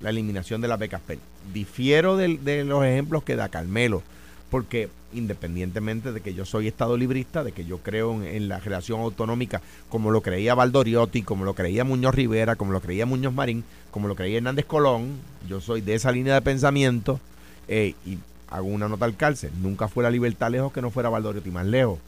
la 0.01 0.09
eliminación 0.09 0.61
de 0.61 0.67
las 0.67 0.79
becas 0.79 1.01
PEL. 1.01 1.19
Difiero 1.53 2.17
de, 2.17 2.63
los 2.63 2.83
ejemplos 2.85 3.23
que 3.23 3.35
da 3.35 3.49
Carmelo, 3.49 4.03
porque 4.49 4.89
independientemente 5.13 6.11
de 6.11 6.21
que 6.21 6.33
yo 6.33 6.45
soy 6.45 6.67
estado 6.67 6.97
librista, 6.97 7.43
de 7.43 7.51
que 7.51 7.65
yo 7.65 7.79
creo 7.79 8.13
en, 8.13 8.23
en 8.23 8.47
la 8.49 8.59
relación 8.59 9.01
autonómica, 9.01 9.61
como 9.89 10.11
lo 10.11 10.21
creía 10.21 10.55
Valdoriotti, 10.55 11.21
como 11.21 11.45
lo 11.45 11.53
creía 11.53 11.83
Muñoz 11.83 12.15
Rivera, 12.15 12.55
como 12.55 12.71
lo 12.71 12.81
creía 12.81 13.05
Muñoz 13.05 13.33
Marín, 13.33 13.63
como 13.91 14.07
lo 14.07 14.15
creía 14.15 14.37
Hernández 14.37 14.65
Colón, 14.65 15.19
yo 15.47 15.61
soy 15.61 15.81
de 15.81 15.95
esa 15.95 16.11
línea 16.11 16.33
de 16.33 16.41
pensamiento 16.41 17.19
eh, 17.67 17.95
y 18.05 18.17
hago 18.49 18.67
una 18.67 18.87
nota 18.87 19.05
al 19.05 19.15
cárcel. 19.15 19.51
Nunca 19.61 19.87
fue 19.87 20.03
la 20.03 20.11
libertad 20.11 20.51
lejos 20.51 20.71
que 20.71 20.81
no 20.81 20.91
fuera 20.91 21.09
Valdoriotti 21.09 21.51
más 21.51 21.65
lejos. 21.65 21.99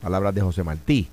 Palabras 0.00 0.34
de 0.34 0.40
José 0.40 0.64
Martí. 0.64 1.08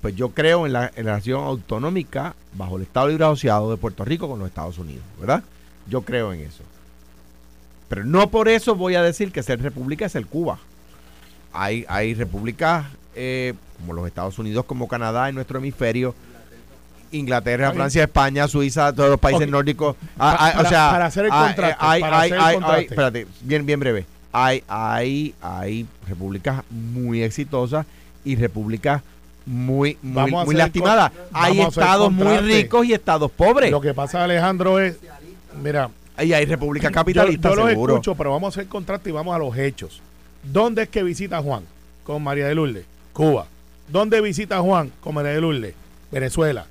Pues 0.00 0.16
yo 0.16 0.30
creo 0.30 0.66
en 0.66 0.72
la, 0.72 0.88
relación 0.88 1.44
autonómica 1.44 2.34
bajo 2.54 2.76
el 2.76 2.82
Estado 2.84 3.08
Libre 3.08 3.24
Asociado 3.24 3.70
de 3.70 3.76
Puerto 3.76 4.04
Rico 4.04 4.28
con 4.28 4.38
los 4.38 4.48
Estados 4.48 4.78
Unidos, 4.78 5.04
¿verdad? 5.18 5.42
Yo 5.88 6.02
creo 6.02 6.32
en 6.32 6.40
eso. 6.40 6.62
Pero 7.88 8.04
no 8.04 8.30
por 8.30 8.48
eso 8.48 8.74
voy 8.76 8.94
a 8.94 9.02
decir 9.02 9.32
que 9.32 9.42
ser 9.42 9.60
república 9.60 10.06
es 10.06 10.14
el 10.14 10.26
Cuba. 10.26 10.58
Hay, 11.52 11.84
hay 11.88 12.14
repúblicas 12.14 12.86
eh, 13.14 13.54
como 13.78 13.92
los 13.94 14.06
Estados 14.06 14.38
Unidos, 14.38 14.64
como 14.64 14.88
Canadá 14.88 15.28
en 15.28 15.34
nuestro 15.34 15.58
hemisferio, 15.58 16.14
Inglaterra. 17.12 17.72
Francia, 17.72 18.04
España, 18.04 18.46
Suiza, 18.46 18.92
todos 18.94 19.10
los 19.10 19.18
países 19.20 19.48
nórdicos. 19.48 19.96
Ah, 20.18 20.36
ah, 20.38 20.52
para- 20.52 20.60
o 20.60 20.70
sea, 20.70 20.90
para 20.90 21.06
hacer 21.06 21.24
el 21.24 21.30
ah, 21.32 21.44
contraste, 21.48 21.72
eh, 21.72 21.76
hay- 21.80 22.00
para 22.00 22.20
hay- 22.20 22.30
hacer 22.30 22.38
el 22.38 22.44
hay- 22.44 22.54
contraste. 22.54 22.78
hay- 22.80 22.84
espérate, 22.86 23.26
bien, 23.42 23.66
bien 23.66 23.80
breve. 23.80 24.06
Hay, 24.32 24.62
hay, 24.68 25.34
hay 25.42 25.86
repúblicas 26.08 26.62
muy 26.70 27.22
exitosas 27.22 27.84
y 28.24 28.36
repúblicas 28.36 29.02
muy, 29.50 29.98
muy, 30.00 30.30
muy 30.46 30.54
con- 30.80 30.90
Hay 31.32 31.60
estados 31.60 32.12
muy 32.12 32.38
ricos 32.38 32.86
y 32.86 32.92
estados 32.92 33.30
pobres. 33.32 33.70
Lo 33.70 33.80
que 33.80 33.92
pasa, 33.94 34.22
Alejandro, 34.24 34.78
es, 34.78 34.96
mira, 35.62 35.90
Y 36.22 36.32
hay 36.32 36.44
repúblicas 36.44 36.90
yo, 36.90 36.94
capitalistas, 36.94 37.50
yo 37.52 37.56
los 37.56 37.68
seguro. 37.68 37.94
escucho, 37.94 38.14
pero 38.14 38.30
vamos 38.30 38.54
a 38.56 38.60
hacer 38.60 38.68
contraste 38.68 39.10
y 39.10 39.12
vamos 39.12 39.34
a 39.34 39.38
los 39.38 39.56
hechos. 39.56 40.00
¿Dónde 40.42 40.82
es 40.84 40.88
que 40.88 41.02
visita 41.02 41.42
Juan 41.42 41.64
con 42.04 42.22
María 42.22 42.46
de 42.46 42.54
Lourdes? 42.54 42.84
Cuba. 43.12 43.46
¿Dónde 43.88 44.20
visita 44.20 44.60
Juan 44.60 44.92
con 45.00 45.14
María 45.14 45.32
de 45.32 45.40
Lourdes? 45.40 45.74
Venezuela. 46.12 46.66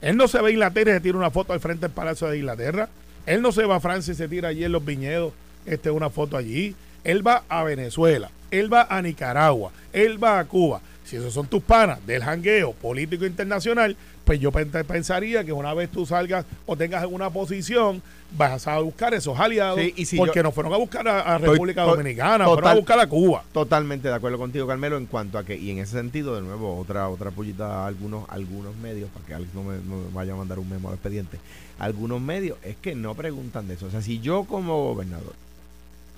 Él 0.00 0.16
no 0.16 0.26
se 0.28 0.40
va 0.40 0.48
a 0.48 0.50
Inglaterra 0.50 0.90
y 0.90 0.94
se 0.94 1.00
tira 1.00 1.16
una 1.16 1.30
foto 1.30 1.52
al 1.52 1.60
frente 1.60 1.82
del 1.82 1.90
Palacio 1.92 2.26
de 2.28 2.38
Inglaterra. 2.38 2.88
Él 3.26 3.40
no 3.42 3.52
se 3.52 3.64
va 3.64 3.76
a 3.76 3.80
Francia 3.80 4.12
y 4.12 4.16
se 4.16 4.28
tira 4.28 4.48
allí 4.48 4.64
en 4.64 4.72
los 4.72 4.84
viñedos 4.84 5.32
este, 5.66 5.90
una 5.90 6.10
foto 6.10 6.36
allí. 6.36 6.74
Él 7.04 7.26
va 7.26 7.44
a 7.48 7.62
Venezuela. 7.62 8.30
Él 8.50 8.72
va 8.72 8.86
a 8.90 9.00
Nicaragua. 9.02 9.70
Él 9.92 10.22
va 10.22 10.38
a 10.38 10.44
Cuba. 10.44 10.80
Si 11.14 11.18
esos 11.20 11.32
son 11.32 11.46
tus 11.46 11.62
panas 11.62 12.04
del 12.08 12.24
jangueo 12.24 12.72
político 12.72 13.24
internacional, 13.24 13.96
pues 14.24 14.40
yo 14.40 14.50
pen- 14.50 14.72
pensaría 14.84 15.44
que 15.44 15.52
una 15.52 15.72
vez 15.72 15.88
tú 15.88 16.04
salgas 16.04 16.44
o 16.66 16.76
tengas 16.76 17.02
alguna 17.02 17.30
posición, 17.30 18.02
vas 18.36 18.66
a 18.66 18.80
buscar 18.80 19.14
esos 19.14 19.38
aliados. 19.38 19.78
Sí, 19.78 19.94
y 19.96 20.06
si 20.06 20.16
porque 20.16 20.40
yo- 20.40 20.42
no 20.42 20.50
fueron 20.50 20.72
a 20.72 20.76
buscar 20.76 21.06
a, 21.06 21.38
República 21.38 21.82
Dominicana, 21.82 22.46
fueron 22.46 22.64
a 22.64 22.68
total- 22.70 22.76
buscar 22.78 22.98
a 22.98 23.06
Cuba. 23.06 23.44
Totalmente 23.52 24.08
de 24.08 24.14
acuerdo 24.14 24.38
contigo, 24.38 24.66
Carmelo, 24.66 24.96
en 24.96 25.06
cuanto 25.06 25.38
a 25.38 25.44
que, 25.44 25.56
y 25.56 25.70
en 25.70 25.78
ese 25.78 25.92
sentido, 25.92 26.34
de 26.34 26.42
nuevo, 26.42 26.76
otra 26.80 27.08
otra 27.08 27.30
pullita 27.30 27.84
a 27.84 27.86
algunos, 27.86 28.28
algunos 28.28 28.74
medios, 28.74 29.08
para 29.10 29.24
que 29.24 29.34
alguien 29.34 29.52
no 29.54 29.62
me, 29.62 29.76
no 29.76 30.08
me 30.08 30.12
vaya 30.12 30.32
a 30.32 30.36
mandar 30.36 30.58
un 30.58 30.68
memo 30.68 30.88
al 30.88 30.94
expediente, 30.94 31.38
algunos 31.78 32.20
medios 32.20 32.58
es 32.64 32.74
que 32.74 32.96
no 32.96 33.14
preguntan 33.14 33.68
de 33.68 33.74
eso. 33.74 33.86
O 33.86 33.90
sea, 33.92 34.02
si 34.02 34.18
yo 34.18 34.42
como 34.46 34.82
gobernador 34.82 35.34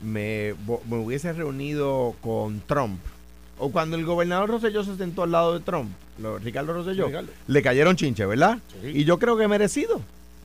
me, 0.03 0.55
me 0.88 0.97
hubiese 0.97 1.34
reunido 1.34 2.14
con 2.22 2.61
Trump, 2.66 2.99
o 3.59 3.71
cuando 3.71 3.97
el 3.97 4.05
gobernador 4.05 4.51
Rosselló 4.51 4.85
se 4.85 4.97
sentó 4.97 5.23
al 5.23 5.33
lado 5.33 5.55
de 5.55 5.61
Trump, 5.61 5.91
lo- 6.21 6.39
Ricardo 6.39 6.73
Rosselló, 6.73 7.07
Ricardo. 7.07 7.29
le 7.47 7.63
cayeron 7.63 7.97
chinche, 7.97 8.27
¿verdad? 8.27 8.59
Sí. 8.83 8.89
Y 8.95 9.05
yo 9.05 9.19
creo 9.19 9.37
que 9.37 9.49
merecido, 9.49 10.01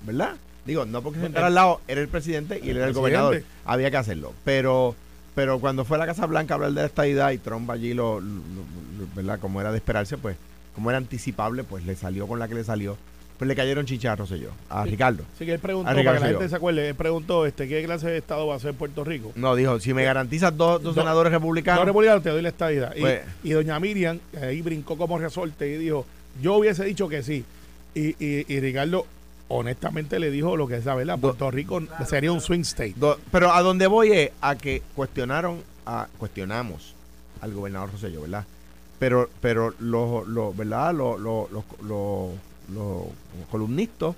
¿verdad? 0.05 0.36
Digo, 0.66 0.86
no 0.86 1.01
porque 1.01 1.20
se 1.20 1.26
sentara 1.26 1.47
al 1.47 1.55
lado, 1.55 1.82
era 1.88 2.01
el 2.01 2.07
presidente 2.07 2.59
y 2.64 2.70
él 2.70 2.78
era 2.78 2.88
el 2.88 2.93
gobernador. 2.93 3.43
Había 3.66 3.89
que 3.91 3.97
hacerlo. 3.97 4.34
Pero 4.45 4.95
pero 5.34 5.59
cuando 5.59 5.86
fue 5.86 5.95
a 5.95 5.99
la 5.99 6.05
Casa 6.05 6.26
Blanca 6.26 6.53
a 6.53 6.55
hablar 6.55 6.74
de 6.74 6.86
esta 6.86 7.07
idea 7.07 7.32
y 7.34 7.38
Trump 7.38 7.70
allí, 7.72 7.93
lo, 7.93 8.20
lo- 8.20 8.28
lo- 8.28 9.07
¿verdad? 9.16 9.39
Como 9.39 9.62
era 9.62 9.72
de 9.72 9.78
esperarse, 9.78 10.18
pues, 10.18 10.36
como 10.76 10.89
era 10.91 10.97
anticipable, 10.97 11.64
pues 11.64 11.86
le 11.86 11.95
salió 11.95 12.28
con 12.28 12.38
la 12.38 12.47
que 12.49 12.55
le 12.55 12.64
salió. 12.66 12.97
Pues 13.41 13.47
le 13.49 13.55
cayeron 13.55 13.87
chicharros 13.87 14.29
yo, 14.29 14.49
a 14.69 14.85
Ricardo. 14.85 15.23
Así 15.33 15.47
que 15.47 15.53
él 15.53 15.59
preguntó, 15.59 15.89
A 15.89 15.93
para 15.95 16.03
que 16.03 16.09
Ricardo 16.11 16.25
la 16.25 16.31
gente 16.37 16.47
se 16.49 16.55
acuerde, 16.55 16.89
él 16.89 16.93
preguntó 16.93 17.47
este, 17.47 17.67
qué 17.67 17.83
clase 17.83 18.07
de 18.07 18.17
Estado 18.19 18.45
va 18.45 18.53
a 18.53 18.59
ser 18.59 18.75
Puerto 18.75 19.03
Rico. 19.03 19.31
No, 19.33 19.55
dijo, 19.55 19.79
si 19.79 19.95
me 19.95 20.03
garantizas 20.03 20.55
dos, 20.55 20.83
dos 20.83 20.93
Do- 20.93 21.01
senadores 21.01 21.31
No, 21.31 21.39
republicanos, 21.39 21.83
republicano, 21.85 22.21
te 22.21 22.29
doy 22.29 22.43
la 22.43 22.49
estadidad. 22.49 22.95
Y, 22.95 22.99
Pues- 23.01 23.21
y 23.43 23.49
doña 23.49 23.79
Miriam, 23.79 24.19
ahí 24.39 24.61
brincó 24.61 24.95
como 24.95 25.17
resorte 25.17 25.67
y 25.67 25.77
dijo, 25.77 26.05
yo 26.39 26.53
hubiese 26.57 26.83
dicho 26.85 27.09
que 27.09 27.23
sí. 27.23 27.43
Y, 27.95 28.09
y, 28.23 28.45
y 28.47 28.59
Ricardo, 28.59 29.07
honestamente, 29.47 30.19
le 30.19 30.29
dijo 30.29 30.55
lo 30.55 30.67
que 30.67 30.75
es 30.75 30.85
la 30.85 30.93
verdad. 30.93 31.15
Do- 31.17 31.29
Puerto 31.29 31.49
Rico 31.49 31.81
sería 32.07 32.31
un 32.31 32.41
swing 32.41 32.61
state. 32.61 32.93
do- 32.95 33.17
pero 33.31 33.51
a 33.51 33.63
donde 33.63 33.87
voy 33.87 34.11
es 34.11 34.29
a 34.41 34.55
que 34.55 34.83
cuestionaron, 34.95 35.63
a, 35.87 36.07
cuestionamos 36.19 36.93
al 37.41 37.53
gobernador 37.53 37.91
Rosselló, 37.91 38.21
¿verdad? 38.21 38.45
Pero, 38.99 39.31
pero 39.41 39.73
los, 39.79 40.27
los, 40.27 40.55
¿verdad? 40.55 40.93
Los, 40.93 41.19
los, 41.19 41.49
los, 41.51 42.29
los- 42.74 43.05
columnistas 43.49 44.15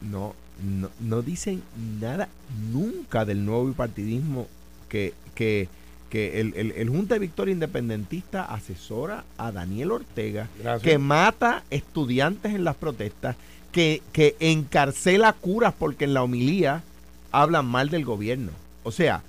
no, 0.00 0.34
no, 0.62 0.88
no 1.00 1.22
dicen 1.22 1.62
nada 2.00 2.28
nunca 2.72 3.24
del 3.24 3.44
nuevo 3.44 3.66
bipartidismo 3.66 4.46
que, 4.88 5.12
que, 5.34 5.68
que 6.10 6.40
el, 6.40 6.54
el, 6.56 6.72
el 6.72 6.88
Junta 6.88 7.14
de 7.14 7.20
Victoria 7.20 7.52
Independentista 7.52 8.44
asesora 8.44 9.24
a 9.36 9.52
Daniel 9.52 9.92
Ortega, 9.92 10.48
Gracias. 10.58 10.82
que 10.82 10.98
mata 10.98 11.62
estudiantes 11.70 12.54
en 12.54 12.64
las 12.64 12.76
protestas, 12.76 13.36
que, 13.72 14.02
que 14.12 14.36
encarcela 14.40 15.34
curas 15.34 15.74
porque 15.78 16.04
en 16.06 16.14
la 16.14 16.22
homilía 16.22 16.82
hablan 17.30 17.66
mal 17.66 17.90
del 17.90 18.04
gobierno. 18.06 18.52
O 18.84 18.90
sea, 18.92 19.22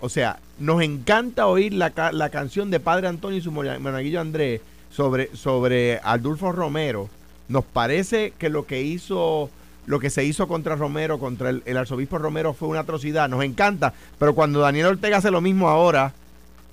o 0.00 0.08
sea, 0.08 0.40
nos 0.58 0.82
encanta 0.82 1.46
oír 1.46 1.72
la, 1.72 1.92
la 2.12 2.28
canción 2.30 2.70
de 2.70 2.80
Padre 2.80 3.06
Antonio 3.06 3.38
y 3.38 3.42
su 3.42 3.52
mona- 3.52 3.78
monaguillo 3.78 4.20
Andrés 4.20 4.60
sobre, 4.90 5.34
sobre 5.36 6.00
Adolfo 6.02 6.50
Romero. 6.50 7.08
Nos 7.48 7.64
parece 7.64 8.32
que 8.38 8.48
lo 8.48 8.66
que 8.66 8.82
hizo, 8.82 9.50
lo 9.86 10.00
que 10.00 10.10
se 10.10 10.24
hizo 10.24 10.48
contra 10.48 10.76
Romero, 10.76 11.18
contra 11.18 11.50
el, 11.50 11.76
arzobispo 11.76 12.18
Romero 12.18 12.54
fue 12.54 12.68
una 12.68 12.80
atrocidad. 12.80 13.28
Nos 13.28 13.44
encanta, 13.44 13.92
pero 14.18 14.34
cuando 14.34 14.60
Daniel 14.60 14.86
Ortega 14.86 15.18
hace 15.18 15.30
lo 15.30 15.40
mismo 15.40 15.68
ahora, 15.68 16.12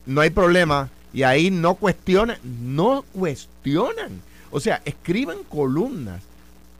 no 0.05 0.21
hay 0.21 0.29
problema. 0.29 0.89
Y 1.13 1.23
ahí 1.23 1.51
no 1.51 1.75
cuestionan, 1.75 2.37
no 2.43 3.03
cuestionan. 3.13 4.21
O 4.49 4.59
sea, 4.59 4.81
escriben 4.85 5.39
columnas 5.49 6.21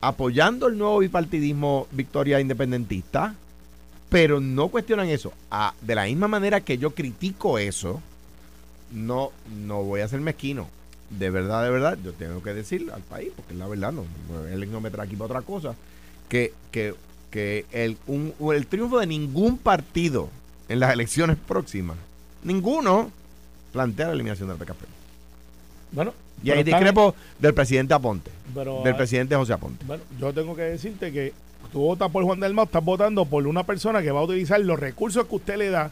apoyando 0.00 0.68
el 0.68 0.78
nuevo 0.78 0.98
bipartidismo 0.98 1.86
Victoria 1.92 2.40
Independentista, 2.40 3.34
pero 4.08 4.40
no 4.40 4.68
cuestionan 4.68 5.08
eso. 5.08 5.32
De 5.80 5.94
la 5.94 6.04
misma 6.04 6.28
manera 6.28 6.60
que 6.60 6.78
yo 6.78 6.94
critico 6.94 7.58
eso, 7.58 8.00
no, 8.90 9.32
no 9.64 9.82
voy 9.82 10.00
a 10.00 10.08
ser 10.08 10.20
mezquino. 10.20 10.68
De 11.18 11.30
verdad, 11.30 11.62
de 11.64 11.70
verdad, 11.70 11.98
yo 12.02 12.12
tengo 12.12 12.42
que 12.42 12.54
decir 12.54 12.90
al 12.92 13.02
país, 13.02 13.30
porque 13.36 13.52
es 13.52 13.58
la 13.58 13.68
verdad, 13.68 13.92
no, 13.92 14.04
él 14.50 14.70
no 14.72 14.80
me 14.80 14.90
trae 14.90 15.06
aquí 15.06 15.14
para 15.16 15.26
otra 15.26 15.42
cosa, 15.42 15.74
que, 16.28 16.52
que, 16.70 16.94
que 17.30 17.66
el, 17.72 17.98
un- 18.06 18.32
el 18.54 18.66
triunfo 18.66 18.98
de 18.98 19.06
ningún 19.06 19.58
partido 19.58 20.30
en 20.68 20.80
las 20.80 20.92
elecciones 20.92 21.36
próximas, 21.36 21.96
ninguno, 22.42 23.10
plantea 23.72 24.06
la 24.08 24.12
eliminación 24.14 24.48
del 24.48 24.56
PKP. 24.58 24.84
Bueno, 25.92 26.14
Y 26.42 26.50
ahí 26.50 26.62
discrepo 26.64 27.14
del 27.38 27.52
presidente 27.54 27.92
Aponte, 27.94 28.30
pero, 28.54 28.82
del 28.82 28.96
presidente 28.96 29.36
José 29.36 29.52
Aponte. 29.52 29.84
Bueno, 29.86 30.02
yo 30.18 30.32
tengo 30.32 30.56
que 30.56 30.62
decirte 30.62 31.12
que 31.12 31.34
tú 31.70 31.80
votas 31.80 32.10
por 32.10 32.24
Juan 32.24 32.40
del 32.40 32.54
Mao, 32.54 32.64
estás 32.64 32.82
votando 32.84 33.26
por 33.26 33.46
una 33.46 33.64
persona 33.64 34.00
que 34.02 34.10
va 34.10 34.20
a 34.20 34.24
utilizar 34.24 34.58
los 34.60 34.78
recursos 34.80 35.26
que 35.26 35.34
usted 35.36 35.56
le 35.58 35.68
da 35.70 35.90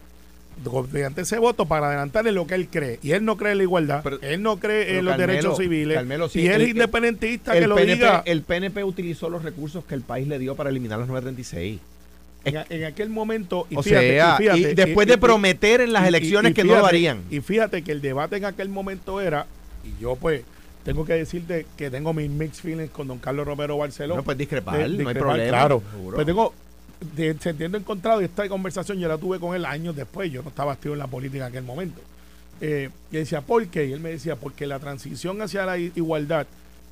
mediante 0.91 1.21
ese 1.21 1.37
voto 1.39 1.65
para 1.65 1.87
adelantarle 1.87 2.31
lo 2.31 2.45
que 2.45 2.55
él 2.55 2.67
cree. 2.69 2.99
Y 3.01 3.11
él 3.11 3.25
no 3.25 3.35
cree 3.37 3.53
en 3.53 3.57
la 3.59 3.63
igualdad, 3.63 4.01
Pero- 4.03 4.21
él 4.21 4.41
no 4.41 4.57
cree 4.59 4.97
en 4.99 5.05
los 5.05 5.13
Carmelo- 5.15 5.27
derechos 5.33 5.57
civiles. 5.57 5.97
Carmelo, 5.97 6.29
sí, 6.29 6.41
y 6.41 6.47
él 6.47 6.61
es 6.61 6.69
independentista 6.69 7.53
que 7.53 7.59
el, 7.59 7.69
lo 7.69 7.75
PNP, 7.75 7.93
diga. 7.95 8.23
el 8.25 8.41
PNP 8.43 8.83
utilizó 8.83 9.29
los 9.29 9.43
recursos 9.43 9.83
que 9.85 9.95
el 9.95 10.01
país 10.01 10.27
le 10.27 10.37
dio 10.39 10.55
para 10.55 10.69
eliminar 10.69 10.99
los 10.99 11.07
936. 11.07 11.79
en, 12.43 12.57
en 12.69 12.85
aquel 12.85 13.09
momento, 13.09 13.67
y 13.69 13.75
o 13.77 13.83
fíjate, 13.83 14.09
sea, 14.09 14.33
y, 14.33 14.37
fíjate, 14.43 14.59
y 14.59 14.63
después 14.73 15.07
y- 15.07 15.11
de 15.11 15.17
prometer 15.19 15.79
en 15.81 15.93
las 15.93 16.07
elecciones 16.07 16.53
que 16.55 16.63
no 16.63 16.75
lo 16.75 16.85
harían. 16.87 17.21
Y 17.29 17.39
fíjate 17.41 17.83
que 17.83 17.91
el 17.91 18.01
debate 18.01 18.37
en 18.37 18.45
aquel 18.45 18.67
momento 18.69 19.21
era, 19.21 19.45
y 19.83 20.01
yo 20.01 20.15
pues 20.15 20.41
tengo 20.83 21.05
que 21.05 21.13
decirte 21.13 21.67
que 21.77 21.91
tengo 21.91 22.13
mis 22.13 22.29
mixed 22.31 22.63
feelings 22.63 22.89
con 22.89 23.07
don 23.07 23.19
Carlos 23.19 23.45
Romero 23.45 23.77
Barceló. 23.77 24.15
No 24.15 24.23
puedes 24.23 24.39
discrepar, 24.39 24.77
de- 24.89 25.03
no 25.03 25.09
hay 25.09 25.15
problema. 25.15 25.49
Claro, 25.49 25.83
seguro. 25.91 26.15
pues 26.15 26.25
tengo 26.25 26.53
de, 27.15 27.35
sentiendo 27.39 27.77
encontrado 27.77 28.21
y 28.21 28.25
esta 28.25 28.47
conversación 28.47 28.99
yo 28.99 29.07
la 29.07 29.17
tuve 29.17 29.39
con 29.39 29.55
él 29.55 29.65
años 29.65 29.95
después, 29.95 30.31
yo 30.31 30.41
no 30.43 30.49
estaba 30.49 30.73
activo 30.73 30.93
en 30.93 30.99
la 30.99 31.07
política 31.07 31.45
en 31.45 31.51
aquel 31.51 31.63
momento. 31.63 32.01
Eh, 32.61 32.89
y 33.11 33.17
decía, 33.17 33.41
¿por 33.41 33.65
qué? 33.67 33.87
Y 33.87 33.93
él 33.93 33.99
me 33.99 34.11
decía, 34.11 34.35
porque 34.35 34.67
la 34.67 34.79
transición 34.79 35.41
hacia 35.41 35.65
la 35.65 35.77
igualdad, 35.77 36.45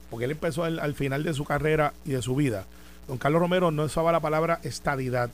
porque 0.09 0.25
él 0.25 0.31
empezó 0.31 0.63
al, 0.63 0.79
al 0.79 0.95
final 0.95 1.23
de 1.23 1.33
su 1.33 1.45
carrera 1.45 1.93
y 2.05 2.11
de 2.11 2.21
su 2.21 2.35
vida, 2.35 2.65
don 3.07 3.17
Carlos 3.17 3.41
Romero 3.41 3.71
no 3.71 3.83
usaba 3.83 4.11
la 4.11 4.19
palabra 4.19 4.59
estadidad, 4.63 5.29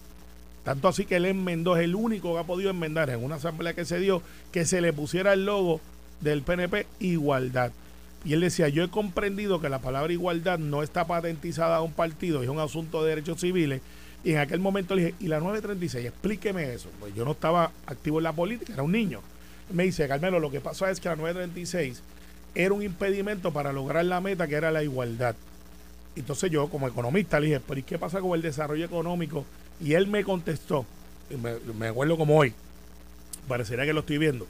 Tanto 0.65 0.87
así 0.87 1.05
que 1.05 1.17
él 1.17 1.25
enmendó, 1.25 1.77
es 1.77 1.83
el 1.83 1.93
único 1.93 2.33
que 2.33 2.39
ha 2.39 2.43
podido 2.43 2.71
enmendar 2.71 3.11
en 3.11 3.23
una 3.23 3.35
asamblea 3.35 3.75
que 3.75 3.85
se 3.85 3.99
dio, 3.99 4.23
que 4.51 4.65
se 4.65 4.81
le 4.81 4.91
pusiera 4.93 5.31
el 5.33 5.45
logo 5.45 5.79
del 6.21 6.41
PNP 6.41 6.87
igualdad. 6.99 7.71
Y 8.25 8.33
él 8.33 8.41
decía, 8.41 8.67
yo 8.67 8.83
he 8.83 8.89
comprendido 8.89 9.61
que 9.61 9.69
la 9.69 9.77
palabra 9.77 10.11
igualdad 10.11 10.57
no 10.57 10.81
está 10.81 11.05
patentizada 11.05 11.75
a 11.75 11.81
un 11.81 11.93
partido, 11.93 12.41
es 12.41 12.49
un 12.49 12.59
asunto 12.59 13.03
de 13.03 13.09
derechos 13.09 13.39
civiles. 13.39 13.81
Y 14.25 14.31
en 14.31 14.39
aquel 14.39 14.59
momento 14.59 14.95
le 14.95 15.05
dije, 15.05 15.15
¿y 15.19 15.27
la 15.27 15.39
936? 15.39 16.07
Explíqueme 16.07 16.73
eso. 16.73 16.89
Pues 16.99 17.13
yo 17.13 17.23
no 17.23 17.31
estaba 17.33 17.71
activo 17.85 18.17
en 18.17 18.23
la 18.23 18.33
política, 18.33 18.73
era 18.73 18.81
un 18.81 18.91
niño. 18.91 19.21
Me 19.71 19.83
dice, 19.83 20.07
Carmelo, 20.07 20.39
lo 20.39 20.49
que 20.49 20.59
pasó 20.59 20.87
es 20.87 20.99
que 20.99 21.09
la 21.09 21.15
936 21.15 22.01
era 22.55 22.73
un 22.73 22.81
impedimento 22.81 23.53
para 23.53 23.71
lograr 23.71 24.03
la 24.03 24.21
meta 24.21 24.47
que 24.47 24.55
era 24.55 24.71
la 24.71 24.81
igualdad. 24.81 25.35
Entonces 26.15 26.49
yo, 26.49 26.69
como 26.69 26.87
economista, 26.87 27.39
le 27.39 27.47
dije, 27.47 27.59
¿pero 27.59 27.79
y 27.79 27.83
qué 27.83 27.99
pasa 27.99 28.19
con 28.19 28.33
el 28.33 28.41
desarrollo 28.41 28.83
económico? 28.83 29.45
Y 29.79 29.93
él 29.93 30.07
me 30.07 30.23
contestó, 30.23 30.87
me, 31.29 31.73
me 31.73 31.89
acuerdo 31.89 32.17
como 32.17 32.35
hoy, 32.35 32.53
parecería 33.47 33.85
que 33.85 33.93
lo 33.93 33.99
estoy 33.99 34.17
viendo, 34.17 34.47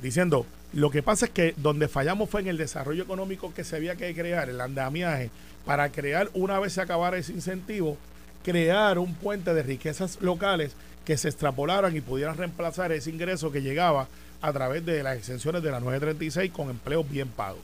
diciendo, 0.00 0.46
lo 0.72 0.90
que 0.90 1.02
pasa 1.02 1.26
es 1.26 1.32
que 1.32 1.52
donde 1.58 1.88
fallamos 1.88 2.30
fue 2.30 2.40
en 2.40 2.48
el 2.48 2.56
desarrollo 2.56 3.02
económico 3.02 3.52
que 3.52 3.64
se 3.64 3.76
había 3.76 3.96
que 3.96 4.14
crear, 4.14 4.48
el 4.48 4.60
andamiaje, 4.60 5.30
para 5.66 5.90
crear, 5.90 6.30
una 6.32 6.58
vez 6.58 6.72
se 6.74 6.80
acabara 6.80 7.18
ese 7.18 7.32
incentivo, 7.32 7.98
crear 8.44 8.98
un 8.98 9.14
puente 9.14 9.52
de 9.54 9.62
riquezas 9.62 10.18
locales 10.20 10.72
que 11.04 11.16
se 11.16 11.28
extrapolaran 11.28 11.96
y 11.96 12.00
pudieran 12.00 12.36
reemplazar 12.36 12.92
ese 12.92 13.10
ingreso 13.10 13.50
que 13.50 13.62
llegaba 13.62 14.08
a 14.42 14.52
través 14.52 14.84
de 14.86 15.02
las 15.02 15.16
exenciones 15.18 15.62
de 15.62 15.70
la 15.70 15.80
936 15.80 16.50
con 16.50 16.70
empleos 16.70 17.08
bien 17.08 17.28
pagos. 17.28 17.60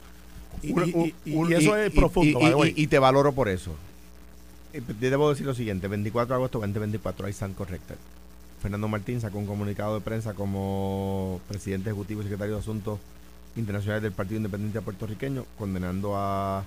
Y, 0.62 0.72
Un- 0.72 0.88
y- 0.88 1.14
y- 1.24 1.34
un- 1.34 1.50
y 1.50 1.54
eso 1.54 1.76
es 1.76 1.92
profundo. 1.92 2.64
y- 2.66 2.86
te 2.86 2.98
valoro 2.98 3.32
por 3.32 3.48
eso. 3.48 3.72
Eh, 4.72 4.82
Te 5.00 5.10
debo 5.10 5.30
decir 5.30 5.46
lo 5.46 5.54
siguiente: 5.54 5.88
24 5.88 6.34
de 6.34 6.34
agosto 6.34 6.58
2024, 6.60 7.26
ahí 7.26 7.30
están 7.32 7.54
correctas. 7.54 7.96
Fernando 8.60 8.88
Martín 8.88 9.20
sacó 9.20 9.38
un 9.38 9.46
comunicado 9.46 9.94
de 9.94 10.00
prensa 10.00 10.34
como 10.34 11.40
presidente 11.48 11.90
ejecutivo 11.90 12.20
y 12.20 12.24
secretario 12.24 12.54
de 12.54 12.60
Asuntos 12.60 12.98
Internacionales 13.54 14.02
del 14.02 14.12
Partido 14.12 14.38
Independiente 14.38 14.80
Puertorriqueño, 14.80 15.44
condenando 15.58 16.16
a, 16.16 16.64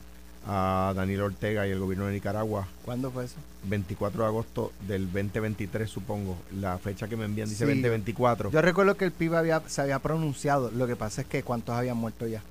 a 0.48 0.94
Daniel 0.96 1.22
Ortega 1.22 1.68
y 1.68 1.72
el 1.72 1.80
gobierno 1.80 2.06
de 2.08 2.14
Nicaragua. 2.14 2.68
¿Cuándo 2.86 3.12
fue 3.12 3.26
eso? 3.26 3.36
24 3.66 4.22
de 4.24 4.28
agosto 4.28 4.72
del 4.88 5.06
2023, 5.12 5.90
supongo. 5.90 6.38
La 6.60 6.78
fecha 6.78 7.08
que 7.08 7.16
me 7.16 7.26
envían 7.26 7.48
dice 7.50 7.66
Sí. 7.66 7.72
2024. 7.72 8.52
Yo 8.52 8.62
recuerdo 8.62 8.96
que 8.96 9.06
el 9.06 9.12
PIB 9.12 9.36
había, 9.36 9.62
se 9.68 9.82
había 9.82 10.00
pronunciado. 10.00 10.72
Lo 10.72 10.88
que 10.88 10.96
pasa 10.96 11.22
es 11.22 11.28
que 11.28 11.44
cuántos 11.44 11.76
habían 11.76 11.98
muerto 11.98 12.26
ya. 12.28 12.42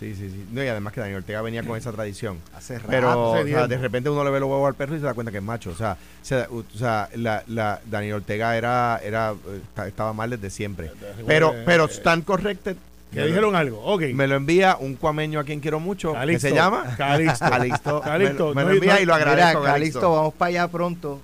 Sí, 0.00 0.16
sí, 0.16 0.30
sí. 0.30 0.46
No, 0.50 0.64
y 0.64 0.66
además 0.66 0.92
que 0.92 1.00
Daniel 1.00 1.18
Ortega 1.18 1.42
venía 1.42 1.62
con 1.62 1.78
esa 1.78 1.92
tradición. 1.92 2.38
Hace 2.56 2.76
rato. 2.76 2.88
Pero 2.90 3.30
o 3.30 3.34
hace 3.36 3.48
sea, 3.50 3.68
de 3.68 3.78
repente 3.78 4.10
uno 4.10 4.24
le 4.24 4.30
ve 4.32 4.40
los 4.40 4.48
huevos 4.50 4.66
al 4.66 4.74
perro 4.74 4.96
y 4.96 4.98
se 4.98 5.04
da 5.04 5.14
cuenta 5.14 5.30
que 5.30 5.38
es 5.38 5.44
macho. 5.44 5.70
O 5.70 5.76
sea, 5.76 5.96
se- 6.22 6.46
o 6.50 6.64
sea 6.74 7.08
la, 7.14 7.44
la 7.46 7.80
Daniel 7.88 8.14
Ortega 8.14 8.56
era, 8.56 8.98
era 9.04 9.30
eh, 9.30 9.60
esta- 9.62 9.86
estaba 9.86 10.12
mal 10.12 10.30
desde 10.30 10.50
siempre. 10.50 10.90
Pero, 11.24 11.54
pero 11.64 11.84
están 11.84 12.22
corrected. 12.22 12.76
Que 13.12 13.24
dijeron 13.26 13.54
algo. 13.56 13.80
Ok. 13.84 14.02
Me 14.14 14.26
lo 14.26 14.36
envía 14.36 14.76
un 14.80 14.94
cuameño 14.96 15.40
a 15.40 15.44
quien 15.44 15.60
quiero 15.60 15.78
mucho. 15.80 16.12
Calixto. 16.12 16.46
que 16.46 16.50
se 16.50 16.54
llama? 16.56 16.94
Calixto. 16.96 17.44
Calixto. 17.50 18.00
Calixto, 18.04 18.54
Me, 18.54 18.54
lo- 18.54 18.54
me 18.54 18.62
no, 18.62 18.68
lo 18.68 18.74
envía 18.74 18.94
no, 18.94 19.00
y 19.00 19.04
lo 19.04 19.14
Mira, 19.14 19.30
agradezco. 19.30 19.62
Calixto, 19.62 20.12
vamos 20.14 20.34
para 20.34 20.48
allá 20.48 20.68
pronto. 20.68 21.20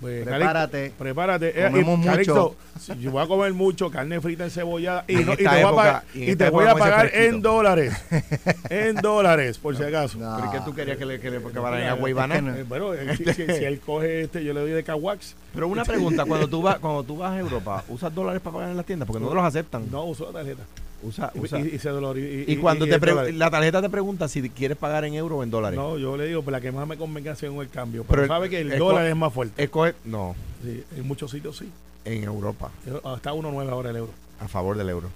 Pues, 0.00 0.24
Prepárate. 0.24 0.78
Calixto, 0.78 0.98
prepárate. 1.04 1.48
Eh, 1.54 1.70
Comemos 1.70 2.06
Calixto, 2.06 2.56
mucho. 2.78 2.94
yo 3.00 3.10
voy 3.10 3.22
a 3.22 3.26
comer 3.26 3.52
mucho 3.52 3.90
carne 3.90 4.20
frita 4.22 4.44
encebollada 4.44 5.04
y, 5.06 5.16
En 5.16 5.26
no- 5.26 5.34
y 5.34 5.36
te 5.36 5.44
voy 5.44 5.86
a 5.86 6.02
y 6.14 6.36
te 6.36 6.48
voy 6.50 6.66
a 6.66 6.74
pagar 6.74 7.10
en 7.14 7.42
dólares. 7.42 7.92
en 8.70 8.96
dólares, 8.96 9.58
por 9.58 9.76
si 9.76 9.82
acaso. 9.82 10.16
No, 10.18 10.36
¿Pero 10.38 10.50
qué 10.52 10.60
tú 10.64 10.74
querías 10.74 10.96
que 10.96 11.04
le 11.04 11.20
que 11.20 11.30
banana? 11.30 11.94
que 12.36 12.42
no. 12.42 12.54
Eh, 12.56 12.62
bueno, 12.66 12.94
eh, 12.94 13.16
si, 13.18 13.24
si- 13.34 13.46
si 13.46 13.64
él 13.64 13.80
coge 13.80 14.22
este, 14.22 14.42
yo 14.42 14.54
le 14.54 14.60
doy 14.60 14.70
de 14.70 14.82
Kawax. 14.82 15.34
Pero 15.54 15.68
una 15.68 15.84
pregunta, 15.84 16.24
cuando 16.24 16.48
tú 16.48 16.62
vas 16.62 16.78
cuando 16.78 17.02
tú 17.02 17.18
vas 17.18 17.32
a 17.32 17.38
Europa, 17.38 17.84
¿usas 17.88 18.14
dólares 18.14 18.40
para 18.42 18.54
pagar 18.54 18.70
en 18.70 18.76
las 18.78 18.86
tiendas? 18.86 19.06
Porque 19.06 19.22
no 19.22 19.28
te 19.28 19.34
los 19.34 19.44
aceptan. 19.44 19.90
No 19.90 20.04
uso 20.04 20.26
la 20.26 20.38
tarjeta. 20.38 20.62
Usa, 21.06 21.30
Y, 21.34 21.38
usa. 21.40 21.60
y- 21.60 21.74
y 21.74 21.78
se 21.78 21.88
dolor. 21.90 22.18
Y, 22.18 22.44
Y 22.48 22.56
cuando 22.56 22.84
te 22.84 22.92
es 22.94 22.98
pre- 22.98 23.32
la 23.32 23.50
tarjeta 23.50 23.80
te 23.80 23.88
pregunta 23.88 24.28
si 24.28 24.48
quieres 24.50 24.76
pagar 24.76 25.04
en 25.04 25.14
euros 25.14 25.38
o 25.38 25.42
en 25.42 25.50
dólares. 25.50 25.78
No, 25.78 25.98
yo 25.98 26.16
le 26.16 26.26
digo, 26.26 26.42
pues 26.42 26.52
la 26.52 26.60
que 26.60 26.72
más 26.72 26.86
me 26.86 26.96
convenga 26.96 27.34
según 27.34 27.62
el 27.62 27.68
cambio. 27.70 28.04
Pero, 28.04 28.22
Pero 28.22 28.34
sabe 28.34 28.50
que 28.50 28.60
el 28.60 28.72
es 28.72 28.78
dólar 28.78 29.06
es 29.06 29.16
más 29.16 29.32
fuerte. 29.32 29.62
Escoge, 29.62 29.94
no, 30.04 30.34
Sí, 30.64 30.82
en 30.96 31.06
muchos 31.06 31.30
sitios 31.30 31.56
sí. 31.56 31.70
en 32.04 32.24
Europa, 32.24 32.70
Está 32.84 33.32
1.9 33.32 33.70
ahora 33.70 33.90
el 33.90 33.96
euro. 33.96 34.12
a 34.40 34.48
favor 34.48 34.76
del 34.76 34.88
euro. 34.90 35.08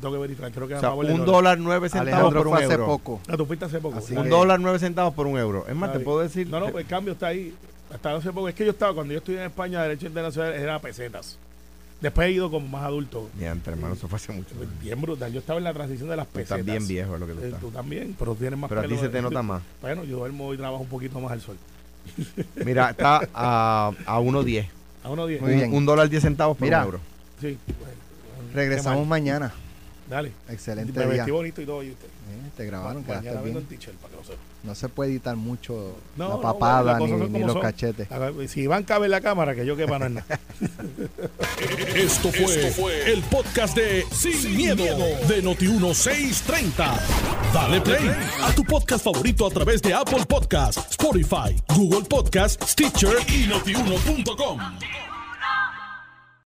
Tengo 0.00 0.14
que 0.14 0.20
verificar, 0.20 0.50
creo 0.52 0.66
que 0.66 0.74
O 0.74 0.76
es 0.76 0.78
a 0.78 0.80
sea, 0.80 0.88
favor 0.90 1.06
del 1.06 1.20
un 1.20 1.26
dólar 1.26 1.58
nueve 1.58 1.88
centavos 1.88 2.12
Alejandro 2.14 2.40
por 2.40 2.46
un 2.46 2.52
fue 2.54 2.64
hace 2.64 2.72
euro. 2.74 2.86
poco. 2.86 3.20
Ah, 3.28 3.36
tú 3.36 3.44
fuiste 3.44 3.64
hace 3.66 3.78
poco. 3.78 3.98
Así 3.98 4.16
Un 4.16 4.22
que- 4.22 4.28
dólar 4.30 4.58
nueve 4.60 4.78
centavos 4.78 5.12
por 5.14 5.26
un 5.26 5.38
euro. 5.38 5.66
Es 5.68 5.74
más, 5.74 5.88
Está 5.88 5.92
te 5.92 5.98
bien. 5.98 6.04
puedo 6.04 6.20
decir. 6.20 6.46
No, 6.48 6.60
no, 6.60 6.68
pues 6.70 6.84
el 6.84 6.88
cambio 6.88 7.12
está 7.12 7.26
ahí. 7.26 7.54
Hasta 7.92 8.14
hace 8.16 8.32
poco. 8.32 8.48
Es 8.48 8.54
que 8.54 8.64
yo 8.64 8.70
estaba, 8.70 8.94
cuando 8.94 9.12
yo 9.12 9.18
estudié 9.18 9.40
en 9.40 9.46
España, 9.46 9.82
Derecho 9.82 10.06
Internacional, 10.06 10.54
era 10.54 10.78
pesetas. 10.78 11.36
Después 12.02 12.26
he 12.28 12.32
ido 12.32 12.50
como 12.50 12.66
más 12.68 12.82
adulto. 12.84 13.30
Mira, 13.38 13.52
entre 13.52 13.72
hermano, 13.74 13.94
eso 13.94 14.08
fue 14.08 14.16
hace 14.16 14.32
mucho. 14.32 14.54
Pues, 14.56 14.68
Bien 14.80 15.00
brutal. 15.00 15.32
Yo 15.32 15.38
estaba 15.38 15.58
en 15.58 15.64
la 15.64 15.72
transición 15.72 16.08
de 16.10 16.16
las 16.16 16.26
Tú 16.26 16.32
pesetas. 16.34 16.58
estás 16.58 16.66
bien 16.74 16.86
viejo, 16.88 17.14
es 17.14 17.20
lo 17.20 17.26
que 17.28 17.32
tú 17.34 17.40
Eh, 17.40 17.44
estás. 17.46 17.60
Tú 17.60 17.70
también, 17.70 18.14
pero 18.18 18.34
tienes 18.34 18.58
más 18.58 18.68
Pero 18.68 18.80
a 18.80 18.84
ti 18.88 18.96
se 18.98 19.08
te 19.08 19.22
nota 19.22 19.40
más. 19.42 19.62
Bueno, 19.80 20.02
yo 20.04 20.16
duermo 20.18 20.52
y 20.52 20.56
trabajo 20.56 20.82
un 20.82 20.88
poquito 20.88 21.20
más 21.20 21.30
al 21.32 21.40
sol. 21.40 21.56
Mira, 22.64 22.90
está 22.90 23.20
a, 23.32 23.92
a 24.04 24.18
1.10. 24.20 24.66
A 25.04 25.10
uno 25.10 25.26
diez. 25.26 25.40
Muy 25.40 25.52
Un, 25.52 25.56
bien. 25.58 25.74
un 25.74 25.86
dólar 25.86 26.08
10 26.08 26.22
centavos 26.22 26.56
por 26.56 26.66
Mira. 26.66 26.80
un 26.80 26.84
euro. 26.86 27.00
Sí. 27.40 27.56
bueno, 27.66 28.52
Regresamos 28.54 29.06
mañana. 29.06 29.52
Dale. 30.10 30.32
Excelente 30.48 30.92
Me 30.92 31.04
día. 31.06 31.14
vestí 31.14 31.30
bonito 31.30 31.62
y 31.62 31.66
todo. 31.66 31.82
¿y 31.82 31.90
usted? 31.92 32.08
Eh, 32.32 32.50
te 32.56 32.64
grabaron, 32.66 33.02
Mañana 33.06 33.20
quedaste 33.22 33.50
bien. 33.50 33.64
para 34.00 34.10
que 34.10 34.16
lo 34.16 34.24
sepa. 34.24 34.38
No 34.62 34.74
se 34.74 34.88
puede 34.88 35.10
editar 35.10 35.36
mucho 35.36 35.96
No, 36.16 36.28
la 36.28 36.34
no, 36.36 36.40
papada 36.40 36.98
ni, 36.98 37.40
los 37.40 37.52
son. 37.52 37.60
cachetes. 37.60 38.08
Si 38.48 38.60
Iván 38.62 38.84
cabe 38.84 39.08
la 39.08 39.20
cámara, 39.20 39.54
que 39.54 39.66
yo 39.66 39.76
quepa 39.76 39.98
no 39.98 40.06
es 40.06 40.12
nada. 40.12 40.40
Esto 41.94 42.30
fue, 42.32 43.12
el 43.12 43.22
podcast 43.22 43.76
de 43.76 44.04
Sin, 44.12 44.56
miedo, 44.56 44.84
de 45.28 45.42
Noti1630. 45.42 47.00
Dale 47.52 47.80
play 47.80 48.10
a 48.42 48.54
tu 48.54 48.64
podcast 48.64 49.04
favorito 49.04 49.46
a 49.46 49.50
través 49.50 49.82
de 49.82 49.92
Apple 49.92 50.24
Podcasts, 50.26 50.80
Spotify, 50.92 51.60
Google 51.76 52.04
Podcasts, 52.08 52.70
Stitcher 52.72 53.16
y 53.28 53.46
notiuno.com. 53.46 54.58